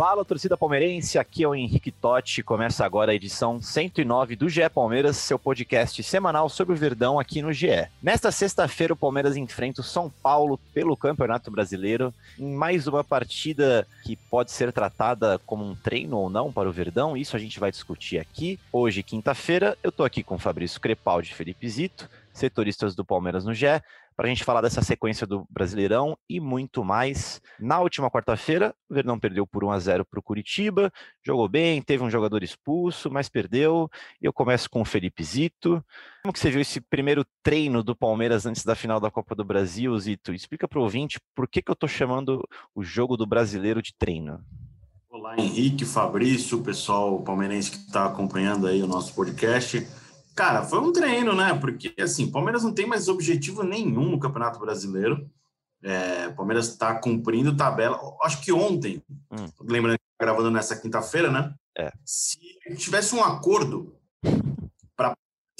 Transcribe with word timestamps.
Fala, 0.00 0.24
torcida 0.24 0.56
palmeirense, 0.56 1.18
aqui 1.18 1.44
é 1.44 1.48
o 1.48 1.54
Henrique 1.54 1.90
Totti. 1.90 2.42
Começa 2.42 2.86
agora 2.86 3.12
a 3.12 3.14
edição 3.14 3.60
109 3.60 4.34
do 4.34 4.48
GE 4.48 4.66
Palmeiras, 4.70 5.18
seu 5.18 5.38
podcast 5.38 6.02
semanal 6.02 6.48
sobre 6.48 6.72
o 6.72 6.76
Verdão 6.76 7.20
aqui 7.20 7.42
no 7.42 7.52
GE. 7.52 7.86
Nesta 8.02 8.32
sexta-feira, 8.32 8.94
o 8.94 8.96
Palmeiras 8.96 9.36
enfrenta 9.36 9.82
o 9.82 9.84
São 9.84 10.10
Paulo 10.22 10.58
pelo 10.72 10.96
Campeonato 10.96 11.50
Brasileiro 11.50 12.14
em 12.38 12.50
mais 12.50 12.86
uma 12.86 13.04
partida 13.04 13.86
que 14.02 14.16
pode 14.16 14.52
ser 14.52 14.72
tratada 14.72 15.38
como 15.44 15.66
um 15.66 15.74
treino 15.74 16.16
ou 16.16 16.30
não 16.30 16.50
para 16.50 16.66
o 16.66 16.72
Verdão. 16.72 17.14
Isso 17.14 17.36
a 17.36 17.38
gente 17.38 17.60
vai 17.60 17.70
discutir 17.70 18.18
aqui. 18.18 18.58
Hoje, 18.72 19.02
quinta-feira, 19.02 19.76
eu 19.82 19.92
tô 19.92 20.02
aqui 20.02 20.22
com 20.22 20.38
Fabrício 20.38 20.80
Crepaldi 20.80 21.32
e 21.32 21.34
Felipe 21.34 21.68
Zito, 21.68 22.08
setoristas 22.32 22.94
do 22.94 23.04
Palmeiras 23.04 23.44
no 23.44 23.52
GE, 23.52 23.82
para 24.16 24.26
a 24.26 24.28
gente 24.28 24.44
falar 24.44 24.60
dessa 24.60 24.82
sequência 24.82 25.26
do 25.26 25.46
Brasileirão 25.50 26.16
e 26.28 26.38
muito 26.38 26.84
mais. 26.84 27.40
Na 27.58 27.80
última 27.80 28.10
quarta-feira, 28.10 28.74
o 28.88 28.94
Verdão 28.94 29.18
perdeu 29.18 29.46
por 29.46 29.64
1 29.64 29.70
a 29.70 29.78
0 29.78 30.04
para 30.04 30.20
o 30.20 30.22
Curitiba, 30.22 30.92
jogou 31.24 31.48
bem, 31.48 31.80
teve 31.80 32.04
um 32.04 32.10
jogador 32.10 32.42
expulso, 32.42 33.10
mas 33.10 33.28
perdeu. 33.28 33.90
Eu 34.20 34.32
começo 34.32 34.68
com 34.68 34.82
o 34.82 34.84
Felipe 34.84 35.24
Zito. 35.24 35.84
Como 36.22 36.32
que 36.32 36.38
você 36.38 36.50
viu 36.50 36.60
esse 36.60 36.80
primeiro 36.80 37.24
treino 37.42 37.82
do 37.82 37.96
Palmeiras 37.96 38.44
antes 38.44 38.64
da 38.64 38.74
final 38.74 39.00
da 39.00 39.10
Copa 39.10 39.34
do 39.34 39.44
Brasil, 39.44 39.98
Zito? 39.98 40.34
Explica 40.34 40.68
para 40.68 40.78
o 40.78 40.82
ouvinte 40.82 41.18
por 41.34 41.48
que, 41.48 41.62
que 41.62 41.70
eu 41.70 41.74
estou 41.74 41.88
chamando 41.88 42.46
o 42.74 42.82
jogo 42.82 43.16
do 43.16 43.26
brasileiro 43.26 43.80
de 43.80 43.94
treino. 43.94 44.44
Olá, 45.08 45.34
Henrique, 45.36 45.84
Fabrício, 45.84 46.62
pessoal 46.62 47.20
palmeirense 47.22 47.72
que 47.72 47.78
está 47.78 48.06
acompanhando 48.06 48.66
aí 48.66 48.80
o 48.80 48.86
nosso 48.86 49.12
podcast. 49.12 49.86
Cara, 50.40 50.62
foi 50.62 50.78
um 50.78 50.90
treino, 50.90 51.34
né? 51.34 51.52
Porque, 51.52 51.92
assim, 52.00 52.30
Palmeiras 52.30 52.62
não 52.62 52.72
tem 52.72 52.86
mais 52.86 53.08
objetivo 53.08 53.62
nenhum 53.62 54.10
no 54.10 54.18
Campeonato 54.18 54.58
Brasileiro. 54.58 55.30
É, 55.82 56.30
Palmeiras 56.30 56.68
está 56.68 56.94
cumprindo 56.94 57.54
tabela. 57.54 58.00
Acho 58.22 58.40
que 58.40 58.50
ontem, 58.50 59.02
hum. 59.30 59.44
lembrando 59.60 59.98
que 59.98 60.04
tá 60.18 60.24
gravando 60.24 60.50
nessa 60.50 60.74
quinta-feira, 60.74 61.30
né? 61.30 61.52
É. 61.76 61.92
Se 62.06 62.38
tivesse 62.78 63.14
um 63.14 63.22
acordo 63.22 63.94
para 64.96 65.14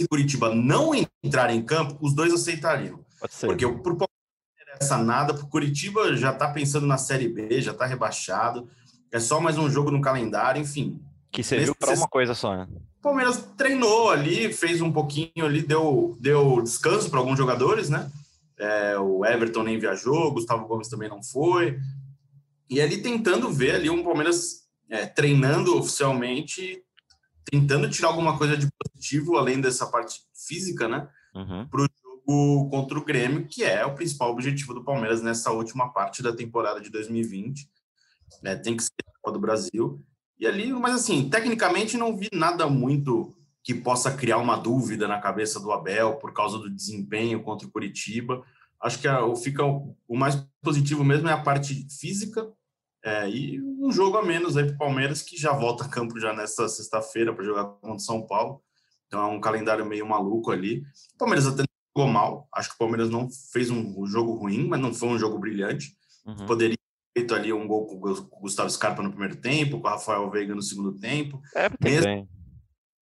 Curitiba 0.09 0.55
não 0.55 0.93
entrar 1.23 1.51
em 1.51 1.63
campo, 1.63 1.99
os 2.01 2.15
dois 2.15 2.33
aceitariam. 2.33 3.05
Pode 3.21 3.35
ser. 3.35 3.49
Porque 3.49 3.67
o 3.67 3.83
Palmeiras 3.83 4.09
não 4.09 4.63
interessa 4.63 4.97
nada, 4.97 5.35
o 5.35 5.47
Curitiba 5.47 6.17
já 6.17 6.33
está 6.33 6.51
pensando 6.51 6.87
na 6.87 6.97
Série 6.97 7.29
B, 7.29 7.61
já 7.61 7.73
está 7.73 7.85
rebaixado. 7.85 8.67
É 9.13 9.21
só 9.21 9.43
mais 9.43 9.59
um 9.59 9.69
jogo 9.69 9.91
no 9.91 10.01
calendário, 10.01 10.59
enfim. 10.59 10.99
Que 11.31 11.43
serviu 11.43 11.75
para 11.75 11.93
uma 11.93 12.09
coisa 12.09 12.33
só, 12.33 12.57
né? 12.57 12.67
O 13.01 13.03
Palmeiras 13.03 13.43
treinou 13.57 14.11
ali, 14.11 14.53
fez 14.53 14.83
um 14.83 14.93
pouquinho 14.93 15.47
ali, 15.47 15.63
deu, 15.63 16.19
deu 16.21 16.61
descanso 16.63 17.09
para 17.09 17.19
alguns 17.19 17.39
jogadores, 17.39 17.89
né? 17.89 18.13
É, 18.59 18.99
o 18.99 19.25
Everton 19.25 19.63
nem 19.63 19.79
viajou, 19.79 20.27
o 20.27 20.33
Gustavo 20.33 20.69
Gomes 20.69 20.89
também 20.89 21.09
não 21.09 21.23
foi. 21.23 21.81
E 22.69 22.79
ali 22.79 23.01
tentando 23.01 23.51
ver 23.51 23.77
ali 23.77 23.89
um 23.89 24.05
Palmeiras 24.05 24.67
é, 24.91 25.07
treinando 25.07 25.79
oficialmente, 25.79 26.85
tentando 27.51 27.89
tirar 27.89 28.09
alguma 28.09 28.37
coisa 28.37 28.55
de 28.55 28.69
positivo, 28.71 29.39
além 29.39 29.63
dessa 29.63 29.87
parte 29.87 30.21
física, 30.47 30.87
né? 30.87 31.09
Uhum. 31.35 31.67
Para 31.69 31.81
o 31.81 31.89
jogo 32.05 32.69
contra 32.69 32.99
o 32.99 33.05
Grêmio, 33.05 33.47
que 33.47 33.65
é 33.65 33.83
o 33.87 33.95
principal 33.95 34.31
objetivo 34.31 34.75
do 34.75 34.85
Palmeiras 34.85 35.23
nessa 35.23 35.51
última 35.51 35.91
parte 35.91 36.23
da 36.23 36.37
temporada 36.37 36.83
de 36.83 36.91
2020. 36.91 37.67
É, 38.45 38.57
tem 38.57 38.77
que 38.77 38.83
ser 38.83 38.93
a 39.09 39.13
Copa 39.15 39.33
do 39.33 39.41
Brasil. 39.41 40.05
E 40.41 40.47
ali, 40.47 40.73
mas 40.73 40.95
assim, 40.95 41.29
tecnicamente 41.29 41.99
não 41.99 42.17
vi 42.17 42.29
nada 42.33 42.67
muito 42.67 43.37
que 43.63 43.75
possa 43.75 44.11
criar 44.11 44.39
uma 44.39 44.57
dúvida 44.57 45.07
na 45.07 45.21
cabeça 45.21 45.61
do 45.61 45.71
Abel 45.71 46.17
por 46.17 46.33
causa 46.33 46.59
do 46.59 46.71
desempenho 46.71 47.43
contra 47.43 47.69
o 47.69 47.71
Curitiba. 47.71 48.43
Acho 48.81 48.99
que 48.99 49.07
a, 49.07 49.21
fica 49.37 49.63
o, 49.63 49.95
o 50.09 50.17
mais 50.17 50.43
positivo 50.63 51.05
mesmo 51.05 51.29
é 51.29 51.33
a 51.33 51.43
parte 51.43 51.87
física 51.91 52.51
é, 53.05 53.29
e 53.29 53.61
um 53.63 53.93
jogo 53.93 54.17
a 54.17 54.23
menos 54.23 54.57
aí 54.57 54.65
para 54.65 54.75
o 54.75 54.79
Palmeiras 54.79 55.21
que 55.21 55.37
já 55.37 55.53
volta 55.53 55.85
a 55.85 55.89
campo 55.89 56.19
já 56.19 56.33
nesta 56.33 56.67
sexta-feira 56.69 57.35
para 57.35 57.45
jogar 57.45 57.65
contra 57.65 57.97
o 57.97 57.99
São 57.99 58.27
Paulo. 58.27 58.63
Então 59.07 59.21
é 59.21 59.27
um 59.27 59.41
calendário 59.41 59.85
meio 59.85 60.07
maluco 60.07 60.51
ali. 60.51 60.83
O 61.15 61.19
Palmeiras 61.19 61.47
até 61.47 61.65
jogou 61.95 62.11
mal. 62.11 62.49
Acho 62.55 62.71
que 62.71 62.77
o 62.77 62.79
Palmeiras 62.79 63.11
não 63.11 63.29
fez 63.53 63.69
um, 63.69 64.01
um 64.01 64.07
jogo 64.07 64.33
ruim, 64.37 64.67
mas 64.67 64.81
não 64.81 64.95
foi 64.95 65.11
um 65.11 65.19
jogo 65.19 65.39
brilhante. 65.39 65.95
Uhum. 66.25 66.47
Poderia 66.47 66.80
feito 67.21 67.35
ali 67.35 67.53
um 67.53 67.67
gol 67.67 67.87
com 67.87 67.97
o 67.97 68.41
Gustavo 68.41 68.71
Scarpa 68.71 69.03
no 69.03 69.11
primeiro 69.11 69.37
tempo, 69.37 69.81
com 69.81 69.87
o 69.87 69.91
Rafael 69.91 70.31
Veiga 70.31 70.55
no 70.55 70.63
segundo 70.63 70.93
tempo. 70.93 71.41
É, 71.55 71.69
mesmo, 71.83 72.05
bem. 72.05 72.29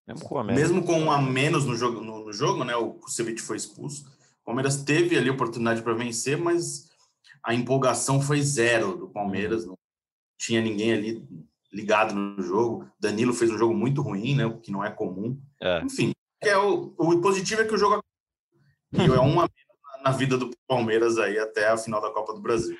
Mesmo 0.06 0.28
com, 0.28 0.38
a 0.38 0.44
menos. 0.44 0.60
mesmo 0.60 0.84
com 0.84 1.00
um 1.00 1.10
a 1.10 1.20
menos 1.20 1.64
no 1.64 1.76
jogo, 1.76 2.00
no, 2.00 2.24
no 2.24 2.32
jogo 2.32 2.64
né? 2.64 2.74
O 2.76 2.94
Kusevich 2.94 3.40
foi 3.40 3.56
expulso. 3.56 4.06
O 4.42 4.46
Palmeiras 4.46 4.82
teve 4.82 5.16
ali 5.16 5.30
oportunidade 5.30 5.82
para 5.82 5.94
vencer, 5.94 6.36
mas 6.36 6.88
a 7.44 7.54
empolgação 7.54 8.20
foi 8.20 8.42
zero 8.42 8.96
do 8.96 9.08
Palmeiras. 9.08 9.64
Não 9.64 9.76
tinha 10.38 10.60
ninguém 10.60 10.92
ali 10.92 11.28
ligado 11.72 12.14
no 12.14 12.42
jogo. 12.42 12.88
Danilo 12.98 13.34
fez 13.34 13.50
um 13.50 13.58
jogo 13.58 13.74
muito 13.74 14.02
ruim, 14.02 14.34
né? 14.34 14.46
O 14.46 14.58
que 14.58 14.72
não 14.72 14.84
é 14.84 14.90
comum. 14.90 15.40
É. 15.60 15.82
Enfim, 15.82 16.12
é 16.42 16.56
o, 16.56 16.94
o 16.98 17.20
positivo 17.20 17.62
é 17.62 17.66
que 17.66 17.74
o 17.74 17.78
jogo 17.78 18.02
e 18.90 19.02
é 19.02 19.20
uma 19.20 19.42
menos 19.42 20.02
na 20.02 20.10
vida 20.10 20.38
do 20.38 20.50
Palmeiras 20.66 21.18
aí 21.18 21.38
até 21.38 21.68
a 21.68 21.76
final 21.76 22.00
da 22.00 22.10
Copa 22.10 22.32
do 22.32 22.40
Brasil. 22.40 22.78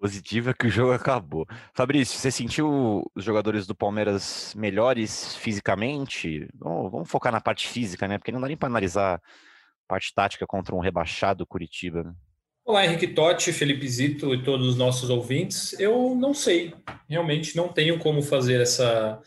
Positivo 0.00 0.50
é 0.50 0.54
que 0.54 0.68
o 0.68 0.70
jogo 0.70 0.92
acabou. 0.92 1.44
Fabrício, 1.74 2.16
você 2.16 2.30
sentiu 2.30 3.04
os 3.16 3.24
jogadores 3.24 3.66
do 3.66 3.74
Palmeiras 3.74 4.54
melhores 4.56 5.34
fisicamente? 5.36 6.48
Bom, 6.54 6.88
vamos 6.88 7.10
focar 7.10 7.32
na 7.32 7.40
parte 7.40 7.66
física, 7.66 8.06
né? 8.06 8.16
Porque 8.16 8.30
não 8.30 8.40
dá 8.40 8.46
nem 8.46 8.56
para 8.56 8.68
analisar 8.68 9.16
a 9.16 9.20
parte 9.88 10.14
tática 10.14 10.46
contra 10.46 10.72
um 10.74 10.78
rebaixado 10.78 11.44
Curitiba. 11.44 12.04
Né? 12.04 12.12
Olá, 12.64 12.84
Henrique 12.86 13.08
Totti, 13.08 13.52
Felipe 13.52 13.88
Zito 13.88 14.32
e 14.32 14.42
todos 14.44 14.68
os 14.68 14.76
nossos 14.76 15.10
ouvintes. 15.10 15.72
Eu 15.80 16.14
não 16.14 16.32
sei, 16.32 16.74
realmente 17.08 17.56
não 17.56 17.68
tenho 17.68 17.98
como 17.98 18.22
fazer 18.22 18.60
essa 18.60 19.20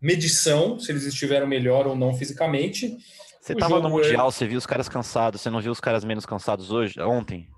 medição 0.00 0.78
se 0.78 0.92
eles 0.92 1.04
estiveram 1.04 1.48
melhor 1.48 1.86
ou 1.86 1.96
não 1.96 2.14
fisicamente. 2.14 2.96
Você 3.40 3.54
O 3.54 3.56
estava 3.56 3.80
no 3.80 3.88
é- 3.88 3.90
Mundial, 3.90 4.30
você 4.30 4.46
viu 4.46 4.58
os 4.58 4.66
caras 4.66 4.88
cansados, 4.88 5.40
você 5.40 5.50
não 5.50 5.60
viu 5.60 5.72
os 5.72 5.80
caras 5.80 6.04
menos 6.04 6.24
cansados 6.26 6.70
hoje, 6.70 7.00
ontem? 7.00 7.48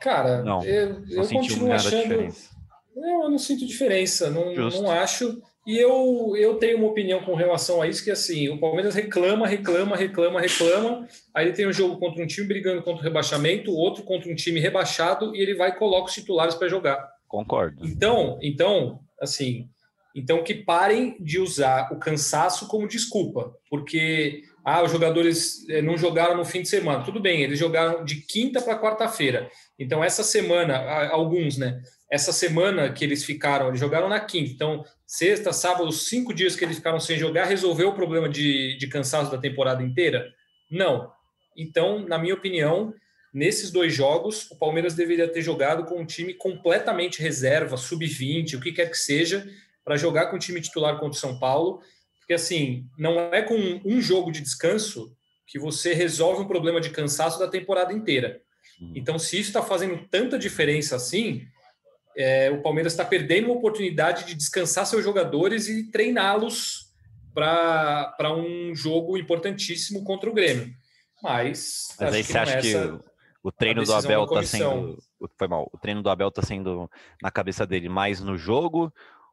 Cara, 0.00 0.42
Não, 0.42 0.64
eu, 0.64 1.00
Não 1.00 1.22
eu 1.22 1.28
continuo 1.28 1.72
achando. 1.72 2.02
diferença. 2.02 2.50
Não, 2.94 3.24
eu 3.24 3.30
não 3.30 3.38
sinto 3.38 3.66
diferença, 3.66 4.30
não, 4.30 4.54
Justo. 4.54 4.82
não 4.82 4.90
acho. 4.90 5.40
E 5.66 5.76
eu, 5.76 6.34
eu 6.36 6.54
tenho 6.56 6.78
uma 6.78 6.88
opinião 6.88 7.22
com 7.22 7.34
relação 7.34 7.80
a 7.80 7.86
isso, 7.86 8.02
que 8.02 8.10
assim, 8.10 8.48
o 8.48 8.58
Palmeiras 8.58 8.94
reclama, 8.94 9.46
reclama, 9.46 9.94
reclama, 9.94 10.40
reclama. 10.40 11.06
Aí 11.34 11.46
ele 11.46 11.54
tem 11.54 11.66
um 11.66 11.72
jogo 11.72 11.98
contra 11.98 12.22
um 12.22 12.26
time 12.26 12.48
brigando 12.48 12.82
contra 12.82 13.00
o 13.00 13.04
rebaixamento, 13.04 13.70
outro 13.70 14.02
contra 14.02 14.30
um 14.30 14.34
time 14.34 14.58
rebaixado, 14.58 15.34
e 15.36 15.40
ele 15.40 15.54
vai 15.54 15.70
e 15.70 15.76
coloca 15.76 16.08
os 16.08 16.14
titulares 16.14 16.54
para 16.54 16.68
jogar. 16.68 17.08
Concordo. 17.28 17.86
Então, 17.86 18.38
então, 18.42 19.00
assim, 19.20 19.68
então 20.16 20.42
que 20.42 20.54
parem 20.54 21.16
de 21.20 21.38
usar 21.38 21.92
o 21.92 21.98
cansaço 21.98 22.66
como 22.66 22.88
desculpa, 22.88 23.54
porque 23.68 24.42
ah, 24.64 24.82
os 24.82 24.90
jogadores 24.90 25.68
eh, 25.68 25.80
não 25.80 25.96
jogaram 25.96 26.36
no 26.36 26.44
fim 26.44 26.62
de 26.62 26.68
semana. 26.68 27.04
Tudo 27.04 27.20
bem, 27.20 27.42
eles 27.42 27.58
jogaram 27.58 28.04
de 28.04 28.16
quinta 28.26 28.60
para 28.60 28.78
quarta-feira. 28.78 29.50
Então, 29.80 30.04
essa 30.04 30.22
semana, 30.22 30.76
alguns, 31.08 31.56
né? 31.56 31.82
Essa 32.10 32.34
semana 32.34 32.92
que 32.92 33.02
eles 33.02 33.24
ficaram, 33.24 33.68
eles 33.68 33.80
jogaram 33.80 34.10
na 34.10 34.20
quinta. 34.20 34.50
Então, 34.52 34.84
sexta, 35.06 35.54
sábado, 35.54 35.88
os 35.88 36.06
cinco 36.06 36.34
dias 36.34 36.54
que 36.54 36.62
eles 36.62 36.76
ficaram 36.76 37.00
sem 37.00 37.18
jogar, 37.18 37.46
resolveu 37.46 37.88
o 37.88 37.94
problema 37.94 38.28
de, 38.28 38.76
de 38.76 38.86
cansaço 38.88 39.30
da 39.30 39.38
temporada 39.38 39.82
inteira? 39.82 40.30
Não. 40.70 41.10
Então, 41.56 42.06
na 42.06 42.18
minha 42.18 42.34
opinião, 42.34 42.92
nesses 43.32 43.70
dois 43.70 43.94
jogos, 43.94 44.50
o 44.50 44.58
Palmeiras 44.58 44.92
deveria 44.92 45.26
ter 45.26 45.40
jogado 45.40 45.86
com 45.86 45.98
um 45.98 46.04
time 46.04 46.34
completamente 46.34 47.22
reserva, 47.22 47.78
sub-20, 47.78 48.56
o 48.56 48.60
que 48.60 48.72
quer 48.72 48.90
que 48.90 48.98
seja, 48.98 49.48
para 49.82 49.96
jogar 49.96 50.26
com 50.26 50.36
o 50.36 50.38
time 50.38 50.60
titular 50.60 50.98
contra 50.98 51.16
o 51.16 51.20
São 51.20 51.38
Paulo. 51.38 51.80
Porque, 52.18 52.34
assim, 52.34 52.84
não 52.98 53.18
é 53.32 53.40
com 53.40 53.80
um 53.82 53.98
jogo 53.98 54.30
de 54.30 54.42
descanso 54.42 55.16
que 55.46 55.58
você 55.58 55.94
resolve 55.94 56.42
um 56.42 56.48
problema 56.48 56.82
de 56.82 56.90
cansaço 56.90 57.38
da 57.38 57.48
temporada 57.48 57.94
inteira. 57.94 58.42
Então, 58.94 59.18
se 59.18 59.38
isso 59.38 59.50
está 59.50 59.62
fazendo 59.62 60.06
tanta 60.08 60.38
diferença 60.38 60.96
assim, 60.96 61.46
é, 62.16 62.50
o 62.50 62.62
Palmeiras 62.62 62.92
está 62.92 63.04
perdendo 63.04 63.46
uma 63.46 63.56
oportunidade 63.56 64.24
de 64.24 64.34
descansar 64.34 64.86
seus 64.86 65.04
jogadores 65.04 65.68
e 65.68 65.90
treiná-los 65.90 66.90
para 67.34 68.34
um 68.34 68.74
jogo 68.74 69.16
importantíssimo 69.16 70.02
contra 70.04 70.28
o 70.28 70.32
Grêmio. 70.32 70.74
Mas, 71.22 71.94
Mas 71.98 72.14
aí 72.14 72.24
você 72.24 72.38
acha 72.38 72.58
é 72.58 72.60
que 72.60 72.74
o 73.42 73.52
treino 73.52 73.84
do 73.84 73.94
Abel 73.94 74.26
tá 74.26 74.42
sendo. 74.42 74.98
Foi 75.38 75.48
mal. 75.48 75.68
O 75.72 75.78
treino 75.78 76.02
do 76.02 76.10
Abel 76.10 76.30
tá 76.30 76.42
sendo 76.42 76.90
na 77.22 77.30
cabeça 77.30 77.66
dele 77.66 77.88
mais 77.88 78.20
no 78.20 78.36
jogo 78.36 78.92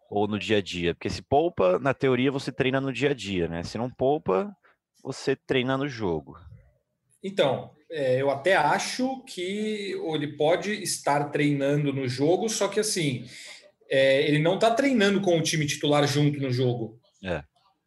ou 0.10 0.28
no 0.28 0.38
dia 0.38 0.58
a 0.58 0.62
dia? 0.62 0.94
Porque 0.94 1.10
se 1.10 1.22
poupa, 1.22 1.80
na 1.80 1.94
teoria 1.94 2.32
você 2.32 2.52
treina 2.52 2.80
no 2.80 2.92
dia 2.92 3.12
a 3.12 3.14
dia, 3.14 3.48
né? 3.48 3.64
Se 3.64 3.78
não 3.78 3.90
poupa, 3.90 4.54
você 5.04 5.36
treina 5.36 5.78
no 5.78 5.88
jogo. 5.88 6.38
Então, 7.24 7.72
é, 7.90 8.22
eu 8.22 8.30
até 8.30 8.56
acho 8.56 9.24
que 9.24 9.96
ele 10.14 10.36
pode 10.36 10.72
estar 10.84 11.30
treinando 11.30 11.94
no 11.94 12.08
jogo, 12.08 12.50
só 12.50 12.68
que 12.68 12.80
assim, 12.80 13.26
é, 13.90 14.28
ele 14.28 14.40
não 14.40 14.56
está 14.56 14.72
treinando 14.72 15.22
com 15.22 15.38
o 15.38 15.42
time 15.42 15.66
titular 15.66 16.06
junto 16.08 16.40
no 16.40 16.52
jogo. 16.52 17.00
É. 17.24 17.44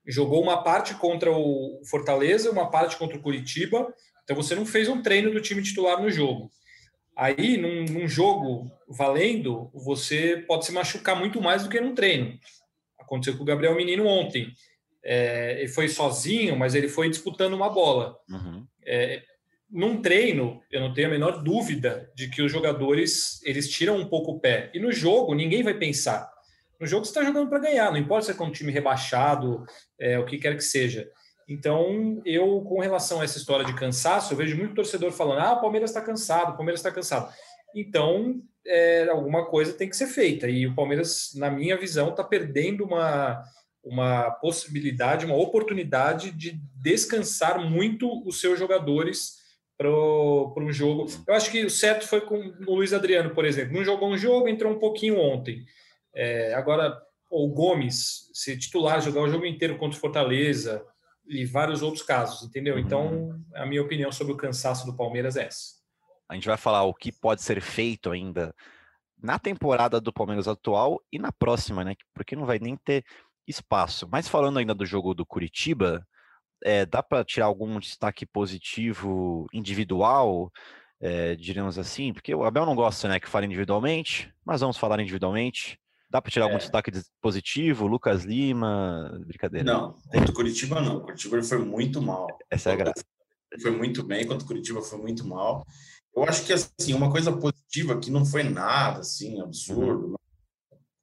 Jogou 0.06 0.42
uma 0.42 0.62
parte 0.62 0.94
contra 0.94 1.30
o 1.30 1.80
Fortaleza, 1.84 2.50
uma 2.50 2.70
parte 2.70 2.96
contra 2.96 3.16
o 3.16 3.22
Curitiba, 3.22 3.92
então 4.24 4.34
você 4.34 4.54
não 4.54 4.64
fez 4.64 4.88
um 4.88 5.02
treino 5.02 5.30
do 5.30 5.40
time 5.40 5.62
titular 5.62 6.00
no 6.00 6.10
jogo. 6.10 6.50
Aí, 7.16 7.58
num, 7.58 7.84
num 7.84 8.08
jogo 8.08 8.70
valendo, 8.88 9.70
você 9.74 10.42
pode 10.48 10.64
se 10.64 10.72
machucar 10.72 11.18
muito 11.18 11.40
mais 11.42 11.62
do 11.62 11.68
que 11.68 11.80
num 11.80 11.94
treino. 11.94 12.38
Aconteceu 12.98 13.36
com 13.36 13.42
o 13.42 13.46
Gabriel 13.46 13.74
Menino 13.74 14.06
ontem. 14.06 14.54
É, 15.04 15.58
ele 15.58 15.68
foi 15.68 15.88
sozinho, 15.88 16.56
mas 16.56 16.74
ele 16.74 16.88
foi 16.88 17.10
disputando 17.10 17.52
uma 17.52 17.68
bola. 17.68 18.16
Uhum. 18.28 18.66
É, 18.86 19.22
num 19.70 20.02
treino, 20.02 20.60
eu 20.70 20.80
não 20.80 20.92
tenho 20.92 21.08
a 21.08 21.10
menor 21.10 21.42
dúvida 21.42 22.10
de 22.14 22.28
que 22.28 22.42
os 22.42 22.50
jogadores 22.50 23.40
eles 23.44 23.68
tiram 23.68 23.96
um 23.96 24.08
pouco 24.08 24.32
o 24.32 24.40
pé. 24.40 24.70
E 24.74 24.80
no 24.80 24.90
jogo, 24.90 25.34
ninguém 25.34 25.62
vai 25.62 25.74
pensar. 25.74 26.30
No 26.78 26.86
jogo, 26.86 27.04
você 27.04 27.10
está 27.10 27.22
jogando 27.22 27.48
para 27.48 27.58
ganhar, 27.58 27.90
não 27.90 27.98
importa 27.98 28.26
se 28.26 28.32
é 28.32 28.34
com 28.34 28.46
um 28.46 28.52
time 28.52 28.72
rebaixado, 28.72 29.64
é, 29.98 30.18
o 30.18 30.24
que 30.24 30.38
quer 30.38 30.56
que 30.56 30.64
seja. 30.64 31.08
Então, 31.48 32.22
eu, 32.24 32.62
com 32.62 32.80
relação 32.80 33.20
a 33.20 33.24
essa 33.24 33.38
história 33.38 33.64
de 33.64 33.74
cansaço, 33.74 34.32
eu 34.32 34.38
vejo 34.38 34.56
muito 34.56 34.74
torcedor 34.74 35.12
falando: 35.12 35.40
ah, 35.40 35.52
o 35.52 35.60
Palmeiras 35.60 35.90
está 35.90 36.00
cansado, 36.00 36.52
o 36.52 36.56
Palmeiras 36.56 36.80
está 36.80 36.90
cansado. 36.90 37.32
Então, 37.74 38.40
é, 38.66 39.08
alguma 39.08 39.46
coisa 39.46 39.72
tem 39.72 39.88
que 39.88 39.96
ser 39.96 40.06
feita. 40.06 40.48
E 40.48 40.66
o 40.66 40.74
Palmeiras, 40.74 41.32
na 41.34 41.50
minha 41.50 41.76
visão, 41.76 42.10
está 42.10 42.24
perdendo 42.24 42.84
uma, 42.84 43.42
uma 43.84 44.30
possibilidade, 44.30 45.26
uma 45.26 45.36
oportunidade 45.36 46.30
de 46.30 46.60
descansar 46.76 47.58
muito 47.58 48.26
os 48.26 48.40
seus 48.40 48.58
jogadores 48.58 49.39
para 49.80 50.62
um 50.62 50.70
jogo. 50.70 51.06
Eu 51.26 51.34
acho 51.34 51.50
que 51.50 51.64
o 51.64 51.70
certo 51.70 52.06
foi 52.06 52.20
com 52.20 52.36
o 52.66 52.74
Luiz 52.74 52.92
Adriano, 52.92 53.30
por 53.30 53.46
exemplo. 53.46 53.72
Não 53.72 53.82
jogou 53.82 54.10
um 54.10 54.18
jogo, 54.18 54.46
entrou 54.46 54.70
um 54.70 54.78
pouquinho 54.78 55.18
ontem. 55.18 55.64
É, 56.14 56.52
agora, 56.52 57.00
o 57.30 57.48
Gomes, 57.48 58.28
se 58.34 58.58
titular, 58.58 59.00
jogar 59.00 59.22
o 59.22 59.30
jogo 59.30 59.46
inteiro 59.46 59.78
contra 59.78 59.96
o 59.96 60.00
Fortaleza 60.00 60.84
e 61.26 61.46
vários 61.46 61.80
outros 61.80 62.02
casos, 62.02 62.46
entendeu? 62.46 62.78
Então, 62.78 63.40
a 63.54 63.64
minha 63.64 63.80
opinião 63.80 64.12
sobre 64.12 64.34
o 64.34 64.36
cansaço 64.36 64.84
do 64.84 64.94
Palmeiras 64.94 65.36
é 65.36 65.46
essa. 65.46 65.80
A 66.28 66.34
gente 66.34 66.46
vai 66.46 66.58
falar 66.58 66.82
o 66.82 66.92
que 66.92 67.10
pode 67.10 67.40
ser 67.40 67.62
feito 67.62 68.10
ainda 68.10 68.54
na 69.22 69.38
temporada 69.38 69.98
do 69.98 70.12
Palmeiras 70.12 70.46
atual 70.46 71.00
e 71.10 71.18
na 71.18 71.32
próxima, 71.32 71.82
né? 71.84 71.94
Porque 72.12 72.36
não 72.36 72.44
vai 72.44 72.58
nem 72.58 72.76
ter 72.76 73.02
espaço. 73.46 74.06
Mas 74.12 74.28
falando 74.28 74.58
ainda 74.58 74.74
do 74.74 74.84
jogo 74.84 75.14
do 75.14 75.24
Curitiba, 75.24 76.06
é, 76.64 76.84
dá 76.86 77.02
para 77.02 77.24
tirar 77.24 77.46
algum 77.46 77.78
destaque 77.78 78.26
positivo 78.26 79.46
individual, 79.52 80.50
é, 81.00 81.34
diríamos 81.36 81.78
assim? 81.78 82.12
Porque 82.12 82.34
o 82.34 82.44
Abel 82.44 82.66
não 82.66 82.74
gosta, 82.74 83.08
né, 83.08 83.18
que 83.18 83.28
fale 83.28 83.46
individualmente, 83.46 84.32
mas 84.44 84.60
vamos 84.60 84.76
falar 84.76 85.00
individualmente. 85.00 85.78
Dá 86.10 86.20
para 86.20 86.30
tirar 86.32 86.44
algum 86.46 86.56
É. 86.56 86.58
destaque 86.58 86.90
de- 86.90 87.04
positivo? 87.22 87.86
Lucas 87.86 88.24
Lima, 88.24 89.16
brincadeira. 89.26 89.72
Não, 89.72 89.92
contra 90.08 90.30
o 90.30 90.34
Curitiba 90.34 90.80
não. 90.80 90.96
O 90.96 91.00
Curitiba 91.02 91.42
foi 91.42 91.58
muito 91.58 92.02
mal. 92.02 92.26
Essa 92.50 92.70
é 92.70 92.72
a 92.72 92.76
graça. 92.76 93.04
Foi 93.62 93.70
muito 93.70 94.02
bem, 94.02 94.26
contra 94.26 94.44
o 94.44 94.46
Curitiba 94.46 94.82
foi 94.82 94.98
muito 94.98 95.24
mal. 95.26 95.64
Eu 96.14 96.24
acho 96.24 96.44
que 96.44 96.52
assim, 96.52 96.92
uma 96.94 97.10
coisa 97.10 97.32
positiva 97.32 97.98
que 98.00 98.10
não 98.10 98.24
foi 98.24 98.42
nada 98.42 99.00
assim 99.00 99.40
absurdo. 99.40 100.14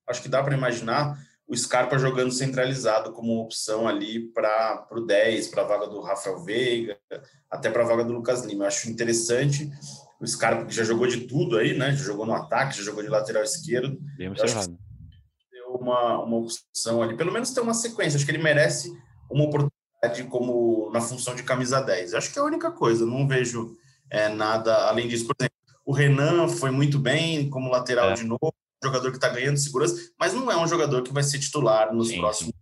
Acho 0.06 0.22
que 0.22 0.30
dá 0.30 0.44
para 0.44 0.56
imaginar 0.56 1.18
o 1.48 1.56
Scarpa 1.56 1.98
jogando 1.98 2.32
centralizado 2.32 3.14
como 3.14 3.42
opção 3.42 3.88
ali 3.88 4.28
para 4.34 4.86
o 4.92 5.02
10, 5.02 5.48
para 5.48 5.62
a 5.62 5.66
vaga 5.66 5.88
do 5.88 6.02
Rafael 6.02 6.44
Veiga, 6.44 6.98
até 7.50 7.70
para 7.70 7.84
a 7.84 7.88
vaga 7.88 8.04
do 8.04 8.14
Lucas 8.14 8.44
Lima. 8.44 8.66
Eu 8.66 8.68
acho 8.68 8.90
interessante 8.90 9.70
o 10.20 10.28
Scarpa 10.28 10.66
que 10.66 10.76
já 10.76 10.84
jogou 10.84 11.08
de 11.08 11.22
tudo 11.22 11.58
aí, 11.58 11.78
né? 11.78 11.92
Já 11.92 12.04
jogou 12.04 12.26
no 12.26 12.34
ataque, 12.34 12.76
já 12.78 12.84
jogou 12.84 13.02
de 13.02 13.10
lateral 13.10 13.44
esquerdo. 13.44 13.98
Bem 14.18 14.28
Eu 14.28 14.34
acho 14.34 14.42
que 14.44 14.50
observado. 14.52 14.78
ter 15.50 15.62
uma, 15.70 16.24
uma 16.24 16.38
opção 16.38 17.02
ali, 17.02 17.16
pelo 17.16 17.32
menos 17.32 17.52
ter 17.52 17.62
uma 17.62 17.74
sequência. 17.74 18.18
Acho 18.18 18.26
que 18.26 18.32
ele 18.32 18.44
merece 18.44 18.92
uma 19.32 19.46
oportunidade 19.46 20.24
como 20.30 20.90
na 20.92 21.00
função 21.00 21.34
de 21.34 21.44
camisa 21.44 21.80
10. 21.80 22.14
Acho 22.14 22.34
que 22.34 22.40
é 22.40 22.42
a 22.42 22.46
única 22.46 22.72
coisa, 22.72 23.06
não 23.06 23.28
vejo 23.28 23.74
é, 24.10 24.28
nada 24.28 24.88
além 24.90 25.08
disso. 25.08 25.26
Por 25.26 25.36
exemplo, 25.40 25.56
o 25.86 25.94
Renan 25.94 26.50
foi 26.50 26.72
muito 26.72 27.00
bem 27.00 27.50
como 27.50 27.70
lateral 27.72 28.10
É. 28.10 28.14
de 28.16 28.26
novo, 28.26 28.54
jogador 28.84 29.10
que 29.12 29.18
está 29.18 29.30
ganhando 29.30 29.58
segurança, 29.58 29.96
mas 30.20 30.34
não 30.34 30.52
é 30.52 30.58
um 30.58 30.68
jogador 30.68 31.02
que 31.02 31.14
vai 31.14 31.24
ser 31.24 31.40
titular 31.40 31.94
nos 31.94 32.10
Sim, 32.10 32.20
próximos 32.20 32.54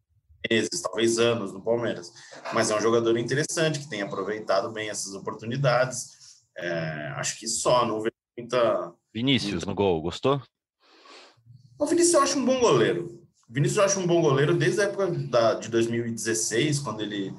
meses, 0.50 0.82
talvez 0.82 1.20
anos 1.20 1.52
no 1.52 1.62
Palmeiras. 1.62 2.12
Mas 2.54 2.72
é 2.72 2.76
um 2.76 2.82
jogador 2.82 3.18
interessante, 3.18 3.80
que 3.80 3.90
tem 3.90 4.02
aproveitado 4.02 4.72
bem 4.72 4.90
essas 4.90 5.14
oportunidades. 5.14 6.44
É, 6.58 7.14
acho 7.18 7.40
que 7.40 7.48
só, 7.48 7.86
não 7.86 8.02
vejo 8.02 8.14
muita, 8.38 8.94
Vinícius 9.16 9.64
no 9.64 9.74
gol, 9.74 10.02
gostou? 10.02 10.42
o 11.80 11.86
Vinícius 11.86 12.14
eu 12.16 12.22
acho 12.22 12.38
um 12.38 12.44
bom 12.46 12.60
goleiro. 12.60 13.26
O 13.50 13.54
Vinícius 13.54 13.78
eu 13.78 13.84
acho 13.86 14.00
um 14.02 14.08
bom 14.08 14.22
goleiro 14.22 14.54
desde 14.54 14.82
a 14.82 14.84
época 14.86 15.08
da, 15.08 15.54
de 15.54 15.70
2016, 15.70 16.80
quando 16.80 17.02
ele 17.02 17.34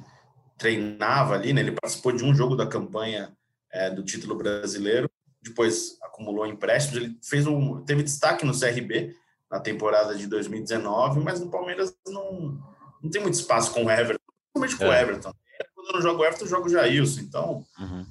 treinava 0.56 1.34
ali, 1.34 1.52
né? 1.52 1.60
Ele 1.60 1.72
participou 1.72 2.12
de 2.12 2.24
um 2.24 2.34
jogo 2.34 2.56
da 2.56 2.66
campanha 2.66 3.36
é, 3.70 3.90
do 3.90 4.02
título 4.02 4.36
brasileiro, 4.36 5.10
depois 5.48 5.98
acumulou 6.02 6.46
empréstimos. 6.46 6.96
Ele 7.02 7.18
fez 7.22 7.46
um, 7.46 7.82
teve 7.84 8.02
destaque 8.02 8.44
no 8.44 8.58
CRB 8.58 9.14
na 9.50 9.60
temporada 9.60 10.14
de 10.14 10.26
2019, 10.26 11.20
mas 11.20 11.40
no 11.40 11.50
Palmeiras 11.50 11.94
não, 12.08 12.58
não 13.02 13.10
tem 13.10 13.20
muito 13.22 13.34
espaço 13.34 13.72
com 13.72 13.84
o 13.84 13.90
Everton, 13.90 14.22
principalmente 14.52 14.76
com 14.76 14.84
o 14.84 14.92
É. 14.92 15.02
Everton. 15.02 15.32
Quando 15.74 15.88
eu 15.88 15.92
não 15.94 16.02
jogo 16.02 16.22
o 16.22 16.24
Everton, 16.24 16.44
eu 16.44 16.48
jogo 16.48 16.66
o 16.66 16.70
Jailson. 16.70 17.20
Então, 17.20 17.64
Uhum. 17.78 18.06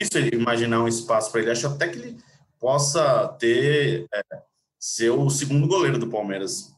isso 0.00 0.18
ele 0.18 0.36
imaginar 0.36 0.82
um 0.82 0.88
espaço 0.88 1.30
para 1.30 1.40
ele. 1.40 1.50
Acho 1.50 1.66
até 1.68 1.88
que 1.88 1.98
ele 1.98 2.16
possa 2.58 3.28
ter 3.38 4.06
é, 4.12 4.22
ser 4.78 5.10
o 5.10 5.30
segundo 5.30 5.66
goleiro 5.68 5.98
do 5.98 6.08
Palmeiras 6.08 6.70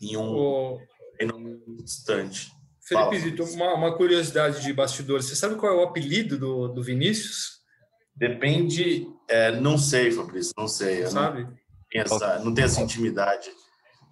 em 0.00 0.16
um 0.16 0.30
O 0.32 0.80
reino 1.18 1.38
muito 1.38 1.82
distante. 1.84 2.52
Felipe 2.82 3.04
Fala, 3.06 3.18
Zito, 3.20 3.44
uma, 3.44 3.74
uma 3.74 3.96
curiosidade 3.96 4.62
de 4.62 4.72
bastidores. 4.72 5.26
Você 5.26 5.36
sabe 5.36 5.54
qual 5.54 5.72
é 5.72 5.76
o 5.76 5.82
apelido 5.84 6.36
do, 6.36 6.68
do 6.68 6.82
Vinícius? 6.82 7.60
Depende, 8.14 9.06
é, 9.30 9.52
não 9.60 9.78
sei, 9.78 10.10
Fabrício, 10.10 10.52
não 10.58 10.68
sei. 10.68 11.02
Não 11.04 11.10
Sabe? 11.10 11.46
tenho 11.90 12.04
essa, 12.04 12.38
não 12.40 12.52
tenho 12.54 12.66
essa 12.66 12.80
intimidade. 12.82 13.48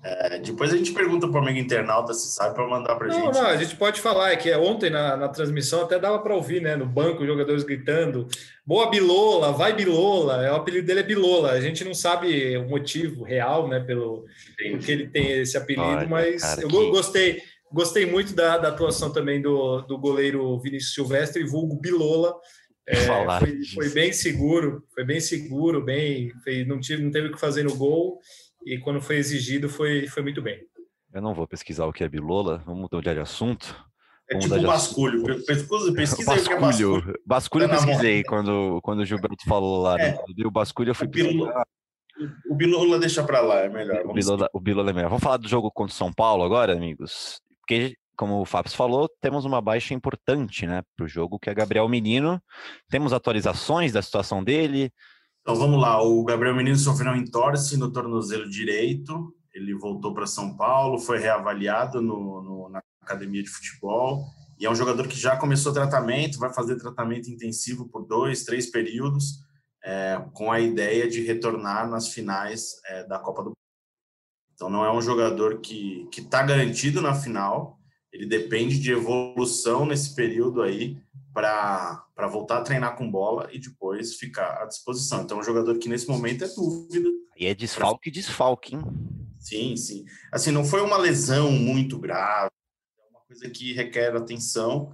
É, 0.04 0.38
depois 0.38 0.72
a 0.72 0.76
gente 0.76 0.92
pergunta 0.92 1.26
para 1.26 1.40
o 1.40 1.42
amigo 1.42 1.58
internauta 1.58 2.14
se 2.14 2.32
sabe 2.32 2.54
para 2.54 2.68
mandar 2.68 2.94
para 2.94 3.08
Não, 3.08 3.14
gente. 3.14 3.34
não, 3.34 3.46
a 3.46 3.56
gente 3.56 3.74
pode 3.74 4.00
falar, 4.00 4.30
é 4.30 4.36
que 4.36 4.54
ontem 4.54 4.90
na, 4.90 5.16
na 5.16 5.28
transmissão 5.28 5.82
até 5.82 5.98
dava 5.98 6.20
para 6.20 6.36
ouvir, 6.36 6.62
né? 6.62 6.76
No 6.76 6.86
banco, 6.86 7.22
os 7.22 7.26
jogadores 7.26 7.64
gritando: 7.64 8.28
Boa 8.64 8.88
Bilola, 8.90 9.50
vai 9.52 9.72
Bilola. 9.74 10.44
É, 10.46 10.52
o 10.52 10.54
apelido 10.54 10.86
dele 10.86 11.00
é 11.00 11.02
Bilola. 11.02 11.50
A 11.50 11.60
gente 11.60 11.84
não 11.84 11.94
sabe 11.94 12.56
o 12.56 12.68
motivo 12.68 13.24
real, 13.24 13.66
né? 13.66 13.80
Pelo 13.80 14.24
porque 14.70 14.92
ele 14.92 15.08
tem 15.08 15.32
esse 15.40 15.56
apelido, 15.56 15.82
Olha, 15.84 16.06
mas 16.06 16.42
cara, 16.42 16.62
eu 16.62 16.68
que- 16.68 16.74
go- 16.76 16.90
gostei. 16.90 17.42
Gostei 17.70 18.06
muito 18.06 18.34
da, 18.34 18.56
da 18.56 18.68
atuação 18.68 19.12
também 19.12 19.42
do, 19.42 19.82
do 19.82 19.98
goleiro 19.98 20.58
Vinícius 20.60 20.94
Silvestre, 20.94 21.44
vulgo 21.44 21.74
Bilola. 21.78 22.32
É, 22.88 23.38
foi, 23.38 23.64
foi 23.74 23.88
bem 23.90 24.12
seguro, 24.12 24.82
foi 24.94 25.04
bem 25.04 25.20
seguro, 25.20 25.84
bem, 25.84 26.32
fez, 26.42 26.66
não, 26.66 26.80
tive, 26.80 27.02
não 27.02 27.10
teve 27.10 27.28
o 27.28 27.32
que 27.32 27.38
fazer 27.40 27.64
no 27.64 27.76
gol 27.76 28.18
e 28.64 28.78
quando 28.78 29.00
foi 29.00 29.16
exigido 29.16 29.68
foi, 29.68 30.06
foi 30.06 30.22
muito 30.22 30.40
bem. 30.40 30.58
Eu 31.12 31.20
não 31.20 31.34
vou 31.34 31.46
pesquisar 31.46 31.84
o 31.86 31.92
que 31.92 32.02
é 32.02 32.08
bilola, 32.08 32.62
vamos 32.64 32.88
mudar 32.90 33.12
de 33.14 33.20
assunto. 33.20 33.74
é 34.30 34.34
vamos 34.34 34.44
tipo 34.44 34.54
um 34.56 34.58
de 34.60 34.66
basculho. 34.66 35.22
Pesquisa, 35.44 35.92
pesquisa 35.94 36.32
aí 36.32 36.40
o 36.40 36.44
que 36.44 36.52
é 36.52 36.58
basculho. 36.60 36.94
Basculho. 36.96 37.20
Basculho 37.26 37.64
eu 37.64 37.68
Tá 37.68 37.76
pesquisei 37.76 38.24
quando, 38.24 38.80
quando 38.82 39.00
o 39.00 39.04
Gilberto 39.04 39.44
falou 39.46 39.82
lá. 39.82 39.98
É. 40.00 40.12
né? 40.12 40.18
O 40.46 40.50
basculho 40.50 40.90
eu 40.90 40.94
fui 40.94 41.06
O 41.06 41.10
Bilola- 41.10 41.46
pesquisar. 41.52 41.66
O 42.50 42.54
Bilola 42.56 42.98
deixa 42.98 43.22
para 43.22 43.40
lá, 43.40 43.60
é 43.60 43.68
melhor. 43.68 44.04
O 44.06 44.12
Bilola, 44.12 44.48
o 44.52 44.60
Bilola 44.60 44.90
é 44.90 44.92
melhor. 44.92 45.08
Vamos 45.08 45.22
falar 45.22 45.36
do 45.36 45.48
jogo 45.48 45.70
contra 45.70 45.92
o 45.92 45.96
São 45.96 46.12
Paulo 46.12 46.42
agora, 46.42 46.72
amigos? 46.72 47.40
Porque, 47.60 47.94
como 48.18 48.40
o 48.40 48.44
Fábio 48.44 48.72
falou, 48.72 49.08
temos 49.20 49.44
uma 49.44 49.60
baixa 49.60 49.94
importante, 49.94 50.66
né, 50.66 50.82
para 50.96 51.06
o 51.06 51.08
jogo, 51.08 51.38
que 51.38 51.48
é 51.48 51.54
Gabriel 51.54 51.88
Menino. 51.88 52.42
Temos 52.90 53.12
atualizações 53.12 53.92
da 53.92 54.02
situação 54.02 54.42
dele. 54.42 54.92
Então 55.42 55.54
vamos 55.54 55.80
lá, 55.80 56.02
o 56.02 56.24
Gabriel 56.24 56.54
Menino 56.56 56.76
sofreu 56.76 57.12
um 57.12 57.16
entorse 57.16 57.78
no 57.78 57.90
tornozelo 57.92 58.50
direito, 58.50 59.32
ele 59.54 59.72
voltou 59.74 60.12
para 60.12 60.26
São 60.26 60.56
Paulo, 60.56 60.98
foi 60.98 61.18
reavaliado 61.18 62.02
no, 62.02 62.42
no- 62.42 62.68
na 62.68 62.82
academia 63.00 63.42
de 63.42 63.48
futebol, 63.48 64.24
e 64.58 64.66
é 64.66 64.70
um 64.70 64.74
jogador 64.74 65.06
que 65.08 65.16
já 65.18 65.36
começou 65.36 65.72
tratamento, 65.72 66.38
vai 66.38 66.52
fazer 66.52 66.76
tratamento 66.76 67.30
intensivo 67.30 67.88
por 67.88 68.04
dois, 68.06 68.44
três 68.44 68.70
períodos, 68.70 69.38
é, 69.82 70.22
com 70.34 70.50
a 70.52 70.60
ideia 70.60 71.08
de 71.08 71.22
retornar 71.22 71.88
nas 71.88 72.08
finais 72.08 72.72
é, 72.86 73.04
da 73.06 73.18
Copa 73.18 73.44
do 73.44 73.52
Então 74.52 74.68
não 74.68 74.84
é 74.84 74.92
um 74.92 75.00
jogador 75.00 75.60
que 75.60 76.08
está 76.18 76.42
garantido 76.42 77.00
na 77.00 77.14
final, 77.14 77.77
ele 78.12 78.26
depende 78.26 78.78
de 78.78 78.92
evolução 78.92 79.86
nesse 79.86 80.14
período 80.14 80.62
aí 80.62 80.96
para 81.32 82.04
voltar 82.30 82.58
a 82.58 82.62
treinar 82.62 82.96
com 82.96 83.10
bola 83.10 83.48
e 83.52 83.58
depois 83.58 84.16
ficar 84.16 84.62
à 84.62 84.66
disposição. 84.66 85.22
Então, 85.22 85.38
um 85.38 85.42
jogador 85.42 85.78
que 85.78 85.88
nesse 85.88 86.08
momento 86.08 86.44
é 86.44 86.48
dúvida. 86.48 87.08
E 87.36 87.46
é 87.46 87.54
desfalque, 87.54 88.10
desfalque, 88.10 88.74
hein? 88.74 88.82
Sim, 89.38 89.76
sim. 89.76 90.04
Assim, 90.32 90.50
não 90.50 90.64
foi 90.64 90.80
uma 90.80 90.96
lesão 90.96 91.52
muito 91.52 91.98
grave, 91.98 92.50
é 92.98 93.10
uma 93.10 93.20
coisa 93.20 93.48
que 93.48 93.72
requer 93.72 94.16
atenção 94.16 94.92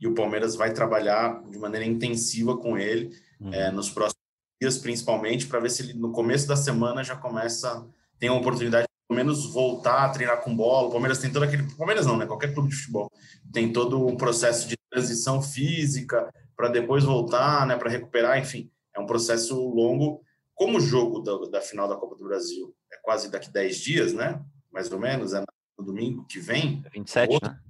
e 0.00 0.06
o 0.06 0.14
Palmeiras 0.14 0.56
vai 0.56 0.72
trabalhar 0.72 1.42
de 1.50 1.58
maneira 1.58 1.84
intensiva 1.84 2.56
com 2.56 2.78
ele 2.78 3.14
Uhum. 3.40 3.52
é, 3.52 3.70
nos 3.70 3.90
próximos 3.90 4.22
dias, 4.60 4.78
principalmente, 4.78 5.46
para 5.46 5.60
ver 5.60 5.70
se 5.70 5.82
ele 5.82 5.94
no 5.94 6.12
começo 6.12 6.46
da 6.48 6.56
semana 6.56 7.04
já 7.04 7.16
começa, 7.16 7.86
tem 8.18 8.28
a 8.28 8.34
oportunidade 8.34 8.86
menos 9.12 9.52
voltar 9.52 10.04
a 10.04 10.08
treinar 10.08 10.40
com 10.42 10.54
bola. 10.56 10.88
O 10.88 10.90
Palmeiras 10.90 11.18
tem 11.18 11.32
todo 11.32 11.42
aquele. 11.42 11.64
Palmeiras 11.76 12.06
não, 12.06 12.16
né? 12.16 12.26
Qualquer 12.26 12.54
clube 12.54 12.68
de 12.70 12.76
futebol 12.76 13.10
tem 13.52 13.72
todo 13.72 14.06
um 14.06 14.16
processo 14.16 14.68
de 14.68 14.76
transição 14.90 15.42
física 15.42 16.32
para 16.56 16.68
depois 16.68 17.04
voltar, 17.04 17.66
né? 17.66 17.76
Para 17.76 17.90
recuperar, 17.90 18.38
enfim, 18.38 18.70
é 18.94 19.00
um 19.00 19.06
processo 19.06 19.54
longo. 19.68 20.22
Como 20.54 20.78
o 20.78 20.80
jogo 20.80 21.20
da, 21.20 21.36
da 21.50 21.60
final 21.60 21.88
da 21.88 21.96
Copa 21.96 22.14
do 22.16 22.24
Brasil 22.24 22.74
é 22.92 22.96
quase 23.02 23.30
daqui 23.30 23.50
10 23.50 23.76
dias, 23.78 24.12
né? 24.12 24.40
Mais 24.72 24.90
ou 24.90 24.98
menos, 24.98 25.32
é 25.34 25.44
no 25.78 25.84
domingo 25.84 26.24
que 26.26 26.38
vem. 26.38 26.82
É 26.86 26.90
27, 26.90 27.32
Outro. 27.32 27.50
né? 27.50 27.60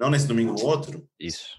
Não 0.00 0.10
nesse 0.10 0.26
domingo, 0.26 0.52
no 0.52 0.64
outro. 0.64 1.08
Isso. 1.18 1.50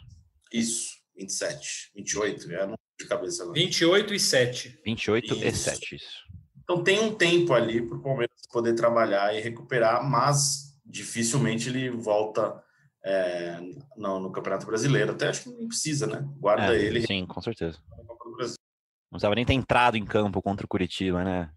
Isso, 0.52 0.98
27, 1.16 1.92
28, 1.96 2.52
é, 2.52 2.68
não 2.68 2.76
de 3.00 3.08
cabeça 3.08 3.44
agora. 3.44 3.60
28 3.60 4.14
e 4.14 4.20
7. 4.20 4.80
28 4.84 5.34
e 5.36 5.48
Isso. 5.48 5.64
7, 5.64 5.96
isso. 5.96 6.27
Então 6.68 6.84
tem 6.84 7.00
um 7.00 7.16
tempo 7.16 7.54
ali 7.54 7.82
para 7.82 7.96
o 7.96 8.02
Palmeiras 8.02 8.36
poder 8.52 8.74
trabalhar 8.74 9.34
e 9.34 9.40
recuperar, 9.40 10.04
mas 10.04 10.78
dificilmente 10.86 11.70
ele 11.70 11.90
volta 11.90 12.62
é, 13.06 13.58
no, 13.96 14.20
no 14.20 14.32
Campeonato 14.34 14.66
Brasileiro. 14.66 15.14
Até 15.14 15.30
acho 15.30 15.44
que 15.44 15.50
nem 15.50 15.66
precisa, 15.70 16.06
né? 16.06 16.28
Guarda 16.38 16.76
É, 16.76 16.82
ele 16.82 17.08
Sim, 17.08 17.26
com 17.26 17.42
certeza. 17.42 17.80
Não 17.90 19.12
precisava 19.12 19.36
nem 19.36 19.46
ter 19.46 19.54
entrado 19.54 19.96
em 19.96 20.04
campo 20.04 20.42
contra 20.42 20.66
o 20.66 20.70
Curitiba, 20.70 21.24
né? 21.24 21.50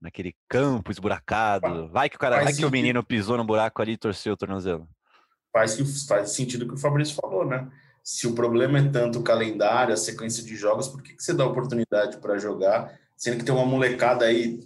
Naquele 0.00 0.32
campo 0.48 0.92
esburacado. 0.92 1.88
Vai 1.88 2.08
que 2.08 2.14
o 2.14 2.18
cara, 2.20 2.36
Faz 2.36 2.44
vai 2.44 2.54
que 2.54 2.64
o 2.64 2.70
menino 2.70 3.02
pisou 3.02 3.36
no 3.36 3.44
buraco 3.44 3.82
ali 3.82 3.92
e 3.92 3.98
torceu 3.98 4.34
o 4.34 4.36
tornozelo. 4.36 4.88
Faz, 5.52 5.76
faz 6.06 6.30
sentido 6.30 6.66
o 6.66 6.68
que 6.68 6.74
o 6.74 6.78
Fabrício 6.78 7.16
falou, 7.20 7.44
né? 7.44 7.68
Se 8.04 8.28
o 8.28 8.34
problema 8.34 8.78
é 8.78 8.88
tanto 8.88 9.18
o 9.18 9.24
calendário, 9.24 9.92
a 9.92 9.96
sequência 9.96 10.44
de 10.44 10.54
jogos, 10.54 10.86
por 10.86 11.02
que, 11.02 11.14
que 11.14 11.22
você 11.22 11.34
dá 11.34 11.44
oportunidade 11.44 12.18
para 12.18 12.38
jogar, 12.38 12.96
sendo 13.22 13.38
que 13.38 13.44
tem 13.44 13.54
uma 13.54 13.64
molecada 13.64 14.24
aí 14.24 14.58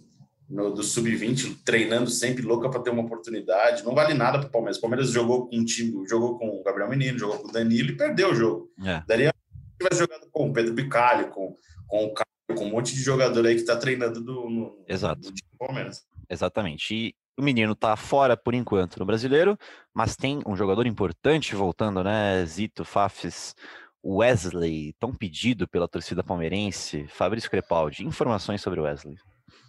no, 0.49 0.71
do 0.71 0.83
sub-20 0.83 1.59
treinando 1.63 2.09
sempre 2.09 2.43
louca 2.43 2.71
para 2.71 2.81
ter 2.81 2.89
uma 2.89 3.03
oportunidade? 3.03 3.85
Não 3.85 3.95
vale 3.95 4.15
nada 4.15 4.39
para 4.39 4.49
o 4.49 4.51
Palmeiras. 4.51 4.79
O 4.79 4.81
Palmeiras 4.81 5.11
jogou 5.11 5.47
com 5.47 5.57
um 5.59 5.65
time, 5.65 6.09
jogou 6.09 6.39
com 6.39 6.49
o 6.49 6.63
Gabriel 6.63 6.89
Menino, 6.89 7.19
jogou 7.19 7.39
com 7.39 7.49
o 7.49 7.53
Danilo 7.53 7.91
e 7.91 7.97
perdeu 7.99 8.31
o 8.31 8.35
jogo. 8.35 8.73
É. 8.83 9.03
Daria 9.07 9.29
se 9.29 9.79
tivesse 9.79 10.01
jogado 10.01 10.27
com 10.31 10.49
o 10.49 10.53
Pedro 10.55 10.73
Bicalho, 10.73 11.29
com, 11.29 11.55
com 11.87 12.07
o 12.07 12.15
Caio, 12.15 12.59
com 12.59 12.65
um 12.65 12.71
monte 12.71 12.95
de 12.95 13.03
jogador 13.03 13.45
aí 13.45 13.57
que 13.57 13.61
está 13.61 13.77
treinando 13.77 14.23
do, 14.23 14.49
no, 14.49 14.85
Exato. 14.89 15.21
time 15.21 15.51
do 15.53 15.59
Palmeiras. 15.59 16.07
Exatamente. 16.31 16.95
E 16.95 17.15
o 17.39 17.43
menino 17.43 17.75
tá 17.75 17.95
fora 17.95 18.39
por 18.39 18.55
enquanto 18.55 18.99
no 18.99 19.05
brasileiro, 19.05 19.59
mas 19.93 20.17
tem 20.17 20.41
um 20.47 20.57
jogador 20.57 20.87
importante 20.87 21.55
voltando, 21.55 22.03
né? 22.03 22.43
Zito, 22.47 22.87
Fafis, 22.87 23.55
Wesley, 24.15 24.95
tão 25.01 25.13
pedido 25.13 25.67
pela 25.67 25.89
torcida 25.89 26.23
palmeirense. 26.23 27.07
Fabrício 27.09 27.51
Crepaldi, 27.51 28.05
informações 28.05 28.61
sobre 28.61 28.81
o 28.81 28.85
Wesley. 28.85 29.17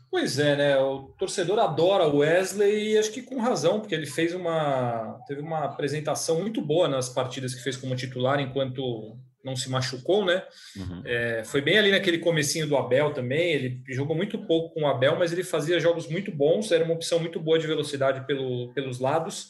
Pois 0.10 0.39
é, 0.39 0.56
né? 0.56 0.77
O 0.77 1.13
torcedor 1.17 1.60
adora 1.60 2.08
o 2.08 2.17
Wesley 2.17 2.94
e 2.94 2.98
acho 2.98 3.12
que 3.12 3.22
com 3.22 3.41
razão, 3.41 3.79
porque 3.79 3.94
ele 3.94 4.06
fez 4.06 4.34
uma 4.34 5.20
teve 5.27 5.41
uma 5.41 5.65
apresentação 5.65 6.39
muito 6.41 6.62
boa 6.62 6.88
nas 6.88 7.10
partidas 7.10 7.53
que 7.53 7.62
fez 7.62 7.75
como 7.75 7.96
titular 7.96 8.39
enquanto 8.39 9.17
não 9.44 9.56
se 9.56 9.70
machucou, 9.70 10.25
né? 10.25 10.44
Uhum. 10.75 11.01
É, 11.06 11.44
foi 11.46 11.62
bem 11.62 11.77
ali 11.77 11.91
naquele 11.91 12.20
comecinho 12.20 12.67
do 12.67 12.77
Abel 12.77 13.13
também. 13.13 13.51
Ele 13.51 13.82
jogou 13.89 14.15
muito 14.15 14.38
pouco 14.39 14.74
com 14.74 14.84
o 14.84 14.88
Abel, 14.88 15.17
mas 15.17 15.32
ele 15.32 15.44
fazia 15.44 15.79
jogos 15.79 16.08
muito 16.08 16.32
bons. 16.32 16.72
Era 16.72 16.84
uma 16.84 16.94
opção 16.94 17.20
muito 17.20 17.39
boa 17.39 17.58
de 17.58 17.67
velocidade 17.67 18.25
pelo, 18.25 18.74
pelos 18.74 19.00
lados 19.00 19.50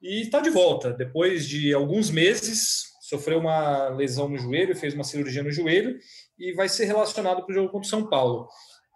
e 0.00 0.22
está 0.22 0.40
de 0.40 0.50
volta 0.50 0.92
depois 0.92 1.46
de 1.46 1.72
alguns 1.72 2.10
meses. 2.10 2.87
Sofreu 3.08 3.38
uma 3.38 3.88
lesão 3.88 4.28
no 4.28 4.36
joelho, 4.36 4.76
fez 4.76 4.92
uma 4.92 5.04
cirurgia 5.04 5.42
no 5.42 5.50
joelho 5.50 5.96
e 6.38 6.52
vai 6.52 6.68
ser 6.68 6.84
relacionado 6.84 7.42
para 7.42 7.50
o 7.50 7.54
jogo 7.54 7.70
contra 7.70 7.86
o 7.86 7.90
São 7.90 8.06
Paulo. 8.06 8.46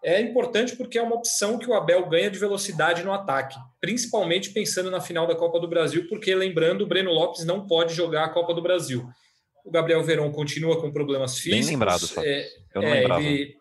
É 0.04 0.20
importante 0.20 0.76
porque 0.76 0.98
é 0.98 1.02
uma 1.02 1.14
opção 1.14 1.58
que 1.58 1.70
o 1.70 1.74
Abel 1.74 2.08
ganha 2.08 2.30
de 2.30 2.38
velocidade 2.38 3.04
no 3.04 3.12
ataque, 3.12 3.56
principalmente 3.80 4.50
pensando 4.50 4.90
na 4.90 5.00
final 5.00 5.26
da 5.26 5.34
Copa 5.36 5.58
do 5.60 5.68
Brasil, 5.68 6.06
porque 6.08 6.34
lembrando, 6.34 6.82
o 6.82 6.86
Breno 6.86 7.10
Lopes 7.10 7.44
não 7.46 7.66
pode 7.66 7.94
jogar 7.94 8.24
a 8.24 8.28
Copa 8.28 8.52
do 8.52 8.60
Brasil. 8.60 9.06
O 9.64 9.70
Gabriel 9.70 10.02
Verón 10.02 10.30
continua 10.32 10.78
com 10.80 10.92
problemas 10.92 11.32
Bem 11.34 11.42
físicos. 11.42 11.70
lembrado, 11.70 12.08
Fábio. 12.08 12.28
é, 12.30 12.48
Eu 12.74 12.82
não 12.82 12.88
é, 12.88 12.94
lembrava. 13.00 13.22
ele, 13.22 13.56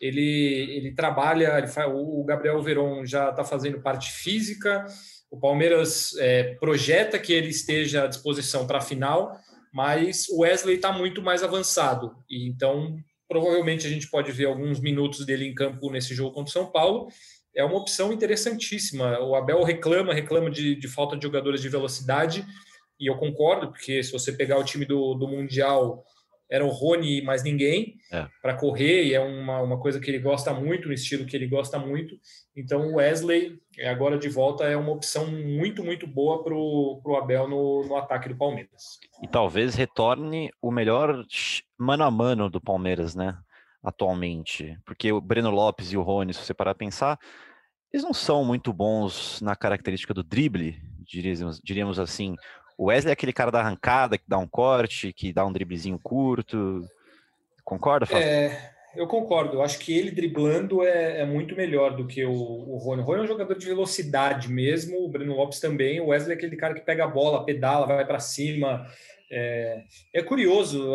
ele, 0.00 0.76
ele 0.76 0.94
trabalha, 0.94 1.56
ele 1.56 1.68
faz, 1.68 1.90
o 1.94 2.24
Gabriel 2.24 2.60
Veron 2.60 3.06
já 3.06 3.30
está 3.30 3.44
fazendo 3.44 3.80
parte 3.80 4.10
física. 4.10 4.84
O 5.30 5.38
Palmeiras 5.38 6.10
é, 6.18 6.54
projeta 6.56 7.18
que 7.18 7.32
ele 7.32 7.48
esteja 7.48 8.04
à 8.04 8.06
disposição 8.08 8.66
para 8.66 8.78
a 8.78 8.82
final, 8.82 9.32
mas 9.74 10.28
o 10.28 10.42
Wesley 10.42 10.76
está 10.76 10.92
muito 10.92 11.20
mais 11.20 11.42
avançado. 11.42 12.14
E 12.30 12.48
então, 12.48 12.96
provavelmente, 13.28 13.84
a 13.84 13.90
gente 13.90 14.08
pode 14.08 14.30
ver 14.30 14.44
alguns 14.44 14.78
minutos 14.78 15.26
dele 15.26 15.44
em 15.44 15.52
campo 15.52 15.90
nesse 15.90 16.14
jogo 16.14 16.32
contra 16.32 16.48
o 16.48 16.52
São 16.52 16.70
Paulo. 16.70 17.08
É 17.52 17.64
uma 17.64 17.76
opção 17.76 18.12
interessantíssima. 18.12 19.18
O 19.18 19.34
Abel 19.34 19.64
reclama, 19.64 20.14
reclama 20.14 20.48
de, 20.48 20.76
de 20.76 20.86
falta 20.86 21.16
de 21.16 21.24
jogadores 21.24 21.60
de 21.60 21.68
velocidade, 21.68 22.46
e 23.00 23.10
eu 23.10 23.16
concordo, 23.16 23.72
porque 23.72 24.00
se 24.00 24.12
você 24.12 24.32
pegar 24.32 24.58
o 24.58 24.64
time 24.64 24.84
do, 24.84 25.14
do 25.14 25.26
Mundial, 25.26 26.04
era 26.54 26.64
o 26.64 26.68
Rony 26.68 27.18
e 27.18 27.22
mais 27.22 27.42
ninguém 27.42 27.96
É. 28.12 28.28
para 28.40 28.54
correr, 28.54 29.04
e 29.06 29.14
é 29.14 29.20
uma, 29.20 29.60
uma 29.60 29.80
coisa 29.80 29.98
que 29.98 30.08
ele 30.08 30.20
gosta 30.20 30.54
muito, 30.54 30.88
um 30.88 30.92
estilo 30.92 31.26
que 31.26 31.36
ele 31.36 31.48
gosta 31.48 31.78
muito. 31.80 32.14
Então, 32.56 32.92
o 32.92 32.94
Wesley, 32.96 33.58
agora 33.84 34.16
de 34.16 34.28
volta, 34.28 34.62
é 34.64 34.76
uma 34.76 34.92
opção 34.92 35.26
muito, 35.26 35.82
muito 35.82 36.06
boa 36.06 36.44
para 36.44 36.54
o 36.54 37.16
Abel 37.20 37.48
no, 37.48 37.84
no 37.88 37.96
ataque 37.96 38.28
do 38.28 38.36
Palmeiras. 38.36 39.00
E 39.20 39.26
talvez 39.26 39.74
retorne 39.74 40.50
o 40.62 40.70
melhor 40.70 41.24
mano 41.76 42.04
a 42.04 42.10
mano 42.10 42.48
do 42.48 42.60
Palmeiras, 42.60 43.16
né? 43.16 43.36
Atualmente. 43.82 44.78
Porque 44.86 45.12
o 45.12 45.20
Breno 45.20 45.50
Lopes 45.50 45.92
e 45.92 45.96
o 45.96 46.02
Rony, 46.02 46.32
se 46.32 46.40
você 46.44 46.54
parar 46.54 46.70
a 46.70 46.76
pensar, 46.76 47.18
eles 47.92 48.04
não 48.04 48.14
são 48.14 48.44
muito 48.44 48.72
bons 48.72 49.40
na 49.40 49.56
característica 49.56 50.14
do 50.14 50.22
drible, 50.22 50.80
diríamos, 51.04 51.60
diríamos 51.62 51.98
assim. 51.98 52.36
O 52.76 52.86
Wesley 52.86 53.10
é 53.10 53.12
aquele 53.12 53.32
cara 53.32 53.50
da 53.50 53.60
arrancada, 53.60 54.18
que 54.18 54.24
dá 54.26 54.38
um 54.38 54.48
corte, 54.48 55.12
que 55.12 55.32
dá 55.32 55.46
um 55.46 55.52
driblezinho 55.52 55.98
curto. 56.02 56.82
Concorda, 57.64 58.06
Fábio? 58.06 58.26
É, 58.26 58.72
eu 58.96 59.06
concordo. 59.06 59.56
Eu 59.56 59.62
acho 59.62 59.78
que 59.78 59.96
ele 59.96 60.10
driblando 60.10 60.82
é, 60.82 61.20
é 61.20 61.24
muito 61.24 61.56
melhor 61.56 61.96
do 61.96 62.06
que 62.06 62.24
o, 62.24 62.32
o 62.32 62.76
Rony. 62.78 63.02
O 63.02 63.04
Rony 63.04 63.20
é 63.20 63.22
um 63.24 63.28
jogador 63.28 63.56
de 63.56 63.66
velocidade 63.66 64.50
mesmo, 64.50 65.04
o 65.04 65.08
Breno 65.08 65.34
Lopes 65.34 65.60
também. 65.60 66.00
O 66.00 66.08
Wesley 66.08 66.34
é 66.34 66.36
aquele 66.36 66.56
cara 66.56 66.74
que 66.74 66.80
pega 66.80 67.04
a 67.04 67.08
bola, 67.08 67.44
pedala, 67.44 67.86
vai 67.86 68.04
para 68.04 68.20
cima. 68.20 68.86
É, 69.30 69.82
é 70.12 70.22
curioso, 70.22 70.92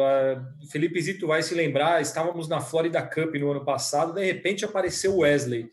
Felipe 0.72 1.02
Zito 1.02 1.28
vai 1.28 1.42
se 1.42 1.54
lembrar, 1.56 2.02
estávamos 2.02 2.48
na 2.48 2.62
Florida 2.62 3.02
Cup 3.02 3.36
no 3.36 3.52
ano 3.52 3.66
passado, 3.66 4.14
de 4.14 4.24
repente 4.24 4.64
apareceu 4.64 5.16
o 5.16 5.20
Wesley. 5.20 5.70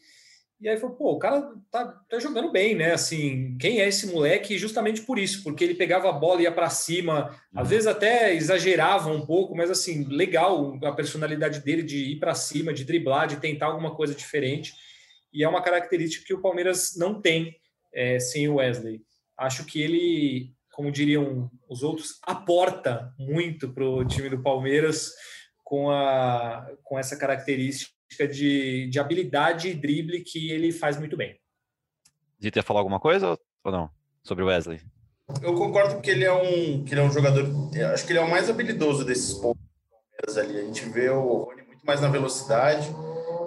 E 0.59 0.69
aí 0.69 0.79
falou, 0.79 0.97
pô, 0.97 1.13
o 1.13 1.19
cara 1.19 1.53
tá, 1.71 1.87
tá 2.09 2.19
jogando 2.19 2.51
bem, 2.51 2.75
né? 2.75 2.93
Assim, 2.93 3.59
quem 3.59 3.81
é 3.81 3.89
esse 3.89 4.07
moleque? 4.07 4.57
Justamente 4.57 5.03
por 5.03 5.19
isso, 5.19 5.43
porque 5.43 5.63
ele 5.63 5.75
pegava 5.75 6.09
a 6.09 6.13
bola 6.13 6.41
e 6.41 6.45
ia 6.45 6.53
para 6.53 6.71
cima, 6.71 7.39
às 7.55 7.69
vezes 7.69 7.87
até 7.87 8.35
exagerava 8.35 9.11
um 9.11 9.25
pouco, 9.25 9.55
mas 9.55 9.71
assim, 9.71 10.05
legal 10.05 10.79
a 10.83 10.93
personalidade 10.93 11.61
dele 11.61 11.83
de 11.83 12.13
ir 12.13 12.19
para 12.19 12.35
cima, 12.35 12.73
de 12.73 12.85
driblar, 12.85 13.27
de 13.27 13.37
tentar 13.37 13.67
alguma 13.67 13.95
coisa 13.95 14.15
diferente. 14.15 14.73
E 15.31 15.45
é 15.45 15.49
uma 15.49 15.63
característica 15.63 16.25
que 16.25 16.33
o 16.33 16.41
Palmeiras 16.41 16.97
não 16.97 17.21
tem 17.21 17.55
é, 17.93 18.19
sem 18.19 18.49
o 18.49 18.55
Wesley. 18.55 19.03
Acho 19.37 19.67
que 19.67 19.83
ele, 19.83 20.55
como 20.73 20.91
diriam 20.91 21.51
os 21.69 21.83
outros, 21.83 22.19
aporta 22.23 23.13
muito 23.19 23.69
para 23.75 23.85
o 23.85 24.07
time 24.07 24.31
do 24.31 24.43
Palmeiras 24.43 25.13
com, 25.63 25.91
a, 25.91 26.67
com 26.83 26.99
essa 26.99 27.15
característica 27.19 27.96
de, 28.11 28.89
de 28.89 28.99
habilidade 28.99 29.69
e 29.69 29.75
drible 29.75 30.21
que 30.23 30.51
ele 30.51 30.73
faz 30.73 30.97
muito 30.99 31.17
bem. 31.17 31.39
Ia 32.41 32.63
falar 32.63 32.81
alguma 32.81 33.01
coisa 33.01 33.31
ou- 33.65 33.73
não? 33.73 33.91
Sobre 34.23 34.45
o 34.45 34.47
Wesley? 34.47 34.81
Eu 35.43 35.55
concordo 35.55 36.01
que 36.01 36.11
ele 36.11 36.25
é 36.25 36.33
um, 36.33 36.85
que 36.85 36.95
ele 36.95 37.01
é 37.01 37.05
um 37.05 37.11
jogador. 37.11 37.45
Acho 37.93 38.07
que 38.07 38.13
ele 38.13 38.19
é 38.19 38.23
o 38.23 38.31
mais 38.31 38.49
habilidoso 38.49 39.05
desses 39.05 39.35
pontos 39.35 40.37
ali. 40.37 40.59
A 40.59 40.63
gente 40.63 40.85
vê 40.89 41.09
o 41.11 41.45
Rony 41.45 41.63
muito 41.63 41.85
mais 41.85 42.01
na 42.01 42.09
velocidade 42.09 42.89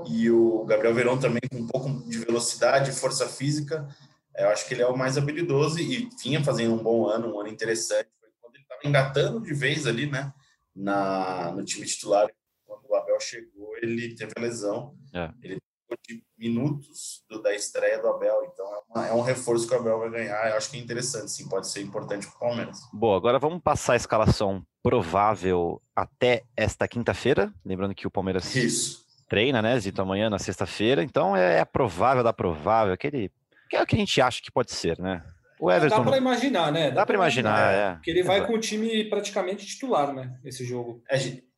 e 0.10 0.30
o 0.30 0.66
Gabriel 0.66 0.94
Verón 0.94 1.18
também 1.20 1.42
com 1.50 1.58
um 1.58 1.68
pouco 1.68 1.90
de 2.10 2.18
velocidade 2.20 2.90
e 2.90 2.94
força 2.94 3.28
física. 3.28 3.88
Eu 4.36 4.50
acho 4.50 4.68
que 4.68 4.74
ele 4.74 4.82
é 4.82 4.88
o 4.88 4.98
mais 4.98 5.18
habilidoso 5.18 5.80
e 5.80 6.10
vinha 6.22 6.44
fazendo 6.44 6.74
um 6.74 6.84
bom 6.84 7.08
ano, 7.08 7.34
um 7.34 7.40
ano 7.40 7.50
interessante. 7.50 8.08
Foi 8.20 8.30
quando 8.42 8.56
ele 8.56 8.64
estava 8.64 8.82
engatando 8.88 9.42
de 9.42 9.54
vez 9.54 9.86
ali, 9.88 10.06
né? 10.10 10.34
Na, 10.76 11.52
no 11.52 11.64
time 11.64 11.86
titular. 11.86 12.30
Quando 12.66 12.86
o 12.90 12.96
Abel 12.96 13.20
chegou, 13.20 13.59
ele 13.82 14.16
teve 14.16 14.32
a 14.36 14.42
lesão. 14.42 14.96
É. 15.14 15.32
Ele 15.42 15.60
de 16.08 16.24
minutos 16.38 17.24
do, 17.30 17.42
da 17.42 17.54
estreia 17.54 18.02
do 18.02 18.08
Abel. 18.08 18.50
Então 18.52 18.66
é, 18.66 18.80
uma, 18.90 19.08
é, 19.08 19.14
um 19.14 19.22
reforço 19.22 19.68
que 19.68 19.74
o 19.74 19.78
Abel 19.78 20.00
vai 20.00 20.10
ganhar. 20.10 20.50
Eu 20.50 20.58
acho 20.58 20.70
que 20.70 20.78
é 20.78 20.80
interessante, 20.80 21.32
sim, 21.32 21.48
pode 21.48 21.68
ser 21.68 21.82
importante 21.82 22.28
para 22.28 22.36
o 22.36 22.40
Palmeiras. 22.40 22.80
Bom, 22.94 23.16
agora 23.16 23.40
vamos 23.40 23.62
passar 23.62 23.94
a 23.94 23.98
escalação 23.98 24.64
provável 24.82 25.82
até 25.96 26.44
esta 26.56 26.88
quinta-feira. 26.88 27.54
Lembrando 27.66 27.96
que 27.96 28.08
o 28.08 28.12
Palmeiras 28.12 28.56
Isso. 28.56 29.06
treina, 29.28 29.62
né, 29.62 29.80
Zito, 29.80 30.02
amanhã 30.02 30.30
na 30.30 30.40
sexta-feira. 30.40 31.04
Então 31.04 31.36
é 31.36 31.60
a 31.60 31.66
provável 31.66 32.24
da 32.24 32.34
provável, 32.34 32.94
aquele 32.94 33.32
que 33.70 33.76
é 33.76 33.84
o 33.84 33.86
que 33.86 33.96
a 33.96 34.00
gente 34.00 34.20
acha 34.20 34.42
que 34.42 34.52
pode 34.52 34.72
ser, 34.72 34.98
né? 35.00 35.24
O 35.60 35.70
Everton. 35.70 35.98
Dá 35.98 36.04
para 36.04 36.18
imaginar, 36.18 36.72
né? 36.72 36.90
Dá, 36.90 36.96
dá 37.02 37.06
para 37.06 37.16
imaginar, 37.16 37.50
imaginar, 37.50 37.92
é. 37.92 37.94
Porque 37.96 38.10
ele 38.10 38.24
vai 38.24 38.48
com 38.48 38.54
o 38.54 38.60
time 38.60 39.04
praticamente 39.10 39.66
titular, 39.66 40.14
né? 40.14 40.40
Esse 40.46 40.64
jogo. 40.64 41.04
É, 41.10 41.18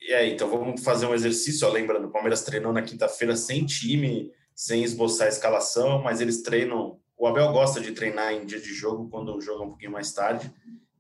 é, 0.10 0.28
então 0.28 0.50
vamos 0.50 0.84
fazer 0.84 1.06
um 1.06 1.14
exercício. 1.14 1.68
Ó, 1.68 1.72
lembrando, 1.72 2.08
o 2.08 2.12
Palmeiras 2.12 2.42
treinou 2.42 2.74
na 2.74 2.82
quinta-feira 2.82 3.36
sem 3.36 3.64
time, 3.64 4.32
sem 4.56 4.84
esboçar 4.84 5.28
a 5.28 5.30
escalação, 5.30 6.02
mas 6.02 6.20
eles 6.20 6.42
treinam. 6.42 7.00
O 7.16 7.28
Abel 7.28 7.52
gosta 7.52 7.80
de 7.80 7.92
treinar 7.92 8.34
em 8.34 8.44
dia 8.44 8.60
de 8.60 8.74
jogo, 8.74 9.08
quando 9.08 9.36
o 9.36 9.40
jogo 9.40 9.62
é 9.62 9.66
um 9.68 9.70
pouquinho 9.70 9.92
mais 9.92 10.12
tarde. 10.12 10.52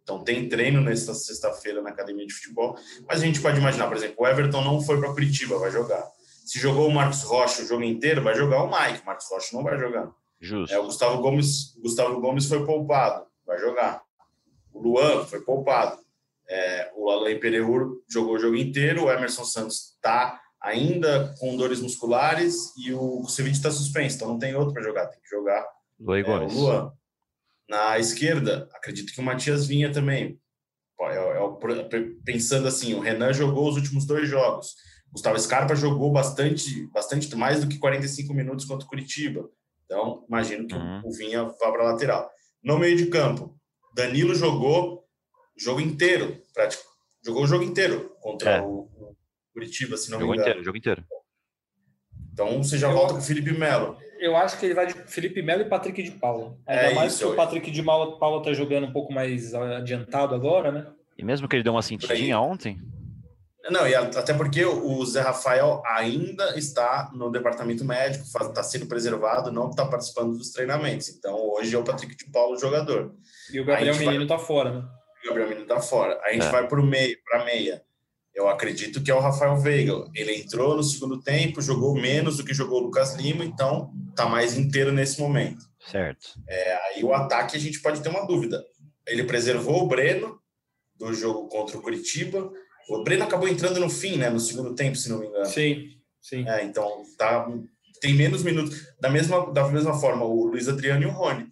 Então 0.04 0.24
tem 0.24 0.48
treino 0.48 0.80
nesta 0.80 1.16
sexta-feira 1.16 1.82
na 1.82 1.90
academia 1.90 2.28
de 2.28 2.34
futebol. 2.34 2.78
Mas 3.08 3.24
a 3.24 3.26
gente 3.26 3.42
pode 3.42 3.58
imaginar, 3.60 3.88
por 3.88 3.98
exemplo, 3.98 4.16
o 4.20 4.28
Everton 4.28 4.62
não 4.64 4.80
foi 4.80 5.00
para 5.00 5.12
Curitiba, 5.12 5.58
vai 5.58 5.72
jogar. 5.72 6.04
Se 6.46 6.60
jogou 6.60 6.88
o 6.88 6.94
Marcos 6.94 7.24
Rocha 7.24 7.64
o 7.64 7.66
jogo 7.66 7.84
inteiro, 7.84 8.22
vai 8.22 8.36
jogar 8.36 8.62
o 8.64 8.68
Mike. 8.70 9.02
O 9.02 9.06
Marcos 9.08 9.28
Rocha 9.32 9.56
não 9.56 9.64
vai 9.64 9.80
jogar. 9.80 10.12
Justo. 10.42 10.74
É, 10.74 10.80
o 10.80 10.86
Gustavo 10.86 11.22
Gomes, 11.22 11.76
Gustavo 11.80 12.20
Gomes 12.20 12.48
foi 12.48 12.66
poupado, 12.66 13.26
vai 13.46 13.60
jogar. 13.60 14.02
O 14.74 14.82
Luan 14.82 15.24
foi 15.26 15.42
poupado. 15.42 16.00
É, 16.50 16.92
o 16.96 17.10
Alain 17.10 17.40
Pereur 17.40 18.02
jogou 18.10 18.36
o 18.36 18.40
jogo 18.40 18.56
inteiro, 18.56 19.06
o 19.06 19.12
Emerson 19.12 19.46
Santos 19.46 19.94
está 19.96 20.42
ainda 20.60 21.34
com 21.40 21.56
dores 21.56 21.80
musculares 21.80 22.76
e 22.78 22.92
o 22.94 23.22
Kusevich 23.22 23.56
está 23.56 23.72
suspenso, 23.72 24.16
então 24.16 24.28
não 24.28 24.40
tem 24.40 24.56
outro 24.56 24.74
para 24.74 24.84
jogar, 24.84 25.08
tem 25.08 25.20
que 25.22 25.30
jogar. 25.30 25.66
É, 26.52 26.56
o 26.56 26.60
Luan. 26.60 26.94
Na 27.70 28.00
esquerda, 28.00 28.68
acredito 28.74 29.14
que 29.14 29.20
o 29.22 29.24
Matias 29.24 29.66
vinha 29.66 29.92
também. 29.92 30.40
É, 31.00 31.16
é, 31.16 32.06
pensando 32.26 32.68
assim, 32.68 32.94
o 32.94 33.00
Renan 33.00 33.34
jogou 33.34 33.70
os 33.70 33.76
últimos 33.76 34.06
dois 34.06 34.28
jogos. 34.28 34.76
Gustavo 35.12 35.40
Scarpa 35.40 35.76
jogou 35.76 36.12
bastante, 36.12 36.88
bastante 36.88 37.34
mais 37.36 37.62
do 37.62 37.68
que 37.68 37.80
45 37.80 38.34
minutos 38.34 38.66
contra 38.66 38.86
o 38.86 38.90
Curitiba. 38.90 39.50
Então, 39.92 40.24
imagino 40.26 40.66
que 40.66 40.74
uhum. 40.74 41.02
o 41.04 41.12
Vinha 41.12 41.44
vá 41.44 41.70
para 41.70 41.84
a 41.84 41.92
lateral. 41.92 42.32
No 42.64 42.80
meio 42.80 42.96
de 42.96 43.08
campo, 43.08 43.54
Danilo 43.94 44.34
jogou 44.34 45.04
o 45.54 45.62
jogo 45.62 45.82
inteiro, 45.82 46.42
prático. 46.54 46.84
Jogou 47.26 47.44
o 47.44 47.48
jogo 47.48 47.66
inteiro 47.66 48.16
contra 48.22 48.52
é. 48.52 48.62
o, 48.62 48.88
o, 48.96 49.16
Curitiba, 49.54 49.98
se 49.98 50.10
não 50.10 50.18
jogou 50.18 50.32
me 50.34 50.38
engano. 50.38 50.50
Inteiro, 50.50 50.64
jogo 50.64 50.78
inteiro. 50.78 51.04
Então 52.32 52.64
você 52.64 52.78
já 52.78 52.88
eu, 52.88 52.94
volta 52.94 53.16
com 53.16 53.20
o 53.20 53.22
Felipe 53.22 53.52
Melo. 53.52 53.98
Eu 54.18 54.38
acho 54.38 54.58
que 54.58 54.66
ele 54.66 54.74
vai 54.74 54.88
de 54.88 54.94
Felipe 54.94 55.42
Melo 55.42 55.64
e 55.64 55.70
Patrick 55.70 56.02
de 56.02 56.12
Paula. 56.12 56.58
Ainda 56.66 56.84
é 56.84 56.94
mais 56.94 57.14
isso, 57.14 57.26
que 57.26 57.34
o 57.34 57.36
Patrick 57.36 57.70
de 57.70 57.84
Paula 57.84 58.38
está 58.38 58.54
jogando 58.54 58.88
um 58.88 58.94
pouco 58.94 59.12
mais 59.12 59.54
adiantado 59.54 60.34
agora, 60.34 60.72
né? 60.72 60.88
E 61.18 61.26
mesmo 61.26 61.50
que 61.50 61.56
ele 61.58 61.64
deu 61.64 61.74
uma 61.74 61.82
sentidinha 61.82 62.40
ontem, 62.40 62.80
não, 63.70 63.88
e 63.88 63.94
até 63.94 64.34
porque 64.34 64.66
o 64.66 65.06
Zé 65.06 65.22
Rafael 65.22 65.84
ainda 65.86 66.58
está 66.58 67.12
no 67.14 67.30
departamento 67.30 67.86
médico, 67.86 68.24
está 68.24 68.64
sendo 68.64 68.88
preservado, 68.88 69.52
não 69.52 69.70
está 69.70 69.86
participando 69.86 70.36
dos 70.38 70.50
treinamentos. 70.50 71.10
Então, 71.10 71.36
hoje 71.36 71.76
é 71.76 71.78
o 71.78 71.84
Patrick 71.84 72.16
de 72.16 72.32
Paulo 72.32 72.58
jogador. 72.58 73.14
E 73.52 73.60
o 73.60 73.66
Gabriel 73.66 73.96
Menino 73.96 74.24
está 74.24 74.38
vai... 74.38 74.46
fora, 74.46 74.72
né? 74.72 74.88
O 75.24 75.28
Gabriel 75.28 75.50
Menino 75.50 75.68
está 75.68 75.80
fora. 75.80 76.20
A 76.24 76.34
gente 76.34 76.46
é. 76.46 76.50
vai 76.50 76.68
para 76.68 76.80
o 76.80 76.86
meio, 76.86 77.16
para 77.24 77.46
meia. 77.46 77.84
Eu 78.34 78.48
acredito 78.48 79.04
que 79.04 79.12
é 79.12 79.14
o 79.14 79.20
Rafael 79.20 79.58
Veiga. 79.58 79.94
Ele 80.16 80.34
entrou 80.36 80.76
no 80.76 80.84
segundo 80.84 81.22
tempo, 81.22 81.62
jogou 81.62 81.94
menos 81.94 82.38
do 82.38 82.46
que 82.46 82.54
jogou 82.54 82.80
o 82.80 82.86
Lucas 82.86 83.16
Lima, 83.16 83.44
então 83.44 83.94
está 84.10 84.26
mais 84.26 84.58
inteiro 84.58 84.92
nesse 84.92 85.20
momento. 85.20 85.66
Certo. 85.86 86.30
É, 86.48 86.74
aí 86.88 87.04
o 87.04 87.14
ataque 87.14 87.58
a 87.58 87.60
gente 87.60 87.82
pode 87.82 88.02
ter 88.02 88.10
uma 88.10 88.26
dúvida. 88.26 88.64
Ele 89.06 89.26
preservou 89.26 89.84
o 89.84 89.88
Breno 89.88 90.40
do 90.96 91.14
jogo 91.14 91.48
contra 91.50 91.78
o 91.78 91.82
Curitiba 91.82 92.52
o 93.00 93.04
Breno 93.04 93.24
acabou 93.24 93.48
entrando 93.48 93.80
no 93.80 93.90
fim, 93.90 94.18
né? 94.18 94.30
No 94.30 94.40
segundo 94.40 94.76
tempo, 94.76 94.96
se 94.96 95.10
não 95.10 95.20
me 95.20 95.28
engano. 95.28 95.46
Sim, 95.46 95.90
sim. 96.22 96.48
É, 96.48 96.64
então, 96.64 97.04
tá, 97.18 97.48
tem 98.02 98.14
menos 98.14 98.44
minutos. 98.44 98.88
Da 99.00 99.10
mesma, 99.10 99.52
da 99.52 99.68
mesma 99.68 99.94
forma, 99.94 100.26
o 100.26 100.46
Luiz 100.46 100.68
Adriano 100.68 101.04
e 101.04 101.06
o 101.06 101.12
Rony 101.12 101.48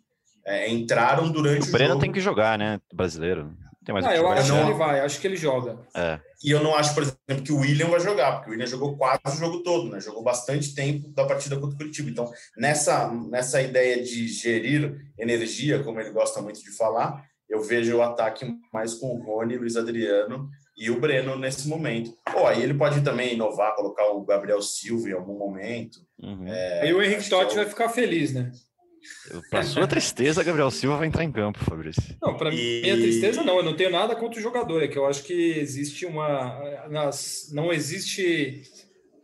é, 0.45 0.69
entraram 0.69 1.29
durante 1.31 1.65
o, 1.65 1.69
o 1.69 1.71
Breno 1.71 1.89
jogo. 1.91 2.01
tem 2.01 2.11
que 2.11 2.19
jogar, 2.19 2.57
né? 2.57 2.79
Brasileiro. 2.93 3.55
Tem 3.85 3.93
mais 3.93 4.05
ah, 4.05 4.15
eu 4.15 4.27
acho 4.27 4.51
que 4.51 4.59
ele 4.59 4.73
vai, 4.73 4.99
acho 4.99 5.21
que 5.21 5.27
ele 5.27 5.35
joga. 5.35 5.79
É. 5.95 6.19
E 6.43 6.51
eu 6.51 6.61
não 6.61 6.75
acho, 6.75 6.93
por 6.93 7.03
exemplo, 7.03 7.43
que 7.43 7.51
o 7.51 7.59
William 7.59 7.87
vai 7.87 7.99
jogar, 7.99 8.33
porque 8.33 8.49
o 8.49 8.51
William 8.51 8.67
jogou 8.67 8.97
quase 8.97 9.19
o 9.25 9.39
jogo 9.39 9.63
todo, 9.63 9.89
né? 9.89 9.99
Jogou 9.99 10.21
bastante 10.21 10.75
tempo 10.75 11.09
da 11.09 11.25
partida 11.25 11.55
contra 11.55 11.75
o 11.75 11.77
Curitiba. 11.77 12.09
Então, 12.09 12.31
nessa, 12.57 13.11
nessa 13.29 13.61
ideia 13.61 14.03
de 14.03 14.27
gerir 14.27 14.95
energia, 15.17 15.81
como 15.81 15.99
ele 15.99 16.11
gosta 16.11 16.41
muito 16.41 16.61
de 16.61 16.71
falar, 16.75 17.23
eu 17.49 17.61
vejo 17.61 17.97
o 17.97 18.01
ataque 18.01 18.45
mais 18.71 18.93
com 18.93 19.07
o 19.07 19.23
Rony, 19.23 19.57
Luiz 19.57 19.75
Adriano 19.75 20.49
e 20.79 20.89
o 20.89 20.99
Breno 20.99 21.37
nesse 21.37 21.67
momento. 21.67 22.13
Pô, 22.31 22.47
aí 22.47 22.63
ele 22.63 22.73
pode 22.73 23.01
também 23.01 23.33
inovar, 23.33 23.75
colocar 23.75 24.09
o 24.11 24.23
Gabriel 24.23 24.61
Silva 24.61 25.09
em 25.09 25.13
algum 25.13 25.37
momento. 25.37 25.99
Uhum. 26.17 26.47
É, 26.47 26.83
aí 26.83 26.93
o 26.93 27.01
Henrique 27.01 27.29
Totti 27.29 27.53
é 27.53 27.57
vai 27.57 27.65
ficar 27.65 27.89
feliz, 27.89 28.33
né? 28.33 28.49
Para 29.49 29.63
sua 29.63 29.87
tristeza, 29.87 30.43
Gabriel 30.43 30.71
Silva 30.71 30.97
vai 30.97 31.07
entrar 31.07 31.23
em 31.23 31.31
campo, 31.31 31.63
Fabrício. 31.63 32.17
Não, 32.21 32.35
para 32.35 32.53
e... 32.53 32.81
minha 32.81 32.95
tristeza 32.95 33.43
não, 33.43 33.57
eu 33.57 33.63
não 33.63 33.75
tenho 33.75 33.91
nada 33.91 34.15
contra 34.15 34.39
o 34.39 34.43
jogador, 34.43 34.81
é 34.81 34.87
que 34.87 34.97
eu 34.97 35.05
acho 35.05 35.23
que 35.23 35.33
existe 35.33 36.05
uma 36.05 36.87
nas, 36.89 37.49
não 37.53 37.71
existe 37.73 38.63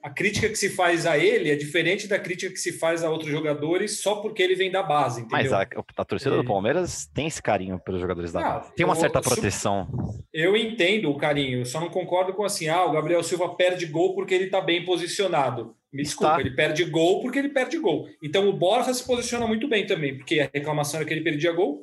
a 0.06 0.10
crítica 0.12 0.48
que 0.48 0.56
se 0.56 0.70
faz 0.70 1.08
a 1.08 1.18
ele 1.18 1.50
é 1.50 1.56
diferente 1.56 2.08
da 2.08 2.20
crítica 2.20 2.54
que 2.54 2.60
se 2.60 2.72
faz 2.72 3.04
a 3.04 3.10
outros 3.10 3.32
jogadores 3.32 4.02
só 4.02 4.18
porque 4.18 4.44
ele 4.44 4.54
vem 4.54 4.70
da 4.70 4.84
base, 4.84 5.22
entendeu? 5.22 5.52
Mas 5.52 5.52
a, 5.52 5.68
a 5.98 6.06
torcida 6.06 6.36
é. 6.36 6.38
do 6.38 6.46
Palmeiras 6.46 7.08
tem 7.08 7.26
esse 7.26 7.42
carinho 7.42 7.80
pelos 7.80 8.00
jogadores 8.00 8.32
da 8.32 8.40
base. 8.40 8.72
Tem 8.76 8.86
uma 8.86 8.94
eu, 8.94 9.00
certa 9.00 9.20
proteção. 9.20 9.88
Eu 10.32 10.56
entendo 10.56 11.10
o 11.10 11.18
carinho, 11.18 11.66
só 11.66 11.80
não 11.80 11.90
concordo 11.90 12.34
com 12.34 12.44
assim, 12.44 12.70
ah, 12.70 12.86
o 12.86 12.92
Gabriel 12.92 13.24
Silva 13.24 13.56
perde 13.56 13.88
gol 13.88 14.14
porque 14.14 14.36
ele 14.36 14.44
está 14.44 14.62
bem 14.62 14.86
posicionado. 14.86 15.76
Me 15.92 16.04
desculpa, 16.04 16.40
ele 16.40 16.52
perde 16.52 16.86
gol 16.86 17.24
porque 17.24 17.40
ele 17.40 17.50
perde 17.50 17.80
gol. 17.80 18.08
Então 18.22 18.48
o 18.48 18.54
Borja 18.54 18.94
se 18.94 19.04
posiciona 19.04 19.48
muito 19.48 19.68
bem 19.68 19.88
também, 19.88 20.16
porque 20.16 20.40
a 20.40 20.50
reclamação 20.54 21.00
era 21.00 21.08
que 21.08 21.16
ele 21.16 21.24
perdia 21.24 21.52
gol. 21.52 21.82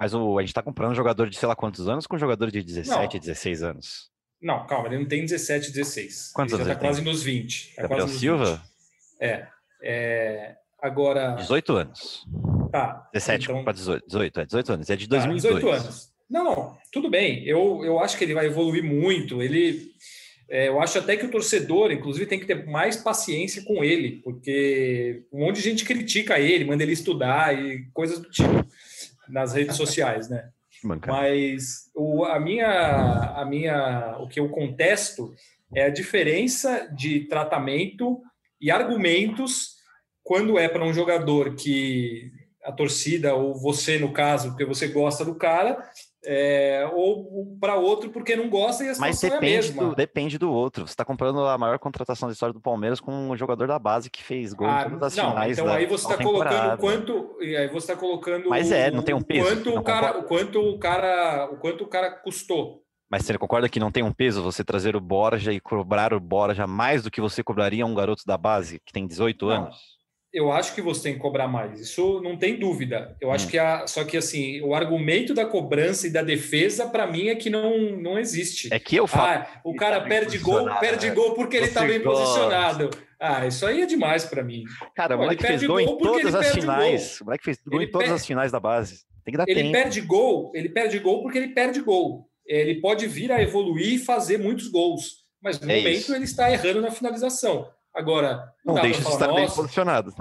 Mas 0.00 0.14
o, 0.14 0.38
a 0.38 0.40
gente 0.40 0.48
está 0.48 0.62
comprando 0.62 0.92
um 0.92 0.94
jogador 0.94 1.28
de 1.28 1.36
sei 1.36 1.46
lá 1.46 1.54
quantos 1.54 1.86
anos 1.86 2.06
com 2.06 2.16
um 2.16 2.18
jogador 2.18 2.50
de 2.50 2.62
17, 2.62 3.14
não. 3.14 3.20
16 3.20 3.62
anos. 3.62 4.10
Não, 4.40 4.66
calma, 4.66 4.88
ele 4.88 4.98
não 4.98 5.06
tem 5.06 5.22
17, 5.22 5.72
16. 5.72 6.32
Quantos 6.32 6.52
ele 6.54 6.62
anos? 6.62 6.74
Já 6.74 6.78
tá 6.78 6.80
quase 6.80 7.02
nos 7.02 7.22
20. 7.22 7.74
Tá 7.74 7.82
Gabriel 7.82 8.08
Silva? 8.08 8.54
20. 8.54 8.60
É, 9.20 9.48
é. 9.82 10.56
Agora. 10.80 11.32
18 11.32 11.72
anos. 11.76 12.24
Tá. 12.70 13.08
17 13.12 13.44
então... 13.44 13.64
para 13.64 13.72
18. 13.72 14.06
18, 14.06 14.40
é 14.40 14.44
18 14.46 14.72
anos. 14.72 14.90
É 14.90 14.96
de 14.96 15.08
2002. 15.08 15.42
Tá, 15.42 15.48
18 15.60 15.82
anos. 15.82 16.12
Não, 16.30 16.44
não, 16.44 16.78
tudo 16.92 17.08
bem. 17.08 17.42
Eu, 17.44 17.82
eu 17.84 17.98
acho 17.98 18.16
que 18.16 18.24
ele 18.24 18.34
vai 18.34 18.46
evoluir 18.46 18.84
muito. 18.84 19.42
Ele. 19.42 19.92
É, 20.48 20.68
eu 20.68 20.80
acho 20.80 20.98
até 20.98 21.16
que 21.16 21.26
o 21.26 21.30
torcedor, 21.30 21.90
inclusive, 21.90 22.26
tem 22.26 22.38
que 22.38 22.46
ter 22.46 22.66
mais 22.66 22.96
paciência 22.96 23.62
com 23.64 23.84
ele, 23.84 24.20
porque 24.22 25.24
um 25.32 25.40
monte 25.40 25.56
de 25.56 25.62
gente 25.62 25.84
critica 25.84 26.38
ele, 26.38 26.64
manda 26.64 26.82
ele 26.82 26.92
estudar 26.92 27.54
e 27.54 27.84
coisas 27.92 28.18
do 28.18 28.30
tipo 28.30 28.66
nas 29.28 29.52
redes 29.52 29.76
sociais, 29.76 30.30
né? 30.30 30.48
Mas 31.08 31.90
o, 31.94 32.24
a 32.24 32.38
minha, 32.38 33.34
a 33.36 33.44
minha, 33.44 34.16
o 34.20 34.28
que 34.28 34.40
eu 34.40 34.48
contesto 34.48 35.34
é 35.74 35.84
a 35.84 35.90
diferença 35.90 36.88
de 36.94 37.26
tratamento 37.26 38.20
e 38.60 38.70
argumentos 38.70 39.76
quando 40.22 40.58
é 40.58 40.68
para 40.68 40.84
um 40.84 40.92
jogador 40.92 41.54
que 41.54 42.30
a 42.62 42.72
torcida 42.72 43.34
ou 43.34 43.54
você 43.54 43.98
no 43.98 44.12
caso, 44.12 44.50
porque 44.50 44.64
você 44.64 44.88
gosta 44.88 45.24
do 45.24 45.34
cara, 45.34 45.82
é, 46.24 46.88
ou 46.92 47.56
para 47.60 47.76
outro 47.76 48.10
porque 48.10 48.34
não 48.34 48.48
gosta 48.48 48.84
e 48.84 48.88
a 48.88 48.94
Mas 48.98 49.20
depende, 49.20 49.34
é 49.34 49.36
a 49.36 49.40
mesma. 49.40 49.84
Do, 49.84 49.94
depende 49.94 50.38
do 50.38 50.52
outro. 50.52 50.86
Você 50.86 50.92
está 50.92 51.04
comprando 51.04 51.44
a 51.46 51.56
maior 51.56 51.78
contratação 51.78 52.28
da 52.28 52.32
história 52.32 52.52
do 52.52 52.60
Palmeiras 52.60 53.00
com 53.00 53.12
um 53.12 53.36
jogador 53.36 53.66
da 53.66 53.78
base 53.78 54.10
que 54.10 54.22
fez 54.22 54.52
gol 54.52 54.68
ah, 54.68 54.84
em 54.86 54.90
todas 54.90 55.12
as 55.12 55.16
não, 55.16 55.30
finais. 55.30 55.58
Então 55.58 55.72
aí 55.72 55.86
você 55.86 56.04
está 56.10 56.22
colocando 56.22 56.78
quanto. 56.78 57.36
Aí 57.40 57.68
você 57.68 57.92
está 57.92 57.96
colocando. 57.96 58.48
Mas 58.48 58.72
é, 58.72 58.90
não 58.90 59.02
tem 59.02 59.14
um 59.14 59.22
peso. 59.22 59.46
Quanto 59.46 59.78
o 59.78 59.82
cara, 59.82 60.18
o 60.18 60.24
quanto 60.24 60.60
o 60.60 60.78
cara, 60.78 61.48
o 61.52 61.56
quanto 61.56 61.84
o 61.84 61.88
cara 61.88 62.10
custou. 62.10 62.82
Mas 63.10 63.24
você 63.24 63.38
concorda 63.38 63.68
que 63.68 63.80
não 63.80 63.90
tem 63.90 64.02
um 64.02 64.12
peso 64.12 64.42
você 64.42 64.62
trazer 64.62 64.94
o 64.94 65.00
Borja 65.00 65.50
e 65.52 65.60
cobrar 65.60 66.12
o 66.12 66.20
Borja 66.20 66.66
mais 66.66 67.02
do 67.02 67.10
que 67.10 67.22
você 67.22 67.42
cobraria 67.42 67.86
um 67.86 67.94
garoto 67.94 68.22
da 68.26 68.36
base 68.36 68.80
que 68.84 68.92
tem 68.92 69.06
18 69.06 69.46
não. 69.46 69.52
anos? 69.54 69.97
Eu 70.32 70.52
acho 70.52 70.74
que 70.74 70.82
você 70.82 71.04
tem 71.04 71.14
que 71.14 71.20
cobrar 71.20 71.48
mais. 71.48 71.80
Isso 71.80 72.20
não 72.22 72.36
tem 72.36 72.58
dúvida. 72.58 73.16
Eu 73.20 73.28
hum. 73.28 73.32
acho 73.32 73.48
que 73.48 73.58
a, 73.58 73.86
só 73.86 74.04
que 74.04 74.16
assim, 74.16 74.60
o 74.60 74.74
argumento 74.74 75.32
da 75.32 75.46
cobrança 75.46 76.06
e 76.06 76.10
da 76.10 76.22
defesa 76.22 76.86
para 76.86 77.06
mim 77.06 77.28
é 77.28 77.34
que 77.34 77.48
não, 77.48 77.92
não 77.92 78.18
existe. 78.18 78.68
É 78.72 78.78
que 78.78 78.96
eu 78.96 79.06
falo. 79.06 79.26
Ah, 79.26 79.60
o 79.64 79.74
cara 79.74 80.00
tá 80.00 80.06
perde 80.06 80.38
gol, 80.38 80.68
perde 80.78 81.08
né? 81.08 81.14
gol 81.14 81.34
porque 81.34 81.56
ele 81.56 81.66
está 81.66 81.84
bem 81.84 82.00
gosta. 82.00 82.24
posicionado. 82.24 82.90
Ah, 83.20 83.46
isso 83.46 83.66
aí 83.66 83.82
é 83.82 83.86
demais 83.86 84.24
para 84.24 84.44
mim. 84.44 84.64
Cara, 84.94 85.16
Pô, 85.16 85.22
o 85.22 85.24
moleque 85.24 85.44
fez 85.44 85.62
gol 85.64 85.80
em 85.80 85.98
todas 85.98 86.34
as 86.34 86.52
finais. 86.52 87.20
O 87.20 87.24
moleque 87.24 87.44
fez 87.44 87.58
gol 87.66 87.82
em 87.82 87.90
todas 87.90 88.12
as 88.12 88.26
finais 88.26 88.52
da 88.52 88.60
base. 88.60 89.06
Tem 89.24 89.32
que 89.32 89.38
dar 89.38 89.44
ele 89.48 89.60
tempo. 89.60 89.72
perde 89.72 90.00
gol, 90.02 90.52
ele 90.54 90.68
perde 90.68 90.98
gol 90.98 91.22
porque 91.22 91.38
ele 91.38 91.48
perde 91.48 91.80
gol. 91.80 92.28
Ele 92.46 92.80
pode 92.80 93.06
vir 93.06 93.30
a 93.30 93.42
evoluir 93.42 93.94
e 93.94 93.98
fazer 93.98 94.38
muitos 94.38 94.68
gols, 94.68 95.24
mas 95.42 95.60
no 95.60 95.70
é 95.70 95.76
momento 95.76 95.98
isso. 95.98 96.14
ele 96.14 96.24
está 96.24 96.50
errando 96.50 96.80
na 96.80 96.90
finalização. 96.90 97.68
Agora, 97.94 98.52
Não 98.64 98.74
pra 98.74 98.82
deixa 98.84 99.02
de 99.02 99.08
estar 99.08 99.28
bem 99.28 99.42
"Nossa, 99.44 99.56
posicionado. 99.56 100.14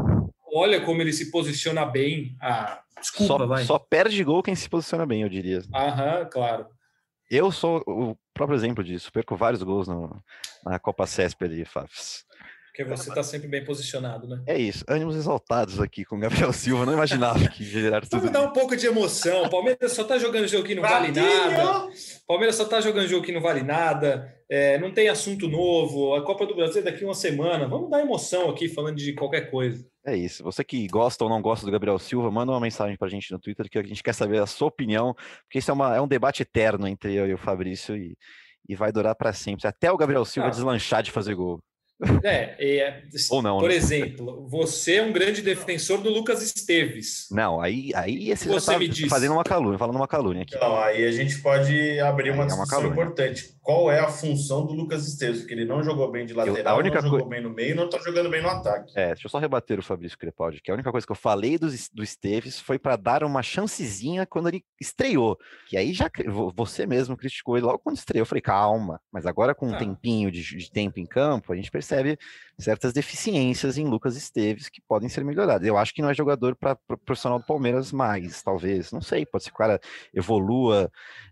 olha 0.53 0.81
como 0.81 1.01
ele 1.01 1.13
se 1.13 1.29
posiciona 1.31 1.85
bem. 1.85 2.35
Ah, 2.41 2.81
desculpa, 2.99 3.37
Só, 3.37 3.45
vai. 3.47 3.63
só 3.65 3.77
perde 3.79 4.23
gol 4.23 4.41
quem 4.41 4.55
se 4.55 4.69
posiciona 4.69 5.05
bem, 5.05 5.21
eu 5.21 5.29
diria. 5.29 5.61
Aham, 5.73 6.25
claro. 6.31 6.67
Eu 7.29 7.51
sou 7.51 7.83
o 7.85 8.15
próprio 8.33 8.55
exemplo 8.55 8.83
disso. 8.83 9.11
Perco 9.11 9.35
vários 9.35 9.61
gols 9.61 9.87
no- 9.87 10.23
na 10.63 10.79
Copa 10.79 11.05
CESP 11.05 11.43
ali, 11.43 11.65
Fafs. 11.65 12.25
Porque 12.85 12.97
você 12.97 13.09
está 13.09 13.23
sempre 13.23 13.47
bem 13.47 13.63
posicionado, 13.65 14.27
né? 14.27 14.41
É 14.45 14.57
isso. 14.57 14.83
Ânimos 14.87 15.15
exaltados 15.15 15.79
aqui 15.81 16.05
com 16.05 16.15
o 16.15 16.19
Gabriel 16.19 16.51
Silva. 16.53 16.85
Não 16.85 16.93
imaginava 16.93 17.47
que 17.49 17.63
gerar 17.63 18.01
tudo 18.01 18.17
Vamos 18.19 18.31
dar 18.31 18.41
um 18.43 18.53
pouco 18.53 18.75
de 18.75 18.85
emoção. 18.85 19.43
O 19.45 19.49
Palmeiras 19.49 19.91
só 19.93 20.03
tá 20.03 20.17
jogando 20.19 20.47
jogo 20.47 20.63
que 20.65 20.75
não 20.75 20.83
vale 20.83 21.11
nada. 21.11 21.87
O 21.87 22.27
Palmeiras 22.27 22.55
só 22.55 22.65
tá 22.65 22.79
jogando 22.81 23.07
jogo 23.07 23.25
que 23.25 23.31
não 23.31 23.41
vale 23.41 23.63
nada. 23.63 24.33
É, 24.49 24.77
não 24.77 24.93
tem 24.93 25.09
assunto 25.09 25.47
novo. 25.47 26.13
A 26.15 26.23
Copa 26.23 26.45
do 26.45 26.55
Brasil 26.55 26.81
é 26.81 26.85
daqui 26.85 27.03
uma 27.03 27.13
semana. 27.13 27.67
Vamos 27.67 27.89
dar 27.89 27.99
emoção 28.01 28.49
aqui 28.49 28.69
falando 28.69 28.95
de 28.97 29.13
qualquer 29.13 29.49
coisa. 29.51 29.85
É 30.05 30.15
isso. 30.15 30.43
Você 30.43 30.63
que 30.63 30.87
gosta 30.87 31.23
ou 31.23 31.29
não 31.29 31.41
gosta 31.41 31.65
do 31.65 31.71
Gabriel 31.71 31.99
Silva, 31.99 32.31
manda 32.31 32.51
uma 32.51 32.61
mensagem 32.61 32.95
pra 32.95 33.09
gente 33.09 33.31
no 33.31 33.39
Twitter 33.39 33.69
que 33.69 33.77
a 33.77 33.83
gente 33.83 34.01
quer 34.03 34.13
saber 34.13 34.41
a 34.41 34.45
sua 34.45 34.67
opinião, 34.69 35.13
porque 35.43 35.59
isso 35.59 35.69
é, 35.69 35.73
uma- 35.73 35.95
é 35.97 35.99
um 36.01 36.07
debate 36.07 36.43
eterno 36.43 36.87
entre 36.87 37.13
eu 37.13 37.27
e 37.27 37.33
o 37.33 37.37
Fabrício 37.37 37.97
e, 37.97 38.15
e 38.69 38.75
vai 38.75 38.89
durar 38.91 39.15
pra 39.15 39.33
sempre. 39.33 39.67
Até 39.67 39.91
o 39.91 39.97
Gabriel 39.97 40.23
Silva 40.23 40.47
Ah. 40.47 40.51
deslanchar 40.51 41.03
de 41.03 41.11
fazer 41.11 41.35
gol. 41.35 41.59
É, 42.23 42.55
é, 42.59 43.01
Ou 43.31 43.41
não, 43.41 43.57
por 43.57 43.69
né? 43.69 43.75
exemplo, 43.75 44.47
você 44.47 44.95
é 44.97 45.01
um 45.03 45.11
grande 45.11 45.41
defensor 45.41 45.99
do 45.99 46.11
Lucas 46.11 46.43
Esteves. 46.43 47.27
Não, 47.31 47.59
aí, 47.59 47.91
aí 47.95 48.29
esse 48.29 48.45
já 48.47 48.53
Você 48.53 48.71
tá 48.73 48.77
me 48.77 48.87
disse. 48.87 49.09
fazendo 49.09 49.31
uma 49.33 49.43
calúnia, 49.43 49.79
falando 49.79 49.95
uma 49.95 50.07
calúnia 50.07 50.43
aqui. 50.43 50.55
Então, 50.55 50.77
aí 50.79 51.03
a 51.05 51.11
gente 51.11 51.39
pode 51.39 51.99
abrir 51.99 52.29
uma 52.29 52.43
Aí 52.43 52.49
é 52.51 52.53
uma 52.53 52.63
discussão 52.63 52.81
calúnia. 52.81 52.93
importante. 52.93 53.49
Qual 53.67 53.91
é 53.91 53.99
a 53.99 54.07
função 54.07 54.65
do 54.65 54.71
Lucas 54.73 55.05
Esteves? 55.05 55.39
Porque 55.41 55.53
ele 55.53 55.65
não 55.65 55.83
jogou 55.83 56.09
bem 56.09 56.25
de 56.25 56.33
lateral, 56.33 56.75
a 56.77 56.79
única 56.79 57.01
não 57.01 57.09
jogou 57.09 57.19
coi- 57.19 57.29
bem 57.31 57.41
no 57.41 57.49
meio, 57.53 57.75
não 57.75 57.89
tá 57.89 57.97
jogando 57.99 58.29
bem 58.29 58.41
no 58.41 58.47
ataque. 58.47 58.93
É, 58.95 59.07
deixa 59.07 59.27
eu 59.27 59.29
só 59.29 59.39
rebater 59.39 59.77
o 59.77 59.83
Fabrício 59.83 60.17
Crepaldi, 60.17 60.61
que 60.61 60.71
a 60.71 60.73
única 60.73 60.89
coisa 60.89 61.05
que 61.05 61.11
eu 61.11 61.17
falei 61.17 61.57
do, 61.57 61.67
do 61.93 62.01
Esteves 62.01 62.61
foi 62.61 62.79
para 62.79 62.95
dar 62.95 63.25
uma 63.25 63.43
chancezinha 63.43 64.25
quando 64.25 64.47
ele 64.47 64.63
estreou. 64.79 65.37
Que 65.67 65.75
aí 65.75 65.91
já 65.91 66.09
você 66.55 66.85
mesmo 66.85 67.17
criticou 67.17 67.57
ele 67.57 67.65
logo 67.65 67.79
quando 67.79 67.97
estreou. 67.97 68.21
Eu 68.21 68.25
falei, 68.25 68.41
calma, 68.41 69.01
mas 69.11 69.25
agora 69.25 69.53
com 69.53 69.67
um 69.67 69.73
Ah. 69.75 69.77
tempinho 69.77 70.31
de, 70.31 70.41
de 70.43 70.71
tempo 70.71 70.97
em 71.01 71.05
campo, 71.05 71.51
a 71.51 71.55
gente 71.57 71.69
percebe 71.69 72.17
certas 72.57 72.93
deficiências 72.93 73.77
em 73.77 73.85
Lucas 73.85 74.15
Esteves 74.15 74.69
que 74.69 74.81
podem 74.87 75.09
ser 75.09 75.25
melhoradas. 75.25 75.67
Eu 75.67 75.77
acho 75.77 75.93
que 75.93 76.01
não 76.01 76.09
é 76.09 76.13
jogador 76.13 76.55
para 76.55 76.75
profissional 77.05 77.37
do 77.37 77.45
Palmeiras 77.45 77.91
mais, 77.91 78.41
talvez. 78.41 78.93
Não 78.93 79.01
sei, 79.01 79.25
pode 79.25 79.43
ser 79.43 79.49
que 79.49 79.55
o 79.55 79.57
cara 79.59 79.77
evolua 80.13 80.89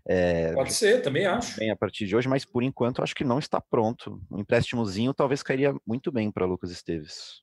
é, 0.08 0.52
Pode 0.52 0.72
ser, 0.72 1.02
também 1.02 1.26
acho. 1.26 1.58
bem 1.58 1.70
a 1.70 1.76
partir 1.76 2.06
de 2.06 2.14
hoje, 2.14 2.25
mas 2.26 2.44
por 2.44 2.62
enquanto 2.62 2.98
eu 2.98 3.04
acho 3.04 3.14
que 3.14 3.24
não 3.24 3.38
está 3.38 3.60
pronto. 3.60 4.20
Um 4.30 4.40
empréstimozinho 4.40 5.12
talvez 5.14 5.42
cairia 5.42 5.74
muito 5.86 6.10
bem 6.12 6.30
para 6.30 6.44
Lucas 6.46 6.70
Esteves. 6.70 7.42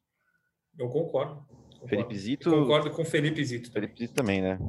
Eu 0.78 0.88
concordo. 0.89 1.36
concordo. 1.36 1.88
Felipe 1.88 2.17
Zito- 2.17 2.50
Eu 2.50 2.62
concordo 2.62 2.89
com 2.91 3.02
o 3.02 3.06
Felipe 3.06 3.43
Zito. 3.43 3.69
também. 3.72 3.82
Felipe 3.89 4.00
Zito 4.00 4.13
também, 4.13 4.41
né? 4.41 4.60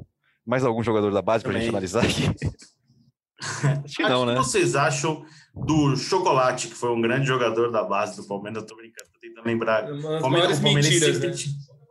Mais 0.46 0.64
algum 0.64 0.82
jogador 0.82 1.10
da 1.10 1.22
base 1.22 1.42
pra 1.42 1.52
gente 1.52 1.62
Também. 1.62 1.70
analisar 1.70 2.04
aqui? 2.04 2.22
Acho 3.84 3.96
que 3.96 4.02
não, 4.04 4.22
o 4.22 4.26
que 4.26 4.32
né? 4.32 4.36
vocês 4.38 4.74
acham 4.76 5.24
do 5.54 5.96
Chocolate, 5.96 6.68
que 6.68 6.74
foi 6.74 6.90
um 6.90 7.00
grande 7.00 7.26
jogador 7.26 7.70
da 7.70 7.82
base 7.82 8.16
do 8.20 8.26
Palmeiras? 8.26 8.62
Eu 8.62 8.66
tô 8.66 8.76
brincando, 8.76 9.10
tô 9.12 9.18
tentando 9.20 9.44
lembrar. 9.46 9.84
Uma 9.90 10.20
Palmeiras, 10.20 10.58
Palmeiras 10.60 10.60
mentiras, 10.90 11.16
sempre 11.16 11.28
né? 11.30 11.34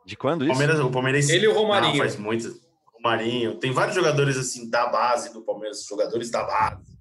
De 0.06 0.16
quando 0.18 0.44
isso? 0.44 0.50
Palmeiras, 0.52 0.80
o 0.80 0.90
Palmeiras 0.90 1.30
Ele 1.30 1.46
e 1.46 1.48
o 1.48 1.54
Romarinho. 1.54 1.92
Não, 1.94 2.00
faz 2.00 2.16
muito. 2.18 2.50
Romarinho. 2.96 3.56
Tem 3.60 3.72
vários 3.72 3.96
jogadores 3.96 4.38
assim 4.38 4.70
da 4.70 4.88
base 4.88 5.34
do 5.34 5.42
Palmeiras, 5.44 5.86
jogadores 5.86 6.32
da 6.32 6.44
base. 6.44 6.93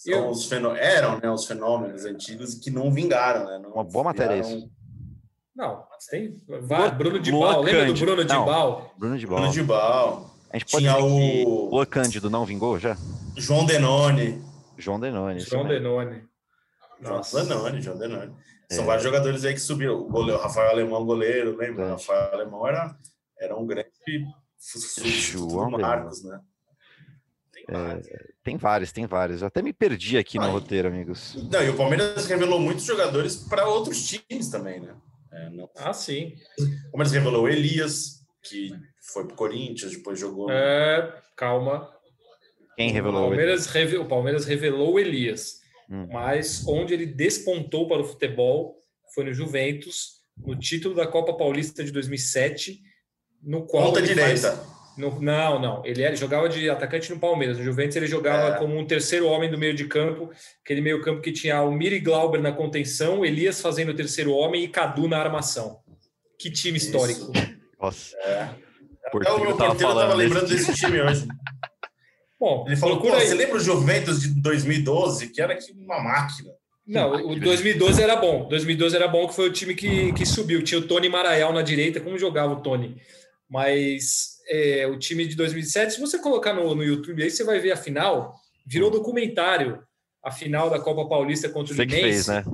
São 0.00 0.14
Eu- 0.14 0.30
os 0.30 0.46
fenô- 0.46 0.74
Eram 0.74 1.18
né, 1.20 1.30
os 1.30 1.44
fenômenos 1.46 2.06
antigos 2.06 2.54
que 2.54 2.70
não 2.70 2.90
vingaram, 2.90 3.44
né? 3.46 3.58
Não 3.58 3.70
Uma 3.74 3.84
boa 3.84 4.04
matéria 4.04 4.36
viraram- 4.36 4.56
isso. 4.58 4.70
Não, 5.54 5.84
mas 5.90 6.06
tem. 6.06 6.42
Vai, 6.62 6.90
Bruno 6.90 7.20
de 7.20 7.30
Bal. 7.30 7.60
Lembra 7.60 7.84
do. 7.84 7.94
Bruno 8.00 8.24
de. 8.24 8.32
Bal? 8.34 8.94
Bruno 8.96 9.18
de 9.18 9.26
Bruno 9.26 9.40
Bola. 9.42 9.52
de 9.52 9.62
Bal, 9.62 10.30
A 10.52 10.56
gente 10.58 10.70
pode 10.72 10.84
Tinha 10.84 10.96
dizer 10.96 11.42
que 11.42 11.44
o- 11.46 11.68
Luan 11.70 11.84
Cândido 11.86 12.30
não 12.30 12.46
vingou 12.46 12.78
já? 12.78 12.96
João 13.36 13.66
Denone. 13.66 14.42
João 14.78 14.98
Denoni. 14.98 15.38
isso 15.38 15.50
João. 15.50 15.68
Denone. 15.68 16.24
Nossa. 16.98 17.44
Denone, 17.44 17.82
João 17.82 17.98
Denone. 17.98 18.34
São 18.72 18.84
É. 18.84 18.86
vários 18.86 19.04
jogadores 19.04 19.44
aí 19.44 19.52
que 19.52 19.60
subiram. 19.60 19.96
O 20.00 20.08
goleiro, 20.08 20.40
Rafael 20.40 20.70
Alemão, 20.70 21.04
goleiro, 21.04 21.50
lembra? 21.50 21.84
Verdade. 21.86 21.90
Rafael 21.90 22.32
Alemão 22.32 22.66
era, 22.66 22.96
era 23.38 23.54
um 23.56 23.66
grande 23.66 23.90
João 25.04 25.70
Marcos, 25.70 26.24
né? 26.24 26.40
Tem 27.70 27.76
É, 27.78 27.84
vários. 27.84 28.06
Tem 28.42 28.56
vários, 28.56 28.92
tem 28.92 29.06
vários. 29.06 29.40
Eu 29.42 29.46
até 29.48 29.62
me 29.62 29.72
perdi 29.72 30.18
aqui 30.18 30.38
no 30.38 30.44
Ai. 30.44 30.50
roteiro, 30.50 30.88
amigos. 30.88 31.36
Não, 31.50 31.62
e 31.62 31.68
o 31.70 31.76
Palmeiras 31.76 32.26
revelou 32.26 32.58
muitos 32.58 32.84
jogadores 32.84 33.36
para 33.36 33.66
outros 33.68 34.06
times 34.08 34.48
também, 34.48 34.80
né? 34.80 34.94
É, 35.32 35.50
não- 35.50 35.70
Ah, 35.76 35.92
sim. 35.92 36.34
O 36.88 36.90
Palmeiras 36.92 37.12
revelou 37.12 37.44
o 37.44 37.48
Elias, 37.48 38.24
que 38.42 38.72
foi 39.12 39.26
pro 39.26 39.36
Corinthians, 39.36 39.92
depois 39.92 40.18
jogou. 40.18 40.50
É, 40.50 41.14
calma. 41.36 41.88
Quem 42.76 42.90
O 42.90 42.92
revelou? 42.92 43.20
ele? 43.20 43.28
Palmeiras, 43.36 43.66
reve- 43.66 43.98
o 43.98 44.04
Palmeiras 44.08 44.44
revelou 44.46 44.94
o 44.94 44.98
Elias, 44.98 45.60
Hum. 45.88 46.08
mas 46.10 46.66
onde 46.66 46.94
ele 46.94 47.06
despontou 47.06 47.86
para 47.86 48.00
o 48.00 48.04
futebol 48.04 48.78
foi 49.14 49.24
no 49.24 49.32
Juventus, 49.32 50.20
no 50.38 50.58
título 50.58 50.94
da 50.94 51.06
Copa 51.06 51.34
Paulista 51.36 51.84
de 51.84 51.90
2007, 51.92 52.80
no 53.42 53.66
qual 53.66 53.86
Ponta 53.88 54.00
direita. 54.02 54.52
faz- 54.56 54.79
no- 55.00 55.20
não, 55.20 55.58
não. 55.60 55.84
Ele 55.86 56.02
era- 56.02 56.14
jogava 56.14 56.48
de 56.48 56.68
atacante 56.70 57.10
no 57.12 57.18
Palmeiras. 57.18 57.58
No 57.58 57.64
Juventus 57.64 57.96
ele 57.96 58.06
jogava 58.06 58.54
É. 58.54 58.58
como 58.58 58.76
um 58.78 58.84
terceiro 58.86 59.26
homem 59.26 59.50
do 59.50 59.58
meio 59.58 59.74
de 59.74 59.84
campo, 59.86 60.30
aquele 60.64 60.80
meio 60.80 61.00
campo 61.02 61.20
que 61.22 61.32
tinha 61.32 61.62
o 61.62 61.72
Miri 61.72 61.98
Glauber 62.00 62.40
na 62.40 62.52
contenção, 62.52 63.24
Elias 63.24 63.60
fazendo 63.60 63.88
o 63.90 63.94
terceiro 63.94 64.32
homem 64.32 64.62
e 64.64 64.68
Cadu 64.68 65.08
na 65.08 65.18
armação. 65.18 65.78
Que 66.38 66.50
time 66.50 66.76
Isso. 66.78 66.86
histórico. 66.86 67.32
Nossa, 67.80 68.16
É. 68.18 68.48
o 69.12 69.18
Até 69.18 69.30
o 69.32 69.40
meu 69.40 69.56
tava 69.56 69.70
porteiro 69.70 69.78
falando 69.78 70.00
tava 70.08 70.14
lembrando 70.14 70.48
desse 70.48 70.66
desse 70.68 70.80
time 70.86 71.00
hoje. 71.00 71.26
Bom, 72.38 72.64
Ele 72.66 72.76
falou, 72.76 72.96
pô, 72.96 73.02
procura 73.02 73.22
aí. 73.22 73.28
você 73.28 73.34
lembra 73.34 73.56
o 73.56 73.60
Juventus 73.60 74.22
de 74.22 74.28
2012, 74.40 75.28
que 75.28 75.42
era 75.42 75.52
aqui 75.52 75.72
uma 75.72 76.00
máquina? 76.02 76.50
Não, 76.86 77.12
o 77.30 77.38
2012 77.38 78.02
era 78.02 78.16
bom. 78.16 78.48
2012 78.48 78.96
era 78.96 79.06
bom, 79.06 79.28
que 79.28 79.34
foi 79.34 79.48
o 79.48 79.52
time 79.52 79.74
que, 79.74 80.12
que 80.14 80.24
subiu. 80.26 80.62
Tinha 80.62 80.80
o 80.80 80.86
Tony 80.88 81.08
Maraial 81.08 81.52
na 81.52 81.62
direita, 81.62 82.00
como 82.00 82.18
jogava 82.18 82.52
o 82.54 82.62
Tony. 82.62 82.96
Mas 83.48 84.38
é, 84.50 84.86
o 84.86 84.98
time 84.98 85.26
de 85.26 85.36
2007, 85.36 85.94
se 85.94 86.00
você 86.00 86.18
colocar 86.18 86.52
no, 86.52 86.74
no 86.74 86.82
YouTube 86.84 87.22
aí, 87.22 87.30
você 87.30 87.44
vai 87.44 87.58
ver 87.60 87.70
a 87.72 87.76
final. 87.76 88.34
Virou 88.66 88.90
documentário. 88.90 89.82
A 90.22 90.30
final 90.30 90.68
da 90.68 90.78
Copa 90.78 91.08
Paulista 91.08 91.48
contra 91.48 91.72
o 91.72 91.76
Você 91.76 91.84
Linense. 91.84 92.28
né? 92.30 92.44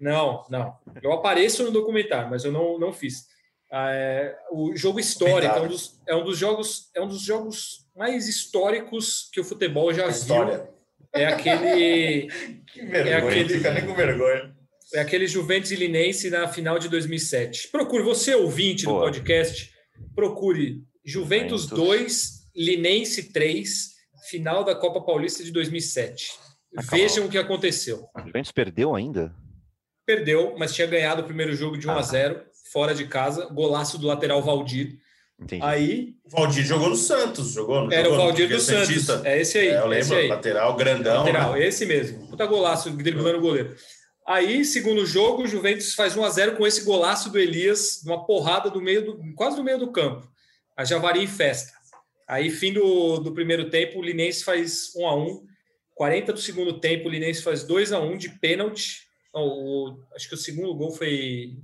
Não, 0.00 0.44
não. 0.50 0.74
Eu 1.02 1.12
apareço 1.12 1.62
no 1.62 1.70
documentário, 1.70 2.28
mas 2.28 2.44
eu 2.44 2.50
não, 2.50 2.78
não 2.80 2.92
fiz. 2.92 3.26
Ah, 3.70 3.90
é, 3.92 4.36
o 4.50 4.74
jogo 4.76 4.98
histórico 4.98 5.54
é 5.54 5.60
um, 5.62 5.68
dos, 5.68 6.00
é 6.08 6.14
um 6.16 6.24
dos 6.24 6.36
jogos 6.38 6.90
é 6.94 7.00
um 7.00 7.06
dos 7.08 7.20
jogos 7.22 7.86
mais 7.96 8.26
históricos 8.28 9.28
que 9.32 9.40
o 9.40 9.44
futebol 9.44 9.92
já 9.94 10.02
viu. 10.04 10.10
História. 10.12 10.68
É 11.14 11.26
aquele 11.26 12.28
Que 12.72 12.84
vergonha, 12.84 13.18
aquele- 13.18 13.48
fica 13.54 13.72
nem 13.72 13.86
com 13.86 13.94
vergonha. 13.94 14.54
é 14.94 15.00
aquele 15.00 15.26
Juventus 15.28 15.70
e 15.70 15.76
Linense 15.76 16.28
na 16.30 16.48
final 16.48 16.78
de 16.78 16.88
2007. 16.88 17.68
Procure, 17.68 18.02
você 18.02 18.34
ouvinte 18.34 18.84
do 18.84 18.90
Boa. 18.90 19.02
podcast, 19.04 19.72
procure 20.14 20.82
Juventus 21.06 21.62
Juventus. 21.62 21.86
2, 21.86 22.30
Linense 22.56 23.32
3, 23.32 23.90
final 24.28 24.64
da 24.64 24.74
Copa 24.74 25.00
Paulista 25.00 25.42
de 25.44 25.50
2007. 25.52 26.32
Acabou. 26.76 26.98
Vejam 26.98 27.26
o 27.26 27.28
que 27.28 27.38
aconteceu. 27.38 28.06
O 28.14 28.20
Juventus 28.20 28.50
perdeu 28.52 28.94
ainda? 28.94 29.34
Perdeu, 30.04 30.54
mas 30.58 30.74
tinha 30.74 30.86
ganhado 30.86 31.22
o 31.22 31.24
primeiro 31.24 31.54
jogo 31.54 31.76
de 31.78 31.86
1 31.86 31.90
a 31.92 31.98
Ah. 31.98 32.02
0 32.02 32.42
fora 32.72 32.94
de 32.94 33.06
casa, 33.06 33.46
golaço 33.46 33.96
do 33.98 34.06
lateral 34.06 34.42
Valdir. 34.42 34.98
Entendi. 35.38 35.62
Aí 35.62 36.14
O 36.24 36.30
Valdir 36.30 36.64
jogou 36.64 36.88
no 36.88 36.96
Santos, 36.96 37.52
jogou 37.52 37.84
no 37.84 37.92
era 37.92 38.08
o 38.08 38.12
jogou 38.12 38.18
no 38.18 38.24
Valdir 38.26 38.48
do 38.48 38.58
Santos. 38.60 38.88
Santista. 38.88 39.22
É 39.24 39.40
esse 39.40 39.58
aí, 39.58 39.68
É, 39.68 39.78
eu 39.78 39.86
lembro, 39.86 40.16
aí. 40.16 40.28
lateral, 40.28 40.74
grandão. 40.76 41.18
Lateral, 41.24 41.52
né? 41.52 41.66
esse 41.66 41.84
mesmo. 41.86 42.26
Puta 42.28 42.46
golaço 42.46 42.90
driblando 42.90 43.38
o 43.38 43.40
goleiro. 43.40 43.76
Aí, 44.26 44.64
segundo 44.64 45.06
jogo, 45.06 45.42
o 45.42 45.46
Juventus 45.46 45.94
faz 45.94 46.16
1 46.16 46.24
a 46.24 46.30
0 46.30 46.56
com 46.56 46.66
esse 46.66 46.82
golaço 46.82 47.30
do 47.30 47.38
Elias, 47.38 48.02
uma 48.04 48.26
porrada 48.26 48.68
do 48.70 48.80
meio 48.80 49.04
do, 49.04 49.34
quase 49.36 49.56
no 49.56 49.62
meio 49.62 49.78
do 49.78 49.92
campo. 49.92 50.26
A 50.76 50.84
Javari 50.84 51.22
em 51.22 51.26
festa. 51.26 51.72
Aí, 52.28 52.50
fim 52.50 52.72
do, 52.72 53.18
do 53.18 53.32
primeiro 53.32 53.70
tempo, 53.70 53.98
o 53.98 54.02
Linense 54.02 54.44
faz 54.44 54.94
1 54.96 55.06
a 55.06 55.14
1 55.16 55.46
40 55.94 56.32
do 56.34 56.40
segundo 56.40 56.78
tempo, 56.78 57.08
o 57.08 57.10
Linense 57.10 57.42
faz 57.42 57.64
2 57.64 57.92
a 57.92 58.00
1 58.00 58.18
de 58.18 58.28
pênalti. 58.38 59.00
O- 59.32 59.96
acho 60.14 60.28
que 60.28 60.34
o 60.34 60.38
segundo 60.38 60.74
gol 60.74 60.90
foi. 60.92 61.54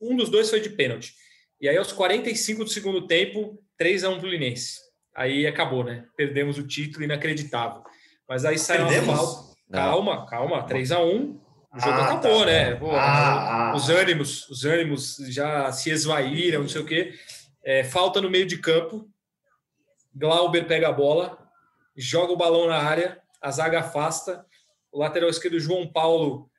Um 0.00 0.14
dos 0.16 0.28
dois 0.28 0.50
foi 0.50 0.60
de 0.60 0.68
pênalti. 0.70 1.14
E 1.60 1.68
aí, 1.68 1.76
aos 1.76 1.92
45 1.92 2.64
do 2.64 2.70
segundo 2.70 3.06
tempo, 3.06 3.58
3 3.78 4.04
a 4.04 4.10
1 4.10 4.18
para 4.18 4.26
o 4.26 4.30
Linense. 4.30 4.78
Aí 5.14 5.46
acabou, 5.46 5.82
né? 5.84 6.04
Perdemos 6.16 6.58
o 6.58 6.66
título, 6.66 7.04
inacreditável. 7.04 7.82
Mas 8.28 8.44
aí 8.44 8.58
saiu 8.58 8.82
uma 8.82 8.90
falta. 9.16 9.48
Calma, 9.72 10.26
calma. 10.26 10.62
3 10.66 10.92
a 10.92 11.00
1 11.02 11.08
O 11.74 11.78
jogo 11.80 11.90
Ah, 12.00 12.04
acabou, 12.12 12.40
tá. 12.40 12.46
né? 12.46 12.74
Pô, 12.76 12.90
Ah, 12.92 13.70
ah. 13.72 13.76
Os 13.76 13.88
ânimos, 13.88 14.48
os 14.48 14.64
ânimos 14.64 15.16
já 15.28 15.70
se 15.72 15.90
esvaíram, 15.90 16.60
não 16.62 16.68
sei 16.68 16.80
o 16.82 16.86
quê. 16.86 17.14
É, 17.64 17.84
falta 17.84 18.20
no 18.20 18.30
meio 18.30 18.46
de 18.46 18.58
campo. 18.58 19.08
Glauber 20.14 20.66
pega 20.66 20.88
a 20.88 20.92
bola, 20.92 21.38
joga 21.96 22.32
o 22.32 22.36
balão 22.36 22.66
na 22.66 22.78
área, 22.78 23.20
a 23.40 23.50
zaga 23.50 23.80
afasta. 23.80 24.44
O 24.90 24.98
lateral 24.98 25.28
esquerdo, 25.28 25.60
João 25.60 25.86
Paulo, 25.86 26.50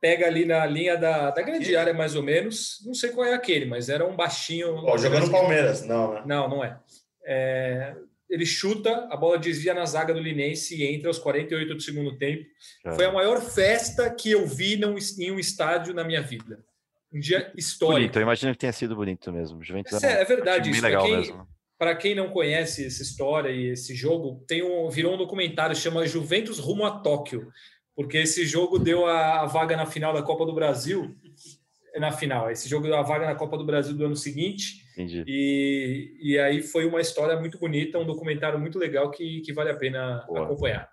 pega 0.00 0.26
ali 0.26 0.44
na 0.44 0.66
linha 0.66 0.96
da, 0.96 1.30
da 1.30 1.42
grande 1.42 1.74
área, 1.74 1.94
mais 1.94 2.14
ou 2.14 2.22
menos. 2.22 2.82
Não 2.84 2.94
sei 2.94 3.10
qual 3.10 3.26
é 3.26 3.32
aquele, 3.32 3.64
mas 3.64 3.88
era 3.88 4.06
um 4.06 4.14
baixinho. 4.14 4.74
Ó, 4.84 4.98
jogando 4.98 5.30
Palmeiras, 5.30 5.84
não, 5.84 6.14
né? 6.14 6.22
Não, 6.26 6.48
não 6.48 6.64
é. 6.64 6.78
é. 7.24 7.96
Ele 8.28 8.44
chuta, 8.44 9.06
a 9.10 9.16
bola 9.16 9.38
desvia 9.38 9.72
na 9.72 9.86
zaga 9.86 10.12
do 10.12 10.20
Linense 10.20 10.76
e 10.76 10.94
entra 10.94 11.08
aos 11.08 11.18
48 11.18 11.74
do 11.74 11.80
segundo 11.80 12.18
tempo. 12.18 12.44
Foi 12.94 13.06
a 13.06 13.12
maior 13.12 13.40
festa 13.40 14.10
que 14.10 14.30
eu 14.30 14.46
vi 14.46 14.76
num, 14.76 14.96
em 15.18 15.30
um 15.30 15.38
estádio 15.38 15.94
na 15.94 16.04
minha 16.04 16.20
vida. 16.20 16.62
Um 17.14 17.20
dia 17.20 17.52
histórico. 17.56 18.00
Bonito, 18.00 18.16
eu 18.16 18.22
imagino 18.22 18.52
que 18.52 18.58
tenha 18.58 18.72
sido 18.72 18.96
bonito 18.96 19.32
mesmo. 19.32 19.62
Juventus 19.62 20.02
é, 20.02 20.20
é 20.20 20.24
verdade 20.24 20.64
bem 20.64 20.72
isso. 20.72 20.82
legal 20.82 21.04
Quem- 21.04 21.16
mesmo. 21.16 21.46
Para 21.78 21.94
quem 21.94 22.14
não 22.14 22.28
conhece 22.30 22.86
essa 22.86 23.02
história 23.02 23.50
e 23.50 23.70
esse 23.70 23.94
jogo, 23.94 24.44
tem 24.46 24.62
um, 24.62 24.88
virou 24.88 25.14
um 25.14 25.18
documentário 25.18 25.74
chama 25.76 26.06
Juventus 26.06 26.58
rumo 26.58 26.84
a 26.84 26.90
Tóquio, 27.00 27.48
porque 27.96 28.18
esse 28.18 28.46
jogo 28.46 28.78
deu 28.78 29.06
a, 29.06 29.40
a 29.42 29.46
vaga 29.46 29.76
na 29.76 29.84
final 29.86 30.12
da 30.14 30.22
Copa 30.22 30.46
do 30.46 30.54
Brasil. 30.54 31.14
Na 31.98 32.10
final, 32.10 32.50
esse 32.50 32.68
jogo 32.68 32.86
deu 32.86 32.96
a 32.96 33.02
vaga 33.02 33.26
na 33.26 33.34
Copa 33.36 33.56
do 33.56 33.64
Brasil 33.64 33.94
do 33.94 34.04
ano 34.04 34.16
seguinte, 34.16 34.82
Entendi. 34.92 35.24
e, 35.28 36.16
e 36.20 36.38
aí 36.38 36.60
foi 36.62 36.86
uma 36.86 37.00
história 37.00 37.38
muito 37.38 37.56
bonita, 37.58 37.98
um 37.98 38.06
documentário 38.06 38.58
muito 38.58 38.78
legal 38.78 39.10
que, 39.12 39.40
que 39.42 39.52
vale 39.52 39.70
a 39.70 39.76
pena 39.76 40.24
Boa. 40.26 40.44
acompanhar. 40.44 40.88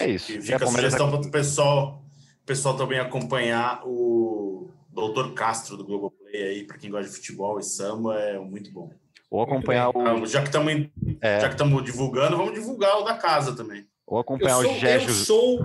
É 0.00 0.08
isso. 0.08 0.32
E 0.32 0.40
Já 0.40 0.58
fica 0.58 0.64
a 0.64 0.72
sugestão 0.72 1.08
para 1.10 1.20
o 1.20 1.30
pessoal, 1.30 2.04
o 2.42 2.46
pessoal 2.46 2.76
também 2.76 2.98
acompanhar 2.98 3.82
o 3.84 4.68
Doutor 4.92 5.32
Castro 5.34 5.76
do 5.76 5.84
Globoplay 5.84 6.42
aí, 6.42 6.64
para 6.66 6.76
quem 6.78 6.90
gosta 6.90 7.08
de 7.10 7.16
futebol 7.16 7.58
e 7.58 7.62
samba, 7.62 8.18
é 8.20 8.38
muito 8.38 8.70
bom. 8.70 8.90
Ou 9.30 9.42
acompanhar 9.42 9.88
o. 9.96 10.26
Já 10.26 10.40
que 10.42 10.48
estamos 10.48 10.72
É, 11.20 11.40
já 11.40 11.48
que 11.48 11.54
estamos 11.54 11.82
divulgando, 11.84 12.36
vamos 12.36 12.52
divulgar 12.52 12.98
o 12.98 13.02
da 13.04 13.16
casa 13.16 13.56
também. 13.56 13.86
ou 14.06 14.18
Eu 14.18 14.20
acompanhar 14.20 14.60
sou, 14.60 14.70
o 14.70 14.74
Gégio. 14.78 15.08
eu 15.08 15.14
sou, 15.14 15.60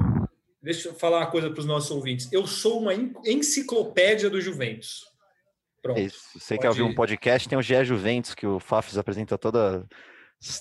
deixa 0.61 0.87
eu 0.89 0.93
falar 0.95 1.17
uma 1.19 1.27
coisa 1.31 1.49
para 1.49 1.59
os 1.59 1.65
nossos 1.65 1.91
ouvintes, 1.91 2.31
eu 2.31 2.47
sou 2.47 2.79
uma 2.79 2.93
en- 2.95 3.13
enciclopédia 3.25 4.29
do 4.29 4.39
Juventus. 4.39 5.01
Pronto. 5.81 5.99
Isso. 5.99 6.19
Você 6.39 6.55
Pode 6.55 6.61
quer 6.61 6.69
ouvir 6.69 6.81
um 6.83 6.95
podcast, 6.95 7.47
tem 7.49 7.57
o 7.57 7.61
Gé 7.61 7.83
Juventus, 7.83 8.33
que 8.33 8.47
o 8.47 8.59
Fafs 8.59 8.97
apresenta 8.97 9.37
toda, 9.37 9.85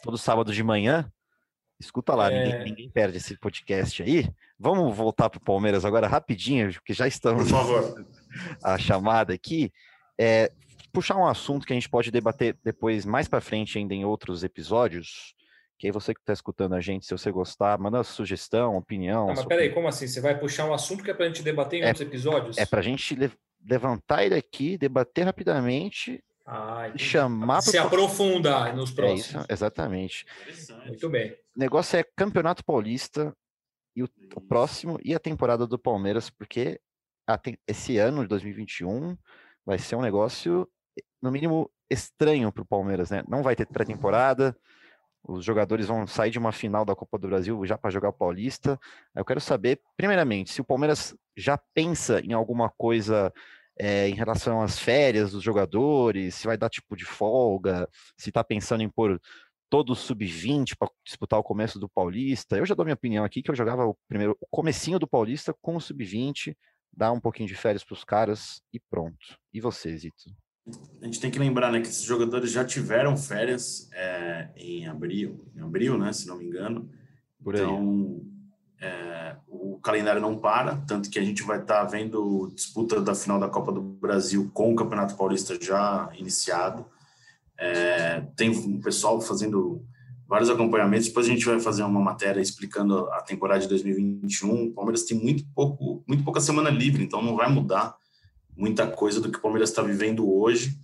todo 0.03 0.19
sábado 0.19 0.53
de 0.53 0.63
manhã. 0.65 1.11
Escuta 1.79 2.15
lá, 2.15 2.33
É. 2.33 2.45
ninguém, 2.45 2.65
ninguém 2.65 2.91
perde 2.91 3.19
esse 3.19 3.37
podcast 3.39 4.03
aí. 4.03 4.29
Vamos 4.59 4.97
voltar 4.97 5.29
para 5.31 5.39
o 5.39 5.45
Palmeiras 5.45 5.85
agora 5.85 6.07
rapidinho, 6.09 6.73
porque 6.73 6.93
já 6.95 7.05
Por 7.05 7.09
estamos 7.09 7.51
favor. 7.51 8.05
a 8.63 8.79
chamada 8.79 9.33
aqui. 9.35 9.73
É, 10.19 10.51
puxar 10.93 11.17
um 11.17 11.27
assunto 11.27 11.67
que 11.67 11.73
a 11.73 11.77
gente 11.77 11.89
pode 11.91 12.11
debater 12.11 12.57
depois, 12.65 13.05
mais 13.05 13.29
para 13.29 13.41
frente, 13.41 13.79
ainda 13.79 13.95
em 13.95 14.05
outros 14.05 14.43
episódios. 14.45 15.35
Que 15.79 15.89
aí 15.89 15.93
você 15.93 16.15
que 16.15 16.21
está 16.21 16.33
escutando 16.33 16.75
a 16.75 16.81
gente, 16.81 17.05
se 17.05 17.13
você 17.13 17.31
gostar, 17.31 17.79
manda 17.79 18.03
sugestão, 18.03 18.77
opinião. 18.79 19.29
Ah, 19.29 19.35
mas 19.37 19.45
peraí, 19.45 19.69
como 19.71 19.87
assim? 19.89 20.07
Você 20.09 20.23
vai 20.23 20.39
puxar 20.39 20.65
um 20.65 20.73
assunto 20.73 21.05
que 21.05 21.11
é 21.11 21.15
para 21.15 21.27
a 21.27 21.29
gente 21.29 21.43
debater 21.43 21.81
em 21.81 21.83
É- 21.83 21.89
outros 21.89 22.07
episódios? 22.07 22.57
É 22.57 22.65
para 22.65 22.81
a 22.81 22.83
gente 22.83 23.15
le- 23.15 23.31
levantar 23.69 24.25
ele 24.25 24.35
aqui, 24.37 24.79
debater 24.79 25.27
rapidamente 25.27 26.25
Ah, 26.47 26.89
e 26.95 26.99
chamar 26.99 27.61
se 27.61 27.73
pro- 27.73 27.81
aprofundar 27.89 28.75
nos 28.75 28.91
É 28.93 28.95
próximos. 28.95 29.27
isso, 29.45 29.53
exatamente. 29.53 30.25
Muito 30.87 31.11
bem. 31.11 31.33
O 31.55 31.59
negócio 31.61 31.99
é 31.99 32.05
Campeonato 32.17 32.65
Paulista 32.65 33.37
e 33.95 34.03
o, 34.03 34.09
o 34.35 34.41
próximo 34.41 34.99
e 35.05 35.15
a 35.15 35.19
temporada 35.19 35.67
do 35.67 35.79
Palmeiras, 35.79 36.31
porque 36.31 36.81
esse 37.67 37.99
ano 37.99 38.23
de 38.23 38.29
2021 38.29 39.17
vai 39.65 39.79
ser 39.79 39.97
um 39.97 40.03
negócio, 40.03 40.69
no 41.21 41.31
mínimo, 41.31 41.71
estranho 41.91 42.53
para 42.53 42.63
o 42.63 42.67
Palmeiras, 42.67 43.11
né? 43.11 43.23
Não 43.29 43.43
vai 43.43 43.57
ter 43.57 43.67
pré-temporada, 43.67 44.57
os 45.29 45.45
jogadores 45.45 45.89
vão 45.89 46.07
sair 46.07 46.31
de 46.31 46.39
uma 46.39 46.53
final 46.53 46.85
da 46.85 46.95
Copa 46.95 47.19
do 47.19 47.27
Brasil 47.29 47.65
já 47.67 47.77
para 47.77 47.91
jogar 47.91 48.11
o 48.11 48.13
Paulista. 48.13 48.79
Eu 49.15 49.25
quero 49.25 49.41
saber, 49.41 49.81
primeiramente, 49.97 50.53
se 50.53 50.61
o 50.61 50.65
Palmeiras 50.65 51.15
já 51.37 51.59
pensa 51.75 52.21
em 52.21 52.33
alguma 52.33 52.71
coisa 52.71 53.33
eh, 53.79 54.09
em 54.09 54.15
relação 54.15 54.63
às 54.63 54.79
férias 54.79 55.33
dos 55.33 55.43
jogadores, 55.43 56.37
se 56.37 56.47
vai 56.47 56.57
dar 56.57 56.71
tipo 56.71 56.97
de 56.97 57.05
folga, 57.05 57.89
se 58.17 58.31
está 58.31 58.45
pensando 58.45 58.83
em 58.83 58.89
pôr 58.89 59.21
todo 59.69 59.91
o 59.91 59.97
sub-20 59.97 60.77
para 60.79 60.89
disputar 61.05 61.41
o 61.41 61.45
começo 61.45 61.79
do 61.79 61.89
Paulista. 61.89 62.57
Eu 62.57 62.65
já 62.65 62.75
dou 62.75 62.85
minha 62.85 62.95
opinião 62.95 63.25
aqui 63.25 63.43
que 63.43 63.51
eu 63.51 63.55
jogava 63.55 63.85
o 63.85 63.97
primeiro 64.09 64.37
o 64.41 64.47
comecinho 64.49 64.99
do 64.99 65.09
Paulista 65.09 65.53
com 65.61 65.77
o 65.77 65.81
sub-20, 65.81 66.57
dar 66.97 67.13
um 67.13 67.21
pouquinho 67.21 67.49
de 67.49 67.55
férias 67.55 67.85
para 67.85 67.95
os 67.95 68.05
caras 68.05 68.63
e 68.73 68.81
pronto. 68.81 69.39
E 69.53 69.61
você, 69.61 69.95
Zito? 69.97 70.31
A 71.01 71.05
gente 71.05 71.21
tem 71.21 71.31
que 71.31 71.39
lembrar 71.39 71.71
né, 71.71 71.81
que 71.81 71.87
esses 71.87 72.03
jogadores 72.03 72.51
já 72.51 72.65
tiveram 72.65 73.17
férias 73.17 73.89
é, 73.93 74.49
em 74.57 74.89
abril, 74.89 75.47
em 75.55 75.61
abril, 75.61 75.97
né, 75.97 76.13
se 76.13 76.27
não 76.27 76.39
me 76.39 76.47
engano. 76.47 76.91
Por. 77.43 77.55
Então, 77.55 78.25
é, 78.81 79.37
o 79.47 79.79
calendário 79.79 80.21
não 80.21 80.37
para, 80.39 80.77
tanto 80.79 81.09
que 81.09 81.19
a 81.19 81.25
gente 81.25 81.43
vai 81.43 81.61
estar 81.61 81.85
vendo 81.85 82.51
disputa 82.55 83.01
da 83.01 83.15
final 83.15 83.39
da 83.39 83.49
Copa 83.49 83.71
do 83.71 83.81
Brasil 83.81 84.51
com 84.53 84.73
o 84.73 84.77
Campeonato 84.77 85.17
Paulista 85.17 85.57
já 85.61 86.11
iniciado. 86.15 86.85
É, 87.59 88.23
tem 88.35 88.51
um 88.51 88.81
pessoal 88.81 89.21
fazendo 89.21 89.87
vários 90.29 90.51
acompanhamentos. 90.51 91.09
Depois 91.09 91.27
a 91.27 91.31
gente 91.31 91.45
vai 91.45 91.61
fazer 91.61 91.83
uma 91.83 92.01
matéria 92.01 92.41
explicando 92.41 93.11
a 93.13 93.23
temporada 93.23 93.61
de 93.61 93.69
2021. 93.69 94.67
O 94.67 94.73
Palmeiras 94.73 95.05
tem 95.05 95.19
muito 95.19 95.45
pouco, 95.55 96.05
muito 96.07 96.25
pouca 96.25 96.41
semana 96.41 96.71
livre, 96.71 97.03
então 97.03 97.23
não 97.23 97.37
vai 97.37 97.49
mudar 97.49 97.97
muita 98.57 98.87
coisa 98.87 99.21
do 99.21 99.31
que 99.31 99.39
o 99.39 99.43
Palmeiras 99.43 99.71
está 99.71 99.83
vivendo 99.83 100.31
hoje. 100.31 100.79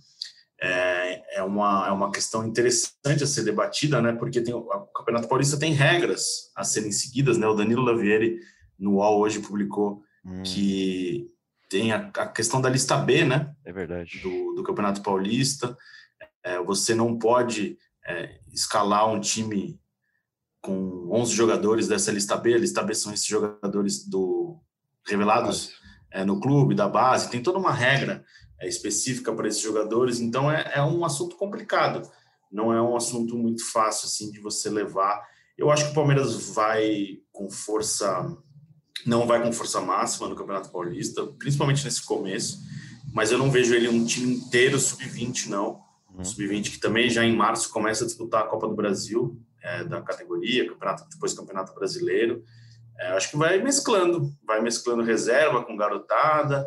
É, 0.61 1.39
é, 1.39 1.43
uma, 1.43 1.87
é 1.87 1.91
uma 1.91 2.11
questão 2.11 2.47
interessante 2.47 3.23
a 3.23 3.27
ser 3.27 3.43
debatida, 3.43 4.01
né? 4.01 4.13
Porque 4.13 4.39
tem, 4.39 4.53
o 4.53 4.63
Campeonato 4.95 5.27
Paulista 5.27 5.57
tem 5.57 5.73
regras 5.73 6.51
a 6.55 6.63
serem 6.63 6.91
seguidas, 6.91 7.37
né? 7.37 7.45
O 7.47 7.55
Danilo 7.55 7.83
Lavieri, 7.83 8.39
no 8.79 8.95
UOL, 8.95 9.19
hoje 9.19 9.39
publicou 9.39 10.03
Hum, 10.25 10.41
que 10.43 11.29
tem 11.69 11.91
a, 11.91 11.97
a 11.97 12.27
questão 12.27 12.61
da 12.61 12.69
lista 12.69 12.95
B, 12.95 13.25
né? 13.25 13.53
é 13.65 13.73
verdade. 13.73 14.19
do, 14.19 14.53
do 14.53 14.63
Campeonato 14.63 15.01
Paulista. 15.01 15.77
É, 16.43 16.59
você 16.61 16.95
não 16.95 17.17
pode 17.17 17.77
é, 18.05 18.39
escalar 18.51 19.09
um 19.09 19.19
time 19.19 19.79
com 20.61 21.09
11 21.11 21.33
jogadores 21.33 21.87
dessa 21.87 22.11
lista 22.11 22.37
B. 22.37 22.53
A 22.53 22.57
lista 22.57 22.83
B 22.83 22.93
são 22.93 23.13
esses 23.13 23.25
jogadores 23.25 24.07
do 24.07 24.59
revelados 25.05 25.73
é, 26.11 26.23
no 26.23 26.39
clube, 26.39 26.75
da 26.75 26.87
base. 26.87 27.29
Tem 27.29 27.41
toda 27.41 27.57
uma 27.57 27.71
regra 27.71 28.23
é, 28.59 28.67
específica 28.67 29.33
para 29.33 29.47
esses 29.47 29.61
jogadores. 29.61 30.19
Então, 30.19 30.51
é, 30.51 30.73
é 30.75 30.83
um 30.83 31.03
assunto 31.03 31.35
complicado. 31.35 32.09
Não 32.51 32.71
é 32.71 32.81
um 32.81 32.95
assunto 32.95 33.35
muito 33.35 33.65
fácil 33.71 34.07
assim 34.07 34.31
de 34.31 34.39
você 34.39 34.69
levar. 34.69 35.21
Eu 35.57 35.71
acho 35.71 35.85
que 35.85 35.91
o 35.91 35.95
Palmeiras 35.95 36.49
vai 36.53 37.19
com 37.31 37.49
força, 37.49 38.35
não 39.05 39.27
vai 39.27 39.41
com 39.41 39.51
força 39.51 39.81
máxima 39.81 40.27
no 40.27 40.35
Campeonato 40.35 40.69
Paulista, 40.69 41.25
principalmente 41.37 41.83
nesse 41.83 42.03
começo 42.03 42.59
mas 43.13 43.31
eu 43.31 43.37
não 43.37 43.51
vejo 43.51 43.75
ele 43.75 43.87
um 43.87 44.03
time 44.03 44.33
inteiro 44.33 44.79
sub-20, 44.79 45.45
não. 45.45 45.79
Uhum. 46.13 46.23
Sub-20 46.23 46.71
que 46.71 46.79
também 46.79 47.09
já 47.09 47.23
em 47.23 47.35
março 47.35 47.71
começa 47.71 48.03
a 48.03 48.07
disputar 48.07 48.43
a 48.43 48.47
Copa 48.47 48.67
do 48.67 48.75
Brasil, 48.75 49.39
é, 49.61 49.83
da 49.83 50.01
categoria, 50.01 50.67
campeonato, 50.67 51.07
depois 51.09 51.33
Campeonato 51.33 51.73
Brasileiro. 51.73 52.43
É, 52.99 53.07
acho 53.13 53.31
que 53.31 53.37
vai 53.37 53.61
mesclando, 53.61 54.31
vai 54.45 54.61
mesclando 54.61 55.03
reserva 55.03 55.63
com 55.63 55.75
garotada, 55.75 56.65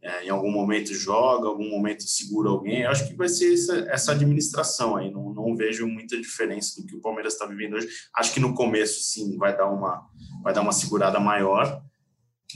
é, 0.00 0.24
em 0.24 0.28
algum 0.30 0.50
momento 0.50 0.94
joga, 0.94 1.48
algum 1.48 1.68
momento 1.68 2.02
segura 2.04 2.50
alguém. 2.50 2.82
Eu 2.82 2.90
acho 2.90 3.08
que 3.08 3.14
vai 3.14 3.28
ser 3.28 3.52
essa, 3.52 3.78
essa 3.90 4.12
administração 4.12 4.96
aí, 4.96 5.10
não, 5.10 5.32
não 5.32 5.56
vejo 5.56 5.86
muita 5.86 6.20
diferença 6.20 6.80
do 6.80 6.86
que 6.86 6.96
o 6.96 7.00
Palmeiras 7.00 7.34
está 7.34 7.46
vivendo 7.46 7.74
hoje. 7.74 7.88
Acho 8.16 8.32
que 8.32 8.40
no 8.40 8.54
começo, 8.54 9.00
sim, 9.02 9.36
vai 9.36 9.56
dar 9.56 9.68
uma, 9.68 10.06
vai 10.42 10.54
dar 10.54 10.62
uma 10.62 10.72
segurada 10.72 11.18
maior, 11.18 11.82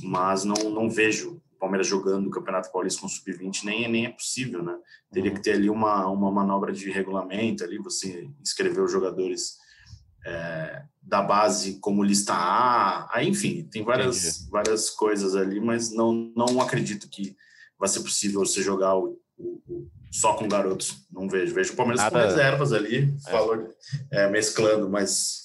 mas 0.02 0.44
não, 0.44 0.70
não 0.70 0.88
vejo 0.88 1.41
Palmeiras 1.62 1.86
jogando 1.86 2.26
o 2.26 2.30
Campeonato 2.30 2.72
Paulista 2.72 3.00
com 3.00 3.08
sub-20, 3.08 3.62
nem, 3.64 3.88
nem 3.88 4.06
é 4.06 4.10
possível, 4.10 4.62
né? 4.64 4.74
Teria 5.12 5.30
que 5.32 5.40
ter 5.40 5.52
ali 5.52 5.70
uma, 5.70 6.08
uma 6.08 6.30
manobra 6.30 6.72
de 6.72 6.90
regulamento 6.90 7.62
ali, 7.62 7.78
você 7.78 8.28
inscrever 8.40 8.82
os 8.82 8.90
jogadores 8.90 9.58
é, 10.26 10.82
da 11.00 11.22
base 11.22 11.78
como 11.80 12.02
lista 12.02 12.32
A, 12.34 13.08
aí, 13.16 13.28
enfim, 13.28 13.68
tem 13.70 13.84
várias, 13.84 14.48
várias 14.50 14.90
coisas 14.90 15.34
ali, 15.36 15.60
mas 15.60 15.92
não, 15.92 16.32
não 16.36 16.60
acredito 16.60 17.08
que 17.08 17.36
vai 17.78 17.88
ser 17.88 18.00
possível 18.00 18.40
você 18.40 18.60
jogar 18.62 18.96
o, 18.96 19.18
o- 19.38 19.62
o- 19.68 19.90
só 20.12 20.34
com 20.34 20.46
garotos, 20.48 21.06
não 21.10 21.28
vejo. 21.28 21.54
Vejo 21.54 21.72
o 21.72 21.76
Palmeiras 21.76 22.04
com 22.08 22.14
Nada- 22.14 22.28
reservas 22.28 22.72
ali, 22.72 23.14
É. 23.26 23.32
valor, 23.32 23.68
é, 24.10 24.28
mesclando, 24.28 24.88
mas 24.90 25.41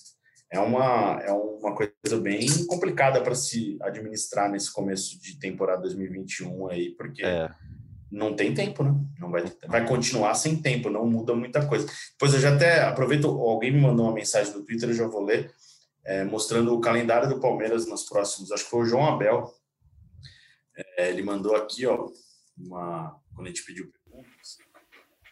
é 0.49 0.60
uma, 0.60 1.19
é 1.21 1.31
uma 1.31 1.75
coisa 1.75 2.21
bem 2.21 2.47
complicada 2.65 3.21
para 3.21 3.36
se 3.36 3.77
administrar 3.81 4.49
nesse 4.49 4.71
começo 4.71 5.19
de 5.21 5.38
temporada 5.38 5.81
2021 5.81 6.69
aí, 6.69 6.91
porque 6.91 7.23
É, 7.23 7.49
não 8.10 8.36
tem 8.36 8.53
tempo, 8.53 8.83
né? 8.83 8.95
Não 9.19 9.29
vai, 9.29 9.43
vai 9.67 9.86
continuar 9.86 10.33
sem 10.36 10.62
tempo, 10.62 10.89
não 10.89 11.05
muda 11.05 11.36
muita 11.36 11.65
coisa. 11.67 11.86
Depois 12.12 12.33
eu 12.33 12.39
já 12.39 12.55
até 12.55 12.81
aproveito, 12.83 13.27
alguém 13.27 13.71
me 13.71 13.81
mandou 13.81 14.05
uma 14.05 14.13
mensagem 14.13 14.53
do 14.53 14.63
Twitter, 14.63 14.89
eu 14.89 14.93
já 14.93 15.07
vou 15.07 15.23
ler, 15.23 15.53
é, 16.05 16.23
mostrando 16.23 16.73
o 16.73 16.79
calendário 16.79 17.27
do 17.27 17.39
Palmeiras 17.39 17.86
nos 17.86 18.03
próximos, 18.03 18.51
acho 18.51 18.63
que 18.63 18.69
foi 18.69 18.81
o 18.81 18.86
João 18.86 19.05
Abel. 19.05 19.53
É, 20.97 21.10
ele 21.10 21.23
mandou 21.23 21.55
aqui, 21.55 21.86
ó, 21.86 22.10
uma, 22.57 23.19
quando 23.36 23.47
a 23.47 23.49
gente 23.49 23.65
pediu 23.65 23.91
perguntas, 23.91 24.57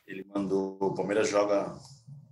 ele 0.05 0.25
mandou, 0.25 0.77
o 0.81 0.93
Palmeiras 0.93 1.29
joga, 1.29 1.73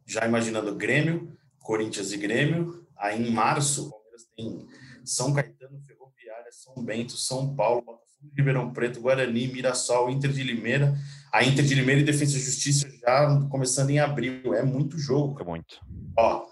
já 0.06 0.26
imaginando 0.26 0.76
Grêmio, 0.76 1.32
Corinthians 1.63 2.12
e 2.12 2.17
Grêmio, 2.17 2.86
aí 2.95 3.19
em 3.19 3.32
março 3.32 3.88
o 3.88 3.89
Palmeiras 3.89 4.28
tem 4.36 4.67
São 5.04 5.34
Caetano, 5.34 5.82
Ferroviária, 5.82 6.52
São 6.52 6.84
Bento, 6.84 7.13
São 7.13 7.56
Paulo, 7.56 7.82
Botafogo 7.82 8.04
Ribeirão 8.36 8.71
Preto, 8.71 9.02
Guarani, 9.02 9.47
Mirassol, 9.47 10.10
Inter 10.10 10.32
de 10.32 10.43
Limeira. 10.43 10.95
A 11.32 11.43
Inter 11.43 11.65
de 11.65 11.76
Limeira 11.76 12.02
e 12.02 12.04
Defesa 12.04 12.38
e 12.38 12.41
Justiça 12.41 12.89
já 12.89 13.47
começando 13.49 13.89
em 13.89 13.99
abril. 13.99 14.54
É 14.54 14.63
muito 14.63 14.97
jogo. 14.97 15.41
É 15.41 15.43
muito. 15.43 15.80
Ó, 16.17 16.47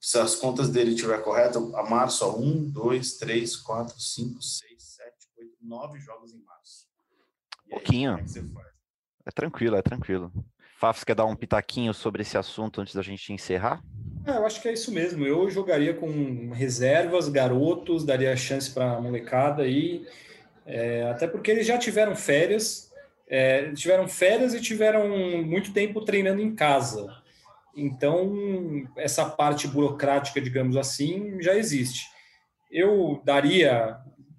se 0.00 0.18
as 0.18 0.36
contas 0.36 0.70
dele 0.70 0.92
estiver 0.92 1.22
corretas, 1.22 1.56
a 1.74 1.82
março, 1.82 2.24
ó, 2.24 2.38
um, 2.38 2.70
dois, 2.70 3.14
três, 3.14 3.56
quatro, 3.56 3.98
cinco, 4.00 4.40
seis, 4.40 4.82
sete, 4.82 5.28
oito, 5.38 5.56
nove 5.60 5.98
jogos 6.00 6.32
em 6.32 6.42
março. 6.42 6.86
E 7.66 7.74
aí, 7.74 7.80
Pouquinho. 7.80 8.16
como 8.16 8.60
é? 8.60 8.64
É 9.26 9.30
tranquilo, 9.30 9.76
é 9.76 9.82
tranquilo. 9.82 10.32
Fafs 10.78 11.04
quer 11.04 11.14
dar 11.14 11.24
um 11.24 11.36
pitaquinho 11.36 11.94
sobre 11.94 12.22
esse 12.22 12.36
assunto 12.36 12.80
antes 12.80 12.94
da 12.94 13.02
gente 13.02 13.32
encerrar? 13.32 13.82
É, 14.26 14.30
eu 14.30 14.46
acho 14.46 14.60
que 14.60 14.68
é 14.68 14.72
isso 14.72 14.90
mesmo. 14.92 15.26
Eu 15.26 15.50
jogaria 15.50 15.94
com 15.94 16.50
reservas, 16.52 17.28
garotos, 17.28 18.04
daria 18.04 18.36
chance 18.36 18.70
para 18.70 18.92
a 18.92 19.00
molecada 19.00 19.62
aí. 19.62 20.06
É, 20.66 21.02
até 21.10 21.26
porque 21.26 21.50
eles 21.50 21.66
já 21.66 21.76
tiveram 21.76 22.16
férias, 22.16 22.90
é, 23.28 23.70
tiveram 23.72 24.08
férias 24.08 24.54
e 24.54 24.60
tiveram 24.60 25.08
muito 25.44 25.72
tempo 25.72 26.04
treinando 26.04 26.40
em 26.40 26.54
casa. 26.54 27.06
Então, 27.76 28.32
essa 28.96 29.24
parte 29.26 29.68
burocrática, 29.68 30.40
digamos 30.40 30.76
assim, 30.76 31.40
já 31.42 31.54
existe. 31.54 32.06
Eu 32.70 33.20
daria 33.24 33.98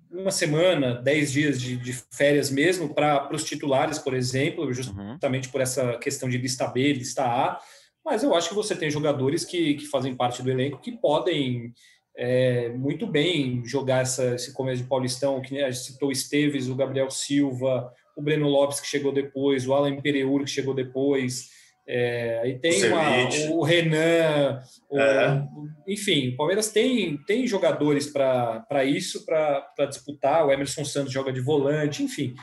uma 0.09 0.31
semana, 0.31 0.95
dez 0.95 1.31
dias 1.31 1.59
de, 1.59 1.75
de 1.75 1.93
férias 2.11 2.49
mesmo 2.49 2.93
para 2.93 3.29
os 3.33 3.43
titulares, 3.43 3.99
por 3.99 4.13
exemplo, 4.13 4.73
justamente 4.73 5.49
por 5.49 5.61
essa 5.61 5.97
questão 5.97 6.29
de 6.29 6.37
lista 6.37 6.65
B, 6.67 6.93
lista 6.93 7.23
A. 7.23 7.59
Mas 8.05 8.23
eu 8.23 8.35
acho 8.35 8.49
que 8.49 8.55
você 8.55 8.75
tem 8.75 8.89
jogadores 8.91 9.43
que, 9.43 9.73
que 9.75 9.85
fazem 9.87 10.15
parte 10.15 10.43
do 10.43 10.51
elenco 10.51 10.79
que 10.79 10.91
podem 10.91 11.73
é, 12.15 12.69
muito 12.69 13.07
bem 13.07 13.63
jogar 13.65 14.01
essa, 14.03 14.35
esse 14.35 14.53
começo 14.53 14.83
de 14.83 14.87
Paulistão, 14.87 15.41
que 15.41 15.59
a 15.61 15.71
gente 15.71 15.83
citou 15.83 16.09
o 16.09 16.11
Esteves, 16.11 16.69
o 16.69 16.75
Gabriel 16.75 17.09
Silva, 17.09 17.91
o 18.15 18.21
Breno 18.21 18.47
Lopes, 18.47 18.79
que 18.79 18.87
chegou 18.87 19.11
depois, 19.11 19.67
o 19.67 19.73
Alan 19.73 19.99
Pereur, 19.99 20.43
que 20.43 20.49
chegou 20.49 20.73
depois. 20.73 21.49
É, 21.87 22.39
aí 22.41 22.59
tem 22.59 22.83
O 22.85 22.87
uma- 22.87 23.55
o 23.57 23.63
Renan, 23.63 24.61
o- 24.89 24.99
É. 24.99 25.47
enfim, 25.87 26.29
o 26.29 26.37
Palmeiras 26.37 26.71
tem, 26.71 27.17
tem 27.25 27.45
jogadores 27.45 28.07
para 28.07 28.83
isso, 28.85 29.25
para 29.25 29.85
disputar. 29.87 30.45
O 30.47 30.51
Emerson 30.51 30.85
Santos 30.85 31.11
joga 31.11 31.33
de 31.33 31.41
volante, 31.41 32.01
enfim. 32.01 32.33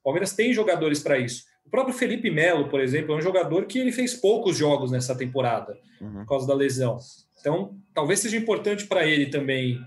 O 0.00 0.04
Palmeiras 0.04 0.34
tem 0.34 0.52
jogadores 0.52 1.00
para 1.02 1.18
isso. 1.18 1.42
O 1.66 1.70
próprio 1.70 1.94
Felipe 1.94 2.30
Melo, 2.30 2.68
por 2.68 2.80
exemplo, 2.80 3.14
é 3.14 3.18
um 3.18 3.22
jogador 3.22 3.66
que 3.66 3.78
ele 3.78 3.92
fez 3.92 4.14
poucos 4.14 4.56
jogos 4.56 4.90
nessa 4.90 5.14
temporada 5.16 5.76
Uhum. 6.00 6.20
por 6.20 6.26
causa 6.26 6.46
da 6.46 6.54
lesão. 6.54 6.98
Então, 7.40 7.76
talvez 7.94 8.20
seja 8.20 8.36
importante 8.36 8.86
para 8.86 9.06
ele 9.06 9.26
também. 9.26 9.78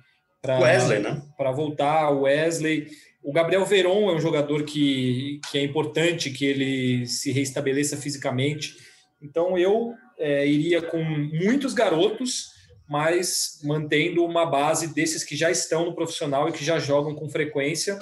pra- 0.42 0.60
Wesley, 0.60 1.00
né? 1.00 1.22
para 1.38 1.52
voltar, 1.52 2.10
o 2.12 2.22
Wesley. 2.22 2.88
O 3.22 3.34
Gabriel 3.34 3.66
Veron 3.66 4.10
é 4.10 4.16
um 4.16 4.20
jogador 4.22 4.64
que, 4.64 5.42
que 5.52 5.58
é 5.58 5.64
importante 5.64 6.30
que 6.32 6.46
ele 6.46 7.06
se 7.06 7.32
reestabeleça 7.32 7.98
fisicamente. 7.98 8.74
Então 9.22 9.58
eu 9.58 9.94
é, 10.18 10.48
iria 10.48 10.82
com 10.82 11.04
muitos 11.04 11.74
garotos, 11.74 12.46
mas 12.90 13.60
mantendo 13.64 14.24
uma 14.24 14.46
base 14.46 14.94
desses 14.94 15.24
que 15.24 15.36
já 15.36 15.52
estão 15.52 15.86
no 15.86 15.94
profissional 15.96 16.48
e 16.48 16.54
que 16.54 16.64
já 16.64 16.80
jogam 16.80 17.14
com 17.14 17.30
frequência. 17.30 18.00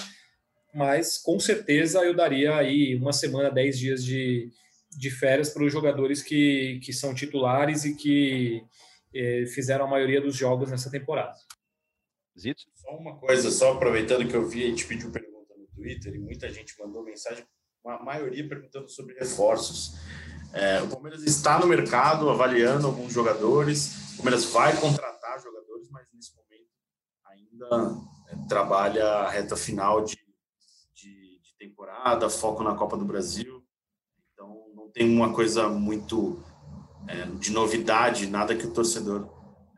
Mas 0.73 1.17
com 1.17 1.39
certeza 1.39 2.03
eu 2.03 2.15
daria 2.15 2.55
aí 2.55 2.95
uma 2.95 3.13
semana, 3.13 3.49
dez 3.49 3.77
dias 3.79 4.03
de, 4.03 4.51
de 4.91 5.09
férias 5.09 5.49
para 5.49 5.63
os 5.63 5.71
jogadores 5.71 6.21
que, 6.21 6.79
que 6.83 6.93
são 6.93 7.13
titulares 7.13 7.85
e 7.85 7.95
que 7.95 8.61
eh, 9.13 9.45
fizeram 9.47 9.85
a 9.85 9.89
maioria 9.89 10.21
dos 10.21 10.35
jogos 10.35 10.69
nessa 10.69 10.91
temporada. 10.91 11.35
Zito? 12.39 12.61
Só 12.75 12.91
uma 12.91 13.17
coisa, 13.17 13.49
só 13.49 13.73
aproveitando 13.73 14.27
que 14.27 14.35
eu 14.35 14.47
vi, 14.47 14.63
a 14.63 14.67
gente 14.67 14.85
pediu 14.85 15.11
pergunta 15.11 15.55
no 15.57 15.65
Twitter 15.67 16.13
e 16.13 16.19
muita 16.19 16.49
gente 16.49 16.77
mandou 16.79 17.03
mensagem, 17.03 17.43
a 17.85 18.03
maioria 18.03 18.47
perguntando 18.47 18.89
sobre 18.89 19.15
reforços. 19.15 19.95
É, 20.53 20.81
o 20.81 20.87
Palmeiras 20.87 21.23
está 21.23 21.59
no 21.59 21.67
mercado 21.67 22.29
avaliando 22.29 22.87
alguns 22.87 23.11
jogadores, 23.11 24.13
o 24.13 24.17
Palmeiras 24.17 24.45
vai 24.45 24.79
contratar 24.79 25.41
jogadores, 25.41 25.89
mas 25.89 26.07
nesse 26.13 26.35
momento 26.35 26.69
ainda 27.25 28.01
é, 28.29 28.47
trabalha 28.47 29.03
a 29.03 29.29
reta 29.29 29.55
final 29.55 30.03
de, 30.03 30.17
temporada, 31.67 32.29
foco 32.29 32.63
na 32.63 32.75
Copa 32.75 32.97
do 32.97 33.05
Brasil. 33.05 33.63
Então 34.33 34.71
não 34.75 34.89
tem 34.89 35.09
uma 35.09 35.33
coisa 35.33 35.67
muito 35.69 36.43
é, 37.07 37.25
de 37.25 37.51
novidade, 37.51 38.27
nada 38.27 38.55
que 38.55 38.65
o 38.65 38.73
torcedor 38.73 39.29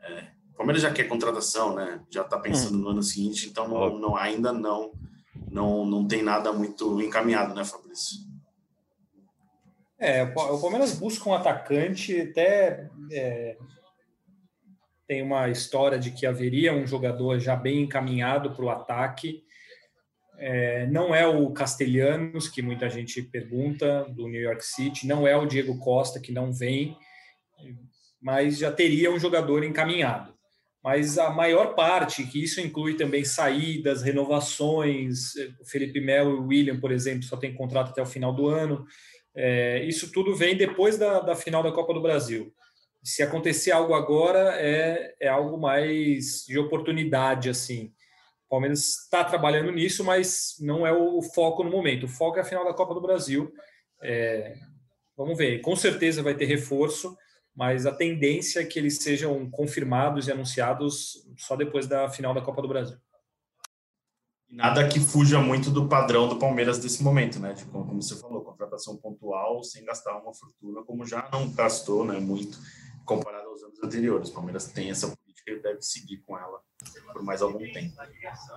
é, 0.01 0.29
o 0.53 0.57
Palmeiras 0.57 0.81
já 0.81 0.91
quer 0.91 1.05
contratação, 1.05 1.73
né? 1.75 2.03
Já 2.09 2.21
está 2.21 2.37
pensando 2.37 2.77
no 2.77 2.89
ano 2.89 3.03
seguinte, 3.03 3.47
então 3.47 3.67
não, 3.67 3.97
não- 3.97 4.15
ainda 4.15 4.51
não, 4.51 4.91
não 5.49 5.85
não 5.85 6.07
tem 6.07 6.21
nada 6.21 6.51
muito 6.51 7.01
encaminhado, 7.01 7.53
né, 7.53 7.63
Fabrício? 7.63 8.27
É, 9.97 10.23
o 10.23 10.61
Palmeiras 10.61 10.97
busca 10.97 11.29
um 11.29 11.33
atacante, 11.33 12.21
até 12.21 12.89
é, 13.11 13.57
tem 15.05 15.21
uma 15.21 15.49
história 15.49 15.99
de 15.99 16.11
que 16.11 16.25
haveria 16.25 16.73
um 16.73 16.87
jogador 16.87 17.37
já 17.39 17.55
bem 17.55 17.81
encaminhado 17.81 18.51
para 18.51 18.63
o 18.63 18.69
ataque. 18.69 19.43
É, 20.41 20.87
não 20.87 21.13
é 21.13 21.27
o 21.27 21.51
Castelhanos, 21.51 22.47
que 22.47 22.61
muita 22.61 22.89
gente 22.89 23.21
pergunta, 23.21 24.05
do 24.09 24.27
New 24.27 24.41
York 24.41 24.65
City, 24.65 25.05
não 25.05 25.27
é 25.27 25.35
o 25.35 25.45
Diego 25.45 25.77
Costa, 25.79 26.19
que 26.19 26.31
não 26.31 26.53
vem, 26.53 26.95
mas 28.21 28.57
já 28.57 28.71
teria 28.71 29.11
um 29.11 29.19
jogador 29.19 29.65
encaminhado. 29.65 30.33
Mas 30.81 31.17
a 31.17 31.29
maior 31.29 31.75
parte, 31.75 32.25
que 32.25 32.41
isso 32.41 32.61
inclui 32.61 32.95
também 32.95 33.25
saídas, 33.25 34.01
renovações, 34.01 35.35
o 35.59 35.65
Felipe 35.65 35.99
Melo 35.99 36.31
e 36.31 36.39
o 36.39 36.47
William, 36.47 36.79
por 36.79 36.91
exemplo, 36.91 37.23
só 37.23 37.35
tem 37.35 37.53
contrato 37.53 37.89
até 37.89 38.01
o 38.01 38.05
final 38.05 38.33
do 38.33 38.47
ano. 38.47 38.85
É, 39.35 39.83
isso 39.83 40.09
tudo 40.11 40.35
vem 40.35 40.55
depois 40.55 40.97
da, 40.97 41.19
da 41.19 41.35
final 41.35 41.61
da 41.61 41.71
Copa 41.71 41.93
do 41.93 42.01
Brasil. 42.01 42.53
Se 43.03 43.21
acontecer 43.21 43.71
algo 43.71 43.93
agora, 43.93 44.55
é, 44.57 45.15
é 45.19 45.27
algo 45.27 45.57
mais 45.57 46.45
de 46.47 46.57
oportunidade, 46.57 47.49
assim. 47.49 47.91
O 48.49 48.57
Palmeiras 48.57 49.03
está 49.03 49.23
trabalhando 49.23 49.71
nisso, 49.71 50.03
mas 50.03 50.55
não 50.59 50.85
é 50.85 50.91
o 50.91 51.21
foco 51.21 51.63
no 51.63 51.69
momento. 51.69 52.07
O 52.07 52.09
foco 52.09 52.39
é 52.39 52.41
a 52.41 52.43
final 52.43 52.65
da 52.65 52.73
Copa 52.73 52.95
do 52.95 53.01
Brasil. 53.01 53.53
É, 54.01 54.55
vamos 55.15 55.37
ver. 55.37 55.61
Com 55.61 55.75
certeza 55.75 56.23
vai 56.23 56.33
ter 56.33 56.45
reforço, 56.45 57.15
mas 57.55 57.85
a 57.85 57.91
tendência 57.91 58.61
é 58.61 58.65
que 58.65 58.79
eles 58.79 59.03
sejam 59.03 59.47
confirmados 59.51 60.27
e 60.27 60.31
anunciados 60.31 61.27
só 61.37 61.55
depois 61.55 61.85
da 61.85 62.09
final 62.09 62.33
da 62.33 62.41
Copa 62.41 62.63
do 62.63 62.67
Brasil. 62.67 62.97
Nada 64.49 64.87
que 64.87 64.99
fuja 64.99 65.39
muito 65.39 65.69
do 65.69 65.87
padrão 65.87 66.27
do 66.27 66.39
Palmeiras 66.39 66.79
desse 66.79 67.03
momento, 67.03 67.39
né? 67.39 67.53
Como 67.71 67.85
como 67.85 68.01
você 68.01 68.15
falou, 68.15 68.41
contratação 68.43 68.97
pontual 68.97 69.63
sem 69.63 69.85
gastar 69.85 70.17
uma 70.17 70.33
fortuna, 70.33 70.81
como 70.81 71.05
já 71.05 71.29
não 71.31 71.51
gastou, 71.51 72.03
né? 72.03 72.19
Muito 72.19 72.57
comparado 73.05 73.47
aos 73.47 73.61
anos 73.61 73.77
anteriores. 73.83 74.29
O 74.29 74.33
Palmeiras 74.33 74.65
tem 74.69 74.89
essa 74.89 75.15
política 75.39 75.51
e 75.51 75.59
deve 75.59 75.81
seguir 75.81 76.17
com 76.25 76.37
ela 76.37 76.59
por 77.13 77.23
mais 77.23 77.41
algum 77.41 77.59
tempo. 77.59 77.95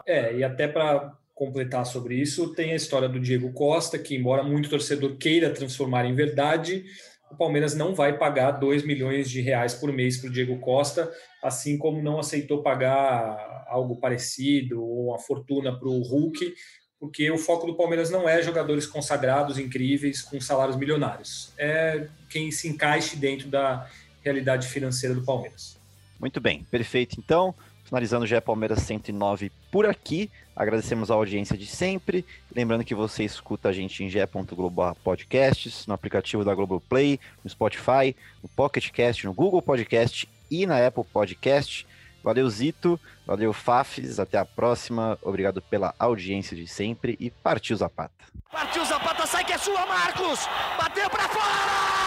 É, 0.06 0.36
e 0.36 0.44
até 0.44 0.68
para 0.68 1.16
completar 1.34 1.84
sobre 1.86 2.14
isso, 2.14 2.52
tem 2.54 2.72
a 2.72 2.76
história 2.76 3.08
do 3.08 3.18
Diego 3.18 3.52
Costa, 3.52 3.98
que, 3.98 4.14
embora 4.14 4.42
muito 4.42 4.68
torcedor 4.68 5.16
queira 5.16 5.50
transformar 5.50 6.04
em 6.04 6.14
verdade, 6.14 6.84
o 7.30 7.36
Palmeiras 7.36 7.74
não 7.74 7.94
vai 7.94 8.18
pagar 8.18 8.52
2 8.52 8.84
milhões 8.84 9.28
de 9.30 9.40
reais 9.40 9.74
por 9.74 9.92
mês 9.92 10.18
para 10.18 10.28
o 10.28 10.32
Diego 10.32 10.58
Costa, 10.60 11.10
assim 11.42 11.78
como 11.78 12.02
não 12.02 12.18
aceitou 12.18 12.62
pagar 12.62 13.64
algo 13.68 13.96
parecido 13.96 14.82
ou 14.82 15.08
uma 15.08 15.18
fortuna 15.18 15.76
para 15.76 15.88
o 15.88 16.02
Hulk, 16.02 16.54
porque 17.00 17.28
o 17.30 17.38
foco 17.38 17.66
do 17.66 17.74
Palmeiras 17.74 18.10
não 18.10 18.28
é 18.28 18.40
jogadores 18.42 18.86
consagrados, 18.86 19.58
incríveis, 19.58 20.22
com 20.22 20.40
salários 20.40 20.76
milionários. 20.76 21.52
É 21.58 22.06
quem 22.28 22.52
se 22.52 22.68
encaixe 22.68 23.16
dentro 23.16 23.48
da 23.48 23.90
realidade 24.22 24.68
financeira 24.68 25.14
do 25.14 25.24
Palmeiras. 25.24 25.81
Muito 26.22 26.40
bem, 26.40 26.64
perfeito. 26.70 27.16
Então, 27.18 27.52
finalizando 27.84 28.24
o 28.24 28.26
GE 28.28 28.40
Palmeiras 28.40 28.78
109 28.82 29.50
por 29.72 29.84
aqui. 29.84 30.30
Agradecemos 30.54 31.10
a 31.10 31.14
audiência 31.14 31.58
de 31.58 31.66
sempre. 31.66 32.24
Lembrando 32.54 32.84
que 32.84 32.94
você 32.94 33.24
escuta 33.24 33.70
a 33.70 33.72
gente 33.72 34.04
em 34.04 34.08
ge.globo 34.08 34.94
podcasts, 35.02 35.84
no 35.88 35.94
aplicativo 35.94 36.44
da 36.44 36.54
Globoplay, 36.54 37.18
no 37.42 37.50
Spotify, 37.50 38.14
no 38.40 38.48
Pocket 38.48 38.88
Cast, 38.90 39.26
no 39.26 39.34
Google 39.34 39.60
Podcast 39.60 40.28
e 40.48 40.64
na 40.64 40.86
Apple 40.86 41.04
Podcast. 41.12 41.84
Valeu, 42.22 42.48
Zito. 42.48 43.00
Valeu, 43.26 43.52
Fafs. 43.52 44.20
Até 44.20 44.38
a 44.38 44.44
próxima. 44.44 45.18
Obrigado 45.22 45.60
pela 45.60 45.92
audiência 45.98 46.56
de 46.56 46.68
sempre 46.68 47.16
e 47.18 47.30
partiu 47.30 47.76
Zapata. 47.76 48.12
Partiu 48.48 48.84
Zapata, 48.84 49.26
sai 49.26 49.44
que 49.44 49.52
é 49.54 49.58
sua, 49.58 49.84
Marcos! 49.86 50.40
Bateu 50.78 51.10
pra 51.10 51.28
fora! 51.28 52.01